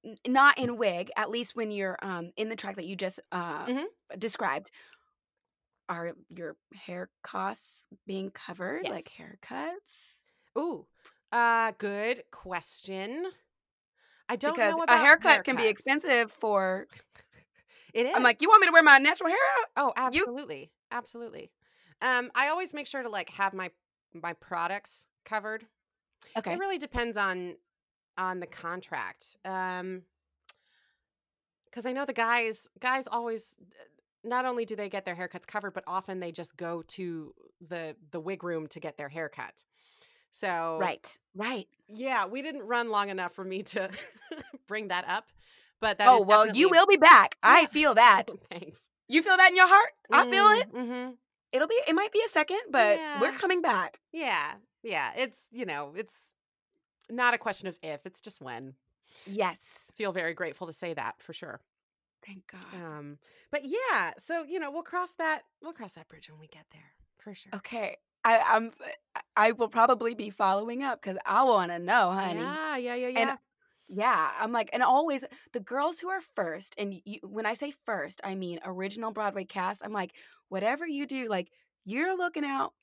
n- 0.05 0.17
not 0.27 0.57
in 0.57 0.77
wig, 0.77 1.11
at 1.17 1.29
least 1.29 1.55
when 1.55 1.71
you're 1.71 1.97
um 2.01 2.31
in 2.37 2.49
the 2.49 2.55
track 2.55 2.75
that 2.77 2.85
you 2.85 2.95
just 2.95 3.19
uh 3.31 3.67
Mhm. 3.67 3.87
described, 4.17 4.71
are 5.87 6.13
your 6.29 6.55
hair 6.73 7.09
costs 7.23 7.87
being 8.05 8.29
covered? 8.31 8.89
Like 8.89 9.05
Yes. 9.05 9.17
haircuts? 9.17 10.23
Ooh, 10.57 10.87
uh, 11.31 11.71
good 11.77 12.23
question. 12.31 13.31
I 14.29 14.35
don't 14.35 14.55
because 14.55 14.73
know 14.77 14.83
a 14.87 14.93
about 14.93 14.99
haircut 14.99 15.43
can 15.43 15.55
be 15.55 15.67
haircuts. 15.67 15.67
expensive 15.67 16.31
for 16.31 16.87
It 17.93 18.05
is. 18.05 18.15
I'm 18.15 18.23
like, 18.23 18.41
you 18.41 18.49
want 18.49 18.61
me 18.61 18.67
to 18.67 18.73
wear 18.73 18.83
my 18.83 18.97
natural 18.97 19.29
hair 19.29 19.37
out? 19.59 19.65
oh, 19.77 19.93
you- 20.11 20.25
absolutely, 20.25 20.71
absolutely. 20.91 21.51
Um, 22.01 22.31
I 22.35 22.47
always 22.49 22.73
make 22.73 22.87
sure 22.87 23.03
to 23.03 23.09
like 23.09 23.29
have 23.31 23.53
my 23.53 23.71
my 24.13 24.33
products 24.33 25.05
covered. 25.29 25.65
Okay. 26.37 26.53
It 26.53 26.59
really 26.59 26.77
depends 26.77 27.17
on 27.17 27.55
on 28.17 28.39
the 28.39 28.47
contract. 28.47 29.37
Um, 29.45 30.03
because 31.65 31.85
I 31.85 31.93
know 31.93 32.05
the 32.05 32.13
guys 32.13 32.67
guys 32.79 33.07
always 33.07 33.57
not 34.23 34.45
only 34.45 34.65
do 34.65 34.75
they 34.75 34.89
get 34.89 35.05
their 35.05 35.15
haircuts 35.15 35.47
covered, 35.47 35.73
but 35.73 35.83
often 35.87 36.19
they 36.19 36.31
just 36.31 36.57
go 36.57 36.83
to 36.89 37.33
the 37.61 37.95
the 38.11 38.19
wig 38.19 38.43
room 38.43 38.67
to 38.67 38.79
get 38.79 38.97
their 38.97 39.09
haircut. 39.09 39.63
So 40.31 40.77
Right. 40.79 41.17
Right. 41.35 41.67
Yeah, 41.87 42.25
we 42.25 42.41
didn't 42.41 42.63
run 42.63 42.89
long 42.89 43.09
enough 43.09 43.33
for 43.33 43.43
me 43.43 43.63
to 43.63 43.89
bring 44.67 44.89
that 44.89 45.07
up, 45.07 45.31
but 45.79 45.97
that 45.97 46.07
oh, 46.07 46.23
well, 46.23 46.47
you 46.49 46.69
will 46.69 46.85
be 46.85 46.97
back. 46.97 47.35
I 47.41 47.65
feel 47.71 47.95
that. 47.95 48.25
Thanks. 48.51 48.79
You 49.07 49.23
feel 49.23 49.37
that 49.37 49.49
in 49.49 49.55
your 49.55 49.67
heart? 49.67 49.91
I 50.11 50.29
feel 50.29 50.47
it. 50.49 50.73
Mm-hmm. 50.73 51.11
It'll 51.51 51.67
be 51.67 51.79
it 51.87 51.95
might 51.95 52.11
be 52.11 52.21
a 52.25 52.29
second, 52.29 52.59
but 52.69 52.99
we're 53.19 53.31
coming 53.31 53.61
back. 53.61 53.99
Yeah, 54.11 54.53
yeah. 54.83 55.11
It's 55.15 55.47
you 55.51 55.65
know, 55.65 55.93
it's 55.95 56.33
not 57.09 57.33
a 57.33 57.37
question 57.37 57.67
of 57.67 57.77
if; 57.81 58.05
it's 58.05 58.21
just 58.21 58.41
when. 58.41 58.73
Yes. 59.25 59.91
Feel 59.95 60.11
very 60.11 60.33
grateful 60.33 60.67
to 60.67 60.73
say 60.73 60.93
that 60.93 61.15
for 61.19 61.33
sure. 61.33 61.59
Thank 62.25 62.43
God. 62.51 62.65
Um, 62.75 63.17
but 63.51 63.61
yeah, 63.63 64.11
so 64.17 64.43
you 64.43 64.59
know, 64.59 64.71
we'll 64.71 64.83
cross 64.83 65.13
that 65.17 65.43
we'll 65.61 65.73
cross 65.73 65.93
that 65.93 66.07
bridge 66.07 66.29
when 66.29 66.39
we 66.39 66.47
get 66.47 66.65
there 66.71 66.91
for 67.17 67.33
sure. 67.33 67.51
Okay. 67.55 67.97
I, 68.25 68.39
I'm 68.45 68.71
I 69.35 69.53
will 69.53 69.69
probably 69.69 70.13
be 70.13 70.29
following 70.29 70.83
up 70.83 71.01
because 71.01 71.17
I 71.25 71.43
want 71.43 71.71
to 71.71 71.79
know, 71.79 72.11
honey. 72.11 72.41
Yeah, 72.41 72.77
yeah, 72.77 72.95
yeah, 72.95 73.07
yeah. 73.07 73.19
And 73.19 73.39
yeah, 73.87 74.31
I'm 74.39 74.51
like, 74.51 74.69
and 74.73 74.83
always 74.83 75.23
the 75.53 75.59
girls 75.59 75.99
who 75.99 76.09
are 76.09 76.21
first, 76.35 76.75
and 76.77 77.01
you, 77.05 77.19
when 77.23 77.45
I 77.45 77.53
say 77.53 77.73
first, 77.85 78.19
I 78.23 78.35
mean 78.35 78.59
original 78.65 79.11
Broadway 79.11 79.45
cast. 79.45 79.81
I'm 79.83 79.93
like, 79.93 80.11
whatever 80.49 80.85
you 80.85 81.05
do, 81.05 81.29
like 81.29 81.49
you're 81.85 82.17
looking 82.17 82.43
out 82.43 82.73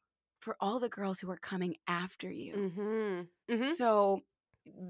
for 0.40 0.56
all 0.60 0.78
the 0.78 0.88
girls 0.88 1.18
who 1.18 1.30
are 1.30 1.36
coming 1.36 1.76
after 1.88 2.30
you. 2.30 2.54
mm-hmm. 2.54 3.54
Mm-hmm. 3.54 3.72
So, 3.72 4.22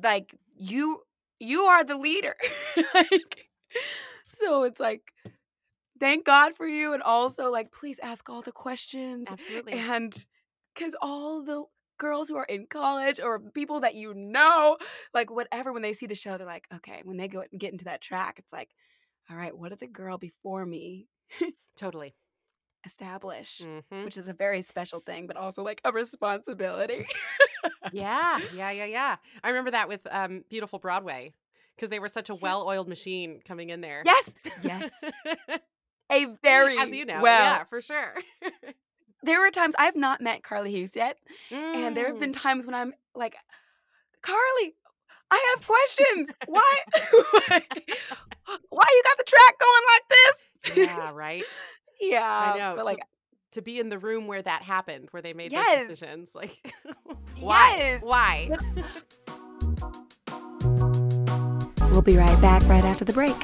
like 0.03 0.35
you, 0.57 1.03
you 1.39 1.63
are 1.63 1.85
the 1.85 1.97
leader. 1.97 2.37
like, 2.95 3.49
so 4.29 4.65
it's 4.65 4.81
like, 4.81 5.13
thank 6.01 6.25
God 6.25 6.57
for 6.57 6.67
you, 6.67 6.93
and 6.95 7.03
also 7.03 7.51
like, 7.51 7.73
please 7.73 7.99
ask 8.01 8.29
all 8.29 8.43
the 8.43 8.53
questions 8.53 9.29
Absolutely. 9.31 9.75
and 9.75 10.25
because 10.75 10.95
all 11.01 11.43
the 11.43 11.65
girls 11.99 12.29
who 12.29 12.37
are 12.37 12.45
in 12.45 12.67
college 12.67 13.19
or 13.19 13.41
people 13.41 13.81
that 13.81 13.95
you 13.95 14.13
know, 14.15 14.77
like 15.15 15.31
whatever, 15.31 15.73
when 15.73 15.83
they 15.83 15.95
see 15.95 16.07
the 16.07 16.15
show, 16.15 16.37
they're 16.37 16.47
like, 16.47 16.67
okay, 16.75 17.01
when 17.05 17.17
they 17.17 17.29
go 17.29 17.43
and 17.51 17.61
get 17.61 17.73
into 17.73 17.87
that 17.87 18.03
track, 18.03 18.39
it's 18.39 18.53
like, 18.53 18.69
all 19.31 19.37
right, 19.37 19.57
what 19.57 19.71
did 19.71 19.81
the 19.81 19.87
girl 19.87 20.19
before 20.19 20.67
me 20.67 21.07
totally. 21.77 22.15
Establish? 22.87 23.61
Mm-hmm. 23.63 24.05
Which 24.05 24.17
is 24.17 24.29
a 24.29 24.33
very 24.33 24.63
special 24.63 25.01
thing, 25.01 25.27
but 25.27 25.37
also 25.37 25.63
like 25.63 25.81
a 25.85 25.93
responsibility. 25.93 27.07
Yeah, 27.93 28.41
yeah, 28.55 28.71
yeah, 28.71 28.85
yeah. 28.85 29.17
I 29.45 29.49
remember 29.49 29.71
that 29.73 29.89
with 29.89 30.07
um, 30.11 30.45
Beautiful 30.49 30.79
Broadway 30.79 31.33
because 31.75 31.89
they 31.91 31.99
were 31.99 32.09
such 32.09 32.31
a 32.31 32.35
well-oiled 32.35 32.89
machine 32.89 33.41
coming 33.47 33.71
in 33.71 33.81
there. 33.81 34.03
yes, 34.05 34.35
yes, 34.63 35.05
a 36.13 36.27
very 36.43 36.79
as 36.79 36.95
you 36.95 37.05
know, 37.05 37.21
well. 37.23 37.43
yeah, 37.43 37.65
for 37.65 37.81
sure. 37.81 38.15
There 39.23 39.41
were 39.41 39.51
times 39.51 39.75
I've 39.79 39.97
not 39.97 40.21
met 40.21 40.43
Carly 40.45 40.71
Hughes 40.73 40.95
yet, 40.97 41.19
and 41.51 41.97
there 41.97 42.07
have 42.07 42.17
Mm. 42.17 42.21
been 42.21 42.33
times 42.33 42.67
when 42.67 42.75
I'm 42.75 42.93
like, 43.15 43.37
Carly, 44.23 44.75
I 45.31 45.55
have 45.57 45.67
questions. 45.67 46.31
Why? 46.47 46.73
Why 48.69 48.87
you 48.91 49.03
got 49.05 49.19
the 49.19 49.25
track 49.27 49.55
going 49.61 49.85
like 49.93 50.09
this? 50.09 50.87
yeah, 50.89 51.11
right. 51.13 51.45
Yeah, 52.01 52.53
I 52.55 52.59
know. 52.59 52.75
But 52.77 52.83
to, 52.83 52.87
like, 52.87 52.99
to 53.53 53.63
be 53.63 53.79
in 53.79 53.89
the 53.89 53.99
room 53.99 54.27
where 54.27 54.43
that 54.43 54.63
happened, 54.63 55.09
where 55.13 55.23
they 55.23 55.33
made 55.33 55.53
Yes. 55.53 55.89
those 55.89 55.99
decisions, 55.99 56.35
like 56.35 56.75
why? 57.39 57.75
Yes. 57.79 58.03
Why? 58.03 58.51
we'll 61.91 62.03
be 62.03 62.17
right 62.17 62.41
back 62.41 62.67
right 62.69 62.85
after 62.85 63.05
the 63.05 63.13
break. 63.13 63.35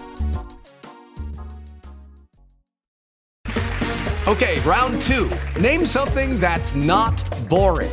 Okay, 4.29 4.61
round 4.61 5.03
two. 5.03 5.29
Name 5.61 5.85
something 5.85 6.39
that's 6.39 6.75
not 6.77 7.21
boring. 7.49 7.91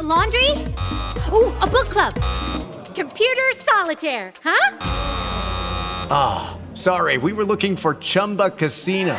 laundry? 0.00 0.50
Ooh, 1.32 1.52
a 1.60 1.66
book 1.66 1.88
club. 1.88 2.14
Computer 2.94 3.42
solitaire, 3.56 4.32
huh? 4.44 4.76
Ah, 6.10 6.58
sorry, 6.74 7.18
we 7.18 7.32
were 7.32 7.44
looking 7.44 7.74
for 7.76 7.94
Chumba 7.96 8.50
Casino. 8.50 9.18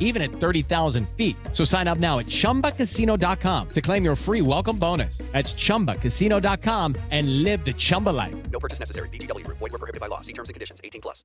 even 0.00 0.22
at 0.22 0.30
30,000 0.32 1.08
feet. 1.10 1.36
So 1.52 1.62
sign 1.64 1.86
up 1.86 1.98
now 1.98 2.18
at 2.18 2.26
ChumbaCasino.com 2.26 3.68
to 3.68 3.80
claim 3.80 4.04
your 4.04 4.16
free 4.16 4.40
welcome 4.40 4.78
bonus. 4.78 5.18
That's 5.32 5.54
ChumbaCasino.com 5.54 6.96
and 7.10 7.42
live 7.44 7.64
the 7.64 7.74
Chumba 7.74 8.10
life. 8.10 8.34
No 8.50 8.58
purchase 8.58 8.80
necessary. 8.80 9.10
VGW 9.10 9.44
Group. 9.44 9.58
Void 9.58 9.72
were 9.72 9.78
prohibited 9.78 10.00
by 10.00 10.06
law. 10.06 10.22
See 10.22 10.32
terms 10.32 10.48
and 10.48 10.54
conditions. 10.54 10.80
18 10.82 11.02
plus. 11.02 11.24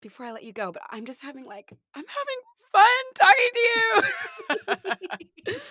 Before 0.00 0.26
I 0.26 0.32
let 0.32 0.42
you 0.42 0.52
go, 0.52 0.72
but 0.72 0.82
I'm 0.90 1.06
just 1.06 1.22
having 1.22 1.44
like 1.44 1.72
I'm 1.94 2.04
having 2.06 2.40
fun 2.72 3.04
talking 3.14 3.50
to 3.54 3.60
you. 3.60 4.02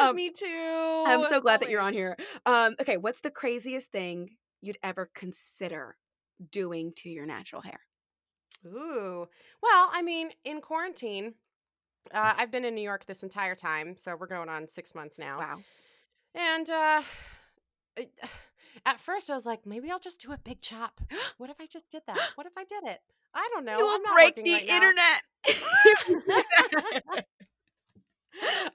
Um, 0.00 0.16
Me 0.16 0.30
too. 0.30 1.04
I'm 1.06 1.22
so 1.24 1.40
glad 1.40 1.56
Oh 1.60 1.64
that 1.64 1.70
you're 1.70 1.80
on 1.80 1.92
here. 1.92 2.16
Um, 2.46 2.74
okay, 2.80 2.96
what's 2.96 3.20
the 3.20 3.30
craziest 3.30 3.92
thing 3.92 4.36
you'd 4.60 4.78
ever 4.82 5.10
consider 5.14 5.96
doing 6.50 6.92
to 6.96 7.08
your 7.10 7.26
natural 7.26 7.62
hair? 7.62 7.80
Ooh. 8.66 9.28
Well, 9.62 9.90
I 9.92 10.02
mean, 10.02 10.30
in 10.44 10.60
quarantine, 10.60 11.34
uh, 12.12 12.34
I've 12.36 12.50
been 12.50 12.64
in 12.64 12.74
New 12.74 12.82
York 12.82 13.06
this 13.06 13.22
entire 13.22 13.54
time, 13.54 13.96
so 13.96 14.16
we're 14.16 14.26
going 14.26 14.48
on 14.48 14.68
six 14.68 14.92
months 14.94 15.18
now. 15.18 15.38
Wow. 15.38 15.58
And 16.34 16.68
uh, 16.70 17.02
I- 17.98 18.08
at 18.86 19.00
first, 19.00 19.30
I 19.30 19.34
was 19.34 19.46
like, 19.46 19.66
maybe 19.66 19.90
I'll 19.90 19.98
just 19.98 20.20
do 20.20 20.32
a 20.32 20.38
big 20.38 20.60
chop. 20.60 21.00
What 21.38 21.50
if 21.50 21.56
I 21.60 21.66
just 21.66 21.88
did 21.90 22.02
that? 22.06 22.18
What 22.36 22.46
if 22.46 22.52
I 22.56 22.64
did 22.68 22.84
it? 22.84 23.00
I 23.34 23.48
don't 23.52 23.64
know. 23.64 23.78
you 23.78 23.84
will 23.84 23.94
I'm 23.94 24.02
not 24.02 24.14
break 24.14 24.36
working 24.36 24.44
the 24.44 24.52
right 24.52 24.66
now. 24.66 24.76
internet. 24.76 25.22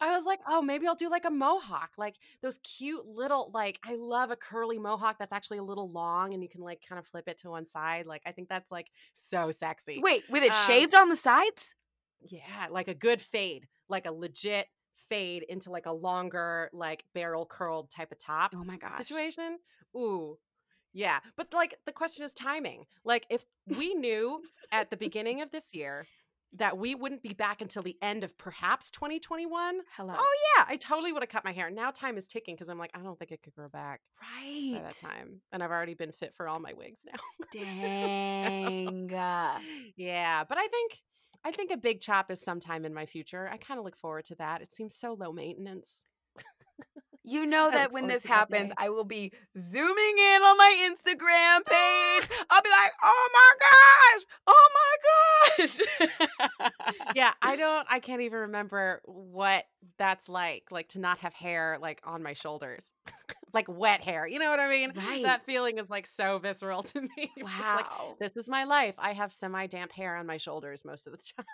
I 0.02 0.12
was 0.16 0.26
like, 0.26 0.40
oh, 0.48 0.62
maybe 0.62 0.88
I'll 0.88 0.96
do 0.96 1.10
like 1.10 1.26
a 1.26 1.32
mohawk, 1.32 1.92
like 1.98 2.16
those 2.42 2.60
cute 2.60 3.06
little, 3.08 3.52
like, 3.54 3.80
I 3.84 3.96
love 3.96 4.32
a 4.32 4.36
curly 4.36 4.78
mohawk 4.78 5.18
that's 5.20 5.34
actually 5.34 5.58
a 5.58 5.64
little 5.64 5.90
long 5.90 6.34
and 6.34 6.44
you 6.44 6.50
can 6.50 6.62
like 6.62 6.84
kind 6.88 7.00
of 7.00 7.06
flip 7.08 7.28
it 7.28 7.38
to 7.40 7.50
one 7.50 7.66
side. 7.66 8.06
Like, 8.06 8.22
I 8.26 8.32
think 8.32 8.50
that's 8.50 8.72
like 8.72 8.88
so 9.14 9.52
sexy. 9.52 10.00
Wait, 10.02 10.24
with 10.30 10.44
it 10.44 10.52
Um, 10.52 10.58
shaved 10.68 10.94
on 10.96 11.10
the 11.10 11.16
sides? 11.16 11.76
Yeah, 12.22 12.68
like 12.70 12.88
a 12.88 12.94
good 12.94 13.22
fade, 13.22 13.68
like 13.90 14.06
a 14.06 14.12
legit 14.12 14.68
fade 15.10 15.44
into 15.44 15.70
like 15.72 15.86
a 15.86 15.92
longer, 15.92 16.70
like 16.74 17.04
barrel 17.14 17.46
curled 17.46 17.90
type 17.92 18.12
of 18.12 18.20
top 18.20 18.54
Oh 18.56 18.64
my 18.64 18.78
gosh. 18.78 18.96
situation. 18.96 19.60
Ooh. 19.96 20.38
Yeah. 20.94 21.20
But 21.36 21.54
like 21.54 21.76
the 21.86 21.92
question 21.92 22.26
is 22.26 22.34
timing. 22.34 22.86
Like 23.06 23.26
if 23.30 23.46
we 23.68 23.94
knew 23.94 24.42
at 24.72 24.90
the 24.90 24.98
beginning 24.98 25.42
of 25.42 25.52
this 25.52 25.74
year 25.74 26.06
that 26.54 26.78
we 26.78 26.96
wouldn't 26.96 27.22
be 27.22 27.34
back 27.34 27.62
until 27.62 27.84
the 27.84 27.98
end 28.02 28.24
of 28.24 28.38
perhaps 28.38 28.90
2021. 28.92 29.80
Hello. 29.96 30.14
Oh 30.18 30.36
yeah, 30.58 30.66
I 30.68 30.78
totally 30.78 31.12
would 31.12 31.22
have 31.22 31.30
cut 31.30 31.46
my 31.46 31.52
hair. 31.52 31.70
Now 31.70 31.92
time 31.92 32.18
is 32.18 32.28
ticking 32.28 32.56
because 32.56 32.70
I'm 32.70 32.80
like, 32.80 32.92
I 32.94 33.00
don't 33.00 33.18
think 33.20 33.32
it 33.32 33.44
could 33.44 33.54
grow 33.54 33.70
back 33.70 34.02
right. 34.22 34.74
by 34.74 34.80
that 34.80 34.96
time. 34.96 35.42
And 35.52 35.62
I've 35.62 35.72
already 35.72 35.94
been 35.94 36.12
fit 36.12 36.34
for 36.36 36.48
all 36.48 36.60
my 36.60 36.74
wigs 36.74 37.02
now. 37.06 37.20
Dang. 37.54 39.14
uh, 39.14 39.60
yeah, 39.96 40.44
but 40.44 40.58
I 40.58 40.68
think 40.68 41.02
I 41.44 41.52
think 41.52 41.72
a 41.72 41.78
big 41.78 42.02
chop 42.02 42.32
is 42.32 42.42
sometime 42.42 42.86
in 42.86 42.94
my 42.94 43.06
future. 43.06 43.50
I 43.52 43.58
kind 43.58 43.78
of 43.78 43.86
look 43.86 43.98
forward 43.98 44.26
to 44.26 44.36
that. 44.36 44.62
It 44.62 44.74
seems 44.74 44.96
so 44.96 45.14
low 45.14 45.32
maintenance. 45.32 46.06
You 47.28 47.46
know 47.46 47.70
that 47.70 47.92
when 47.92 48.08
this 48.08 48.24
happens. 48.26 48.72
I 48.78 48.88
will 48.88 49.04
be 49.04 49.34
zooming 49.58 50.18
in 50.18 50.42
on 50.44 50.58
my 50.58 50.90
Instagram 50.90 51.66
page. 51.66 52.30
I'll 52.50 52.62
be 52.62 52.70
like, 52.70 52.92
oh 53.04 53.30
my 53.34 53.52
gosh, 53.60 54.26
oh 54.48 54.70
my 54.78 55.58
gosh. 55.58 56.72
yeah, 57.16 57.34
I 57.42 57.58
don't 57.58 57.86
I 57.90 58.00
can't 58.00 58.22
even 58.22 58.40
remember 58.40 59.02
what 59.04 59.66
that's 59.98 60.30
like, 60.30 60.72
like 60.72 60.88
to 60.90 61.00
not 61.00 61.18
have 61.20 61.34
hair 61.34 61.78
like 61.82 62.00
on 62.06 62.24
my 62.24 62.32
shoulders. 62.32 62.92
Like 63.54 63.66
wet 63.70 64.04
hair. 64.04 64.28
You 64.28 64.40
know 64.40 64.50
what 64.50 64.60
I 64.60 64.70
mean? 64.70 64.92
Right. 64.96 65.24
That 65.24 65.44
feeling 65.46 65.78
is 65.78 65.90
like 65.90 66.06
so 66.08 66.38
visceral 66.40 66.84
to 66.94 67.02
me. 67.02 67.32
Just 67.38 67.62
like 67.62 67.90
Wow. 67.90 68.16
this 68.20 68.36
is 68.36 68.50
my 68.50 68.64
life. 68.66 68.96
I 68.98 69.14
have 69.14 69.32
semi-damp 69.34 69.92
hair 69.92 70.16
on 70.16 70.26
my 70.26 70.38
shoulders 70.38 70.84
most 70.86 71.08
of 71.08 71.14
the 71.14 71.20
time. 71.38 71.46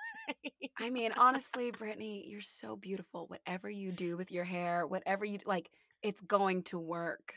I 0.80 0.90
mean, 0.90 1.12
honestly, 1.18 1.72
Brittany, 1.72 2.26
you're 2.28 2.42
so 2.42 2.76
beautiful. 2.76 3.28
Whatever 3.28 3.70
you 3.70 3.92
do 3.92 4.18
with 4.18 4.32
your 4.32 4.44
hair, 4.44 4.88
whatever 4.88 5.24
you 5.26 5.40
like, 5.46 5.70
it's 6.02 6.22
going 6.22 6.64
to 6.64 6.80
work. 6.80 7.36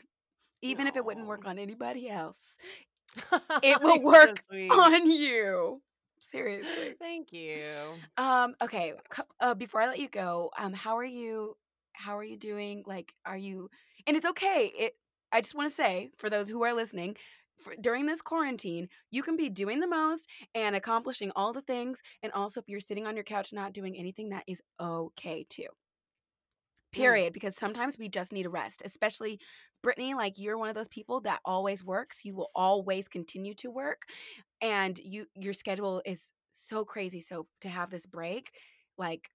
Even 0.61 0.87
if 0.87 0.95
it 0.95 1.05
wouldn't 1.05 1.27
work 1.27 1.45
on 1.45 1.59
anybody 1.59 2.09
else, 2.09 2.57
it 3.63 3.81
will 3.81 3.97
You're 3.97 3.97
so 3.97 4.03
work 4.03 4.39
on 4.79 5.09
you. 5.09 5.81
Seriously. 6.19 6.95
Thank 6.99 7.31
you. 7.31 7.67
Um, 8.17 8.55
okay. 8.61 8.93
Uh, 9.39 9.53
before 9.53 9.81
I 9.81 9.87
let 9.87 9.99
you 9.99 10.09
go, 10.09 10.49
um, 10.57 10.73
how 10.73 10.97
are 10.97 11.03
you? 11.05 11.55
How 11.93 12.17
are 12.17 12.23
you 12.23 12.37
doing? 12.37 12.83
Like, 12.87 13.13
are 13.25 13.37
you? 13.37 13.69
And 14.07 14.15
it's 14.15 14.25
okay. 14.25 14.71
It. 14.77 14.93
I 15.33 15.41
just 15.41 15.55
want 15.55 15.69
to 15.69 15.75
say 15.75 16.09
for 16.17 16.29
those 16.29 16.47
who 16.47 16.63
are 16.63 16.73
listening, 16.73 17.17
for, 17.61 17.75
during 17.81 18.05
this 18.05 18.21
quarantine, 18.21 18.87
you 19.11 19.21
can 19.21 19.35
be 19.35 19.49
doing 19.49 19.81
the 19.81 19.87
most 19.87 20.27
and 20.55 20.75
accomplishing 20.75 21.31
all 21.35 21.51
the 21.51 21.61
things, 21.61 22.01
and 22.23 22.31
also 22.31 22.61
if 22.61 22.69
you're 22.69 22.79
sitting 22.79 23.05
on 23.05 23.15
your 23.15 23.25
couch 23.25 23.51
not 23.51 23.73
doing 23.73 23.97
anything, 23.97 24.29
that 24.29 24.45
is 24.47 24.61
okay 24.79 25.45
too. 25.49 25.67
Period. 26.93 27.33
Because 27.33 27.55
sometimes 27.55 27.97
we 27.99 28.07
just 28.07 28.31
need 28.31 28.45
a 28.45 28.49
rest, 28.49 28.81
especially 28.85 29.39
Brittany. 29.83 30.13
Like 30.13 30.39
you're 30.39 30.57
one 30.57 30.69
of 30.69 30.75
those 30.75 30.87
people 30.87 31.19
that 31.21 31.41
always 31.43 31.83
works. 31.83 32.23
You 32.23 32.33
will 32.35 32.49
always 32.55 33.07
continue 33.09 33.53
to 33.55 33.69
work, 33.69 34.03
and 34.61 34.97
you 34.99 35.25
your 35.35 35.53
schedule 35.53 36.01
is 36.05 36.31
so 36.53 36.85
crazy. 36.85 37.19
So 37.19 37.47
to 37.61 37.69
have 37.69 37.89
this 37.91 38.05
break, 38.05 38.51
like 38.97 39.29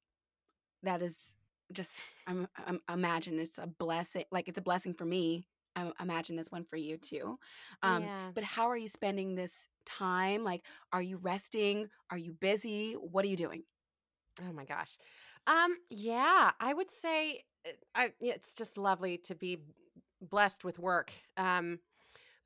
that 0.83 1.03
is 1.03 1.37
just 1.73 2.01
I'm, 2.27 2.47
I'm 2.67 2.81
imagine 2.93 3.39
it's 3.39 3.59
a 3.59 3.67
blessing. 3.67 4.25
Like 4.31 4.49
it's 4.49 4.59
a 4.59 4.63
blessing 4.63 4.95
for 4.95 5.05
me. 5.05 5.47
I 5.75 5.91
imagine 6.01 6.39
it's 6.39 6.51
one 6.53 6.65
for 6.65 6.77
you 6.77 6.99
too. 6.99 7.39
Um, 7.83 8.03
Yeah. 8.03 8.31
But 8.35 8.45
how 8.45 8.69
are 8.69 8.77
you 8.77 8.89
spending 8.89 9.35
this 9.35 9.69
time? 9.87 10.45
Like, 10.45 10.65
are 10.93 11.03
you 11.03 11.17
resting? 11.17 11.89
Are 12.11 12.19
you 12.19 12.33
busy? 12.33 12.93
What 12.95 13.25
are 13.25 13.29
you 13.29 13.37
doing? 13.37 13.65
Oh 14.47 14.53
my 14.53 14.65
gosh. 14.65 14.99
Um 15.47 15.77
yeah, 15.91 16.53
I 16.61 16.73
would 16.73 16.91
say 16.91 17.45
uh, 17.67 17.73
I 17.95 18.13
it's 18.21 18.55
just 18.55 18.79
lovely 18.79 19.19
to 19.19 19.35
be 19.35 19.59
blessed 20.21 20.65
with 20.65 20.79
work. 20.79 21.13
Um 21.37 21.81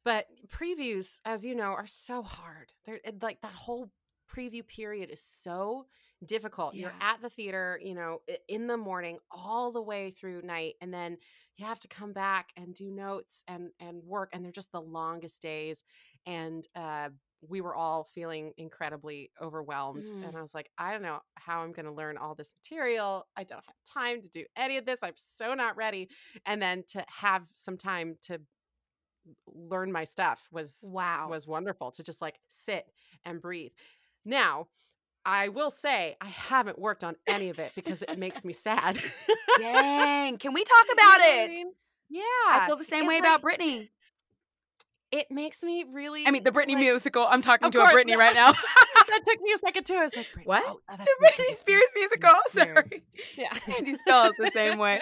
but 0.05 0.27
previews 0.49 1.19
as 1.25 1.45
you 1.45 1.55
know 1.55 1.73
are 1.73 1.87
so 1.87 2.23
hard. 2.23 2.73
They're 2.85 3.01
like 3.21 3.41
that 3.43 3.53
whole 3.53 3.91
preview 4.33 4.67
period 4.67 5.11
is 5.11 5.21
so 5.21 5.87
difficult. 6.25 6.75
You're 6.75 6.93
at 7.01 7.21
the 7.23 7.29
theater, 7.31 7.79
you 7.83 7.95
know, 7.95 8.21
in 8.49 8.67
the 8.67 8.77
morning 8.77 9.19
all 9.31 9.73
the 9.73 9.83
way 9.83 10.11
through 10.11 10.43
night 10.43 10.75
and 10.81 10.93
then 10.93 11.19
you 11.57 11.67
have 11.67 11.81
to 11.81 11.89
come 11.89 12.13
back 12.13 12.51
and 12.57 12.75
do 12.75 12.91
notes 12.91 13.43
and 13.49 13.71
and 13.81 14.03
work 14.05 14.31
and 14.33 14.45
they're 14.45 14.53
just 14.53 14.73
the 14.73 14.81
longest 14.81 15.43
days 15.43 15.83
and 16.27 16.67
uh 16.75 17.09
we 17.47 17.61
were 17.61 17.75
all 17.75 18.05
feeling 18.15 18.53
incredibly 18.57 19.31
overwhelmed 19.41 20.05
Mm. 20.07 20.27
and 20.29 20.37
i 20.37 20.41
was 20.43 20.55
like 20.55 20.71
i 20.79 20.91
don't 20.93 21.03
know 21.03 21.21
how 21.37 21.61
i'm 21.61 21.73
going 21.73 21.87
to 21.87 21.93
learn 21.93 22.17
all 22.17 22.35
this 22.35 22.55
material 22.57 23.27
i 23.37 23.45
don't 23.45 23.65
have 23.65 23.75
time 23.85 24.21
to 24.23 24.29
do 24.29 24.45
any 24.57 24.77
of 24.79 24.85
this 24.87 24.99
i'm 25.03 25.13
so 25.17 25.55
not 25.55 25.77
ready 25.77 26.09
and 26.47 26.61
then 26.61 26.83
to 26.89 27.05
have 27.09 27.45
some 27.55 27.77
time 27.77 28.17
to 28.23 28.41
learn 29.47 29.91
my 29.93 30.05
stuff 30.05 30.49
was 30.51 30.81
Wow. 30.91 31.29
was 31.31 31.47
wonderful 31.47 31.91
to 31.93 32.03
just 32.03 32.21
like 32.21 32.39
sit 32.49 32.87
and 33.25 33.41
breathe 33.41 33.73
now 34.25 34.69
i 35.27 35.49
will 35.49 35.71
say 35.71 36.17
i 36.23 36.27
haven't 36.29 36.79
worked 36.79 37.05
on 37.05 37.17
any 37.27 37.51
of 37.51 37.59
it 37.59 37.73
because 37.75 38.01
it 38.03 38.19
makes 38.19 38.45
me 38.45 38.55
sad 38.55 38.99
Dang. 39.59 40.39
Can 40.39 40.53
we 40.55 40.65
talk 40.65 40.87
You 40.87 40.93
about 40.95 41.03
know 41.03 41.11
what 41.19 41.23
I 41.23 41.45
it? 41.45 41.51
mean? 41.51 41.73
yeah 42.09 42.23
I 42.49 42.65
feel 42.67 42.77
the 42.77 42.85
same 42.85 43.07
way 43.07 43.15
like, 43.17 43.21
about 43.23 43.43
Brittany. 43.43 43.91
it 45.13 45.27
makes 45.31 45.63
me 45.63 45.85
really 45.93 46.27
I 46.27 46.31
mean, 46.31 46.45
the 46.45 46.51
Britney 46.51 46.75
like, 46.75 46.79
musical. 46.79 47.27
I'm 47.29 47.41
talking 47.43 47.71
to 47.71 47.79
a 47.79 47.83
course, 47.83 47.93
Brittany 47.93 48.13
yeah. 48.13 48.25
right 48.25 48.35
now. 48.35 48.53
that 49.09 49.21
took 49.25 49.41
me 49.41 49.53
a 49.55 49.59
second 49.59 49.85
too. 49.87 49.95
I 49.95 50.03
was 50.03 50.17
like, 50.17 50.29
What? 50.45 50.63
oh, 50.67 50.81
the 50.97 51.07
Britney. 51.23 51.55
Spears 51.55 51.85
musical. 51.95 52.31
Sorry. 52.49 53.03
Yeah. 53.37 53.53
And 53.79 53.87
you 53.87 53.97
spell 53.97 54.27
it 54.31 54.35
the 54.39 54.51
same 54.51 54.79
way. 54.79 55.01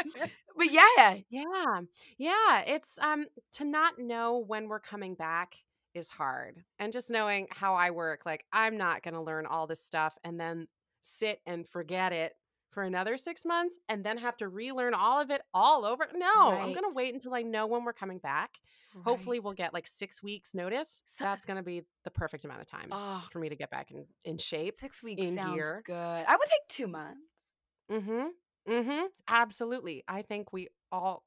But 0.56 0.70
yeah. 0.70 1.16
Yeah. 1.30 1.80
Yeah. 2.18 2.60
It's 2.66 2.98
um 3.00 3.26
to 3.54 3.64
not 3.64 3.98
know 3.98 4.38
when 4.38 4.68
we're 4.68 4.80
coming 4.80 5.14
back 5.14 5.56
is 5.94 6.08
hard. 6.10 6.62
And 6.78 6.92
just 6.92 7.10
knowing 7.10 7.46
how 7.50 7.74
I 7.74 7.90
work, 7.90 8.22
like 8.26 8.44
I'm 8.52 8.76
not 8.76 9.02
gonna 9.02 9.22
learn 9.22 9.46
all 9.46 9.66
this 9.66 9.80
stuff 9.82 10.16
and 10.24 10.38
then 10.38 10.68
sit 11.00 11.40
and 11.46 11.66
forget 11.68 12.12
it 12.12 12.34
for 12.70 12.82
another 12.82 13.16
six 13.16 13.44
months 13.46 13.78
and 13.88 14.02
then 14.04 14.18
have 14.18 14.36
to 14.38 14.48
relearn 14.48 14.94
all 14.94 15.20
of 15.20 15.30
it 15.30 15.42
all 15.54 15.84
over. 15.84 16.08
No, 16.14 16.50
I'm 16.50 16.72
gonna 16.72 16.88
wait 16.92 17.14
until 17.14 17.34
I 17.34 17.42
know 17.42 17.66
when 17.66 17.84
we're 17.84 17.92
coming 17.92 18.18
back. 18.18 18.58
Hopefully 19.04 19.40
we'll 19.40 19.52
get 19.54 19.72
like 19.74 19.86
six 19.86 20.22
weeks 20.22 20.54
notice. 20.54 21.00
So- 21.06 21.24
That's 21.24 21.44
gonna 21.44 21.62
be 21.62 21.82
the 22.04 22.10
perfect 22.10 22.44
amount 22.44 22.60
of 22.62 22.66
time 22.68 22.88
Oh, 22.92 23.24
for 23.32 23.38
me 23.38 23.48
to 23.48 23.56
get 23.56 23.70
back 23.70 23.90
in, 23.90 24.06
in 24.24 24.38
shape. 24.38 24.74
six 24.76 25.02
weeks 25.02 25.24
in 25.24 25.34
sounds 25.34 25.54
gear. 25.54 25.82
good. 25.86 25.94
I 25.94 26.36
would 26.36 26.48
take 26.48 26.68
two 26.68 26.86
months. 26.88 27.54
Mm-hmm. 27.90 28.26
Mm-hmm. 28.72 29.06
Absolutely. 29.28 30.04
I 30.08 30.22
think 30.22 30.52
we 30.52 30.68
all 30.90 31.24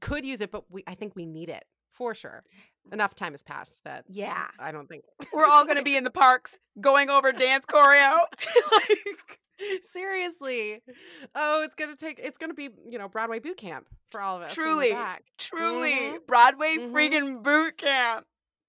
could 0.00 0.24
use 0.24 0.40
it, 0.40 0.50
but 0.50 0.70
we 0.70 0.82
I 0.86 0.94
think 0.94 1.14
we 1.14 1.26
need 1.26 1.50
it 1.50 1.64
for 1.92 2.14
sure. 2.14 2.42
Enough 2.92 3.14
time 3.14 3.32
has 3.32 3.42
passed 3.42 3.82
that 3.84 4.04
Yeah. 4.08 4.46
I 4.58 4.70
don't 4.72 4.88
think 4.88 5.04
We're 5.32 5.46
all 5.46 5.64
going 5.64 5.76
to 5.82 5.82
be 5.82 5.96
in 5.96 6.04
the 6.04 6.10
parks 6.10 6.58
going 6.80 7.08
over 7.10 7.32
dance 7.32 7.64
choreo. 7.66 8.18
like, 8.72 9.40
seriously. 9.82 10.82
Oh, 11.34 11.62
it's 11.62 11.74
gonna 11.74 11.96
take 11.96 12.18
it's 12.22 12.36
gonna 12.38 12.54
be, 12.54 12.68
you 12.88 12.98
know, 12.98 13.08
Broadway 13.08 13.38
boot 13.38 13.56
camp 13.56 13.86
for 14.10 14.20
all 14.20 14.36
of 14.36 14.42
us. 14.42 14.54
Truly. 14.54 14.90
back. 14.92 15.22
truly, 15.38 15.92
Mhm. 15.92 16.26
Broadway 16.26 16.76
Mhm. 16.76 16.92
freaking 16.92 17.42
boot 17.42 17.78
camp. 17.78 18.26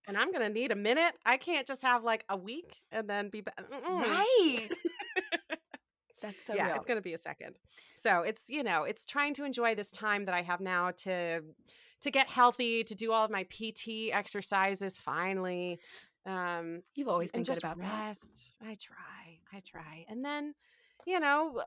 and 0.07 0.15
I'm 0.17 0.31
gonna 0.31 0.49
need 0.49 0.71
a 0.71 0.75
minute. 0.75 1.13
I 1.25 1.37
can't 1.37 1.65
just 1.67 1.81
have 1.81 2.03
like 2.03 2.23
a 2.29 2.37
week 2.37 2.79
and 2.91 3.09
then 3.09 3.29
be 3.29 3.41
back. 3.41 3.59
Right. 3.71 4.69
That's 6.21 6.45
so 6.45 6.53
yeah, 6.55 6.67
real. 6.67 6.75
it's 6.77 6.85
gonna 6.85 7.01
be 7.01 7.13
a 7.13 7.17
second. 7.17 7.55
So 7.95 8.21
it's 8.21 8.47
you 8.49 8.63
know 8.63 8.83
it's 8.83 9.05
trying 9.05 9.33
to 9.35 9.43
enjoy 9.43 9.75
this 9.75 9.91
time 9.91 10.25
that 10.25 10.33
I 10.35 10.41
have 10.43 10.59
now 10.61 10.91
to 11.03 11.41
to 12.01 12.11
get 12.11 12.27
healthy, 12.29 12.83
to 12.83 12.95
do 12.95 13.11
all 13.11 13.25
of 13.25 13.31
my 13.31 13.43
PT 13.43 14.11
exercises 14.13 14.97
finally. 14.97 15.79
Um, 16.25 16.81
You've 16.95 17.07
always 17.07 17.31
been 17.31 17.43
good 17.43 17.57
about 17.57 17.77
that. 17.79 18.07
rest. 18.07 18.55
I 18.61 18.75
try, 18.81 19.39
I 19.53 19.61
try, 19.65 20.05
and 20.09 20.23
then 20.25 20.53
you 21.05 21.19
know 21.19 21.61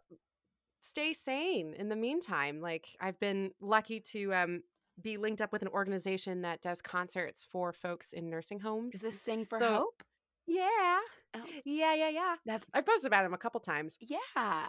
stay 0.81 1.13
sane 1.13 1.75
in 1.75 1.89
the 1.89 1.97
meantime. 1.97 2.61
Like 2.61 2.89
I've 3.01 3.19
been 3.21 3.53
lucky 3.61 4.01
to 4.13 4.35
um 4.35 4.63
be 5.01 5.17
linked 5.17 5.41
up 5.41 5.53
with 5.53 5.63
an 5.63 5.69
organization 5.69 6.43
that 6.43 6.61
does 6.61 6.83
concerts 6.83 7.47
for 7.51 7.73
folks 7.73 8.13
in 8.13 8.29
nursing 8.29 8.59
homes. 8.59 8.97
Is 8.97 9.01
this 9.01 9.21
Sing 9.21 9.45
for 9.45 9.59
So- 9.59 9.75
Hope? 9.75 10.03
Yeah. 10.51 10.99
Oh. 11.35 11.45
Yeah, 11.65 11.95
yeah, 11.95 12.09
yeah. 12.09 12.35
That's 12.47 12.67
I've 12.75 12.87
posted 12.87 13.07
about 13.09 13.23
them 13.23 13.35
a 13.35 13.39
couple 13.39 13.61
times. 13.61 13.97
yeah. 14.01 14.67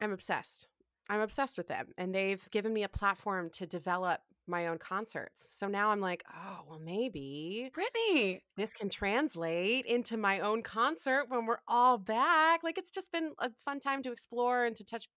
I'm 0.00 0.12
obsessed. 0.12 0.66
I'm 1.08 1.20
obsessed 1.20 1.56
with 1.58 1.66
them. 1.68 1.88
And 1.96 2.14
they've 2.14 2.48
given 2.50 2.72
me 2.74 2.82
a 2.82 2.88
platform 2.88 3.48
to 3.54 3.66
develop 3.66 4.20
my 4.46 4.66
own 4.66 4.78
concerts. 4.78 5.48
So 5.58 5.68
now 5.68 5.90
I'm 5.90 6.00
like, 6.00 6.24
oh, 6.34 6.60
well, 6.68 6.80
maybe 6.80 7.70
Brittany. 7.74 8.42
this 8.56 8.72
can 8.72 8.88
translate 8.88 9.86
into 9.86 10.16
my 10.16 10.40
own 10.40 10.62
concert 10.62 11.26
when 11.28 11.46
we're 11.46 11.58
all 11.66 11.98
back. 11.98 12.62
Like 12.62 12.78
it's 12.78 12.90
just 12.90 13.12
been 13.12 13.32
a 13.38 13.50
fun 13.64 13.80
time 13.80 14.02
to 14.02 14.12
explore 14.12 14.64
and 14.64 14.76
to 14.76 14.84
touch 14.84 15.08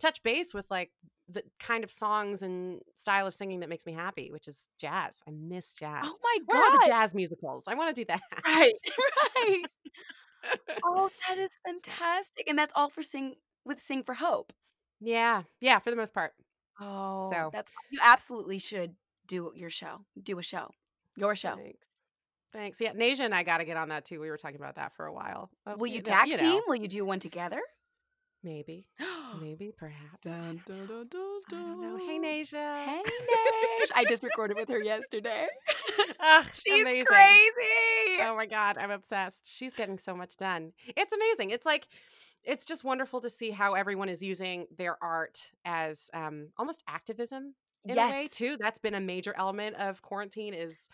touch 0.00 0.22
base 0.22 0.54
with 0.54 0.66
like 0.70 0.90
the 1.28 1.42
kind 1.58 1.82
of 1.84 1.90
songs 1.90 2.42
and 2.42 2.80
style 2.94 3.26
of 3.26 3.34
singing 3.34 3.60
that 3.60 3.68
makes 3.68 3.84
me 3.86 3.92
happy, 3.92 4.30
which 4.30 4.46
is 4.46 4.68
jazz. 4.78 5.20
I 5.26 5.32
miss 5.32 5.74
jazz. 5.74 6.04
Oh 6.06 6.16
my 6.22 6.38
Where 6.46 6.62
are 6.62 6.70
the 6.72 6.78
god. 6.78 6.86
jazz 6.86 7.14
musicals? 7.14 7.64
I 7.66 7.74
want 7.74 7.94
to 7.94 8.00
do 8.00 8.06
that. 8.06 8.20
Right. 8.44 8.72
Right. 9.36 9.62
oh, 10.84 11.10
that 11.28 11.38
is 11.38 11.50
fantastic. 11.66 12.48
And 12.48 12.56
that's 12.58 12.72
all 12.76 12.88
for 12.88 13.02
Sing 13.02 13.34
with 13.64 13.80
Sing 13.80 14.02
for 14.04 14.14
Hope. 14.14 14.52
Yeah. 15.00 15.42
Yeah, 15.60 15.78
for 15.80 15.90
the 15.90 15.96
most 15.96 16.14
part. 16.14 16.32
Oh, 16.80 17.30
So- 17.32 17.50
that's 17.52 17.70
you 17.90 17.98
absolutely 18.02 18.58
should 18.58 18.94
do 19.26 19.52
your 19.56 19.70
show. 19.70 20.04
Do 20.22 20.38
a 20.38 20.42
show. 20.42 20.70
Your 21.16 21.34
show. 21.34 21.56
Thanks. 21.56 21.88
Thanks. 22.52 22.80
Yeah, 22.80 22.92
Nasia 22.92 23.20
and 23.20 23.34
I 23.34 23.42
got 23.42 23.58
to 23.58 23.64
get 23.64 23.76
on 23.76 23.88
that 23.90 24.04
too. 24.04 24.20
We 24.20 24.30
were 24.30 24.36
talking 24.36 24.56
about 24.56 24.76
that 24.76 24.94
for 24.94 25.06
a 25.06 25.12
while. 25.12 25.50
Uh, 25.66 25.74
Will 25.78 25.88
you 25.88 25.98
know- 25.98 26.02
tag 26.02 26.28
know, 26.28 26.36
team? 26.36 26.62
Will 26.66 26.76
you 26.76 26.88
do 26.88 27.04
one 27.04 27.18
together? 27.18 27.60
Maybe. 28.42 28.86
Maybe, 29.40 29.72
perhaps. 29.76 30.26
I 30.26 30.30
Dun, 30.30 30.62
don't 30.66 31.10
don't 31.50 31.80
know. 31.80 31.96
Hey, 31.96 32.18
Nasia. 32.18 32.84
Hey, 32.84 33.02
Nash. 33.02 33.88
I 33.96 34.04
just 34.08 34.22
recorded 34.22 34.56
with 34.56 34.68
her 34.68 34.80
yesterday. 34.80 35.46
Ugh, 36.20 36.44
She's 36.54 36.82
amazing. 36.82 37.06
crazy. 37.06 38.20
Oh 38.22 38.34
my 38.36 38.46
God, 38.46 38.78
I'm 38.78 38.90
obsessed. 38.92 39.46
She's 39.52 39.74
getting 39.74 39.98
so 39.98 40.14
much 40.14 40.36
done. 40.36 40.72
It's 40.86 41.12
amazing. 41.12 41.50
It's 41.50 41.66
like, 41.66 41.88
it's 42.46 42.64
just 42.64 42.84
wonderful 42.84 43.20
to 43.20 43.28
see 43.30 43.50
how 43.50 43.74
everyone 43.74 44.08
is 44.08 44.22
using 44.22 44.66
their 44.76 44.96
art 45.02 45.50
as 45.64 46.08
um, 46.14 46.48
almost 46.56 46.82
activism 46.88 47.54
in 47.84 47.98
a 47.98 48.10
way 48.10 48.28
too. 48.32 48.56
That's 48.58 48.78
been 48.78 48.94
a 48.94 49.00
major 49.00 49.34
element 49.36 49.76
of 49.76 50.00
quarantine 50.02 50.54
is 50.54 50.88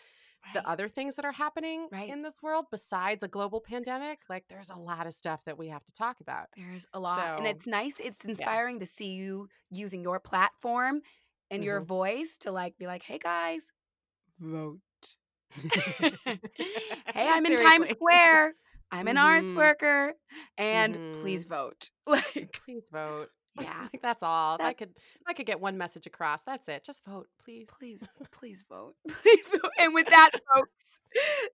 the 0.53 0.67
other 0.67 0.89
things 0.89 1.15
that 1.15 1.23
are 1.23 1.31
happening 1.31 1.87
Right. 1.91 2.09
in 2.09 2.21
this 2.21 2.41
world 2.43 2.65
besides 2.69 3.23
a 3.23 3.29
global 3.29 3.61
pandemic. 3.61 4.19
Like 4.29 4.43
there's 4.49 4.69
a 4.69 4.75
lot 4.75 5.07
of 5.07 5.13
stuff 5.13 5.39
that 5.45 5.57
we 5.57 5.69
have 5.69 5.85
to 5.85 5.93
talk 5.93 6.19
about. 6.19 6.47
There's 6.57 6.85
a 6.93 6.99
lot. 6.99 7.37
and 7.37 7.47
it's 7.47 7.65
nice. 7.65 7.99
It's 8.01 8.25
inspiring 8.25 8.79
to 8.81 8.85
see 8.85 9.13
you 9.13 9.47
using 9.71 10.01
your 10.03 10.19
platform 10.19 11.01
and 11.49 11.63
your 11.63 11.79
Mhm. 11.81 11.85
voice 11.85 12.37
to 12.39 12.51
like 12.51 12.77
be 12.77 12.87
like, 12.87 13.03
hey 13.03 13.19
guys, 13.19 13.71
vote. 14.39 14.79
hey, 16.01 16.39
I'm 17.15 17.45
in 17.45 17.57
Times 17.57 17.89
Square. 17.89 18.55
I'm 18.93 19.07
an 19.07 19.17
arts 19.17 19.53
Mhm. 19.53 19.57
worker. 19.57 20.13
And 20.57 20.95
Mhm. 20.95 21.21
please 21.21 21.43
vote. 21.45 21.89
Like, 22.07 22.51
Please 22.65 22.83
vote. 22.91 23.29
yeah. 23.61 23.87
Like 23.93 24.01
that's 24.01 24.23
all. 24.23 24.55
If 24.55 24.61
I 24.61 24.73
could 24.73 24.93
I 25.27 25.33
could 25.33 25.45
get 25.45 25.59
one 25.59 25.77
message 25.77 26.05
across. 26.07 26.43
That's 26.43 26.67
it. 26.69 26.83
Just 26.83 27.03
vote, 27.05 27.27
please. 27.43 27.67
Please, 27.67 28.03
please 28.31 28.63
vote. 28.69 28.95
Please 29.07 29.47
vote. 29.51 29.71
And 29.79 29.93
with 29.93 30.07
that, 30.07 30.31
folks, 30.55 30.99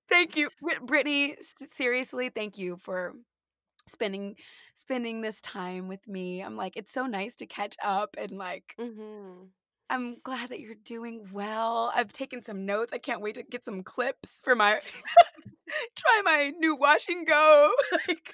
thank 0.10 0.36
you, 0.38 0.50
Brittany. 0.82 1.38
Seriously, 1.42 2.30
thank 2.30 2.58
you 2.58 2.78
for 2.78 3.16
spending 3.88 4.36
spending 4.76 5.22
this 5.22 5.42
time 5.42 5.88
with 5.88 6.08
me. 6.08 6.42
I'm 6.42 6.56
like, 6.56 6.78
it's 6.78 6.92
so 6.92 7.06
nice 7.06 7.36
to 7.38 7.46
catch 7.46 7.76
up 7.84 8.16
and 8.18 8.32
like 8.34 8.76
Mm-hmm. 8.80 9.46
I'm 9.92 10.20
glad 10.24 10.50
that 10.52 10.60
you're 10.60 10.76
doing 10.76 11.30
well. 11.34 11.92
I've 11.96 12.14
taken 12.14 12.44
some 12.44 12.64
notes. 12.66 12.94
I 12.94 13.00
can't 13.00 13.22
wait 13.22 13.34
to 13.36 13.44
get 13.44 13.66
some 13.66 13.82
clips 13.82 14.40
for 14.44 14.56
my 14.56 14.80
try 15.96 16.22
my 16.24 16.54
new 16.58 16.76
wash 16.76 17.08
and 17.08 17.26
go. 17.26 17.72
like, 18.08 18.34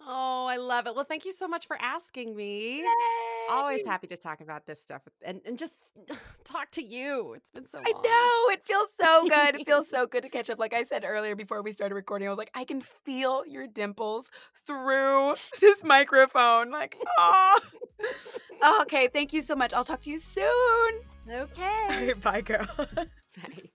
Oh, 0.00 0.46
I 0.48 0.56
love 0.56 0.86
it. 0.86 0.94
Well, 0.94 1.04
thank 1.04 1.24
you 1.24 1.32
so 1.32 1.46
much 1.46 1.66
for 1.66 1.76
asking 1.80 2.34
me. 2.34 2.84
Always 3.50 3.84
happy 3.86 4.06
to 4.08 4.16
talk 4.16 4.40
about 4.40 4.66
this 4.66 4.80
stuff 4.80 5.02
and, 5.24 5.40
and 5.44 5.58
just 5.58 5.98
talk 6.44 6.70
to 6.72 6.82
you. 6.82 7.34
It's 7.34 7.50
been 7.50 7.66
so 7.66 7.80
I 7.84 7.90
know. 7.90 8.52
It 8.52 8.64
feels 8.64 8.92
so 8.94 9.28
good. 9.28 9.56
It 9.56 9.66
feels 9.66 9.88
so 9.88 10.06
good 10.10 10.22
to 10.22 10.28
catch 10.28 10.50
up. 10.50 10.58
Like 10.58 10.74
I 10.74 10.82
said 10.82 11.04
earlier 11.06 11.34
before 11.36 11.62
we 11.62 11.72
started 11.72 11.94
recording, 11.94 12.28
I 12.28 12.30
was 12.30 12.38
like, 12.38 12.50
I 12.54 12.64
can 12.64 12.80
feel 12.80 13.44
your 13.46 13.66
dimples 13.66 14.30
through 14.66 15.34
this 15.60 15.84
microphone. 15.84 16.70
Like, 16.70 16.96
oh. 17.18 17.60
okay. 18.82 19.08
Thank 19.08 19.32
you 19.32 19.42
so 19.42 19.54
much. 19.54 19.72
I'll 19.72 19.84
talk 19.84 20.02
to 20.02 20.10
you 20.10 20.18
soon. 20.18 21.00
Okay. 21.30 21.86
right, 21.88 22.20
bye, 22.20 22.40
girl. 22.40 22.66
Bye. 22.76 23.70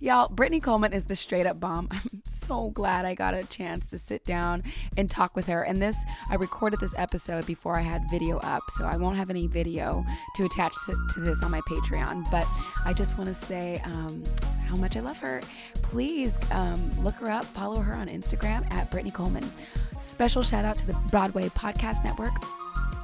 Y'all, 0.00 0.28
Brittany 0.28 0.60
Coleman 0.60 0.92
is 0.92 1.06
the 1.06 1.16
straight 1.16 1.44
up 1.44 1.58
bomb. 1.58 1.88
I'm 1.90 2.22
so 2.24 2.70
glad 2.70 3.04
I 3.04 3.14
got 3.14 3.34
a 3.34 3.42
chance 3.42 3.90
to 3.90 3.98
sit 3.98 4.24
down 4.24 4.62
and 4.96 5.10
talk 5.10 5.34
with 5.34 5.48
her. 5.48 5.62
And 5.62 5.82
this, 5.82 6.04
I 6.30 6.36
recorded 6.36 6.78
this 6.78 6.94
episode 6.96 7.46
before 7.46 7.76
I 7.76 7.82
had 7.82 8.08
video 8.08 8.38
up, 8.38 8.62
so 8.70 8.84
I 8.84 8.96
won't 8.96 9.16
have 9.16 9.28
any 9.28 9.48
video 9.48 10.04
to 10.36 10.44
attach 10.44 10.72
to, 10.86 10.96
to 11.14 11.20
this 11.20 11.42
on 11.42 11.50
my 11.50 11.60
Patreon. 11.62 12.30
But 12.30 12.46
I 12.84 12.92
just 12.92 13.18
want 13.18 13.26
to 13.26 13.34
say 13.34 13.82
um, 13.84 14.22
how 14.68 14.76
much 14.76 14.96
I 14.96 15.00
love 15.00 15.18
her. 15.18 15.40
Please 15.82 16.38
um, 16.52 16.92
look 17.02 17.14
her 17.16 17.30
up, 17.30 17.44
follow 17.44 17.80
her 17.80 17.94
on 17.94 18.06
Instagram 18.06 18.70
at 18.72 18.88
Brittany 18.92 19.10
Coleman. 19.10 19.50
Special 19.98 20.42
shout 20.42 20.64
out 20.64 20.76
to 20.78 20.86
the 20.86 20.94
Broadway 21.10 21.48
Podcast 21.48 22.04
Network 22.04 22.34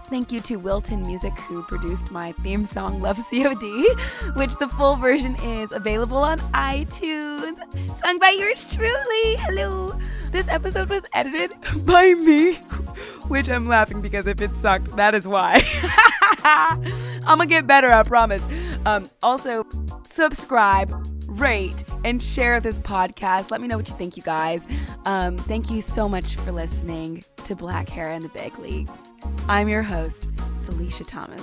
Thank 0.06 0.30
you 0.30 0.40
to 0.42 0.56
Wilton 0.56 1.02
Music, 1.06 1.32
who 1.40 1.62
produced 1.62 2.10
my 2.10 2.32
theme 2.32 2.66
song, 2.66 3.00
Love 3.00 3.16
COD, 3.16 3.64
which 4.34 4.54
the 4.56 4.68
full 4.68 4.96
version 4.96 5.34
is 5.36 5.72
available 5.72 6.18
on 6.18 6.38
iTunes, 6.52 7.58
sung 7.96 8.18
by 8.18 8.36
yours 8.38 8.66
truly. 8.66 9.36
Hello. 9.38 9.98
This 10.30 10.46
episode 10.48 10.90
was 10.90 11.06
edited 11.14 11.52
by 11.86 12.12
me, 12.12 12.54
which 13.28 13.48
I'm 13.48 13.66
laughing 13.66 14.02
because 14.02 14.26
if 14.26 14.42
it 14.42 14.54
sucked, 14.54 14.94
that 14.96 15.14
is 15.14 15.26
why. 15.26 15.62
I'm 16.44 17.38
gonna 17.38 17.46
get 17.46 17.66
better, 17.66 17.90
I 17.90 18.02
promise. 18.02 18.46
Um, 18.84 19.08
also, 19.22 19.64
subscribe, 20.04 20.94
rate, 21.28 21.82
and 22.04 22.22
share 22.22 22.60
this 22.60 22.78
podcast. 22.78 23.50
Let 23.50 23.62
me 23.62 23.68
know 23.68 23.78
what 23.78 23.88
you 23.88 23.94
think, 23.94 24.18
you 24.18 24.22
guys. 24.22 24.68
Um, 25.06 25.38
thank 25.38 25.70
you 25.70 25.80
so 25.80 26.10
much 26.10 26.36
for 26.36 26.52
listening 26.52 27.24
to 27.44 27.54
Black 27.54 27.90
Hair 27.90 28.12
in 28.12 28.22
the 28.22 28.28
Big 28.30 28.58
Leagues. 28.58 29.12
I'm 29.48 29.68
your 29.68 29.82
host, 29.82 30.34
Celicia 30.56 31.06
Thomas. 31.06 31.42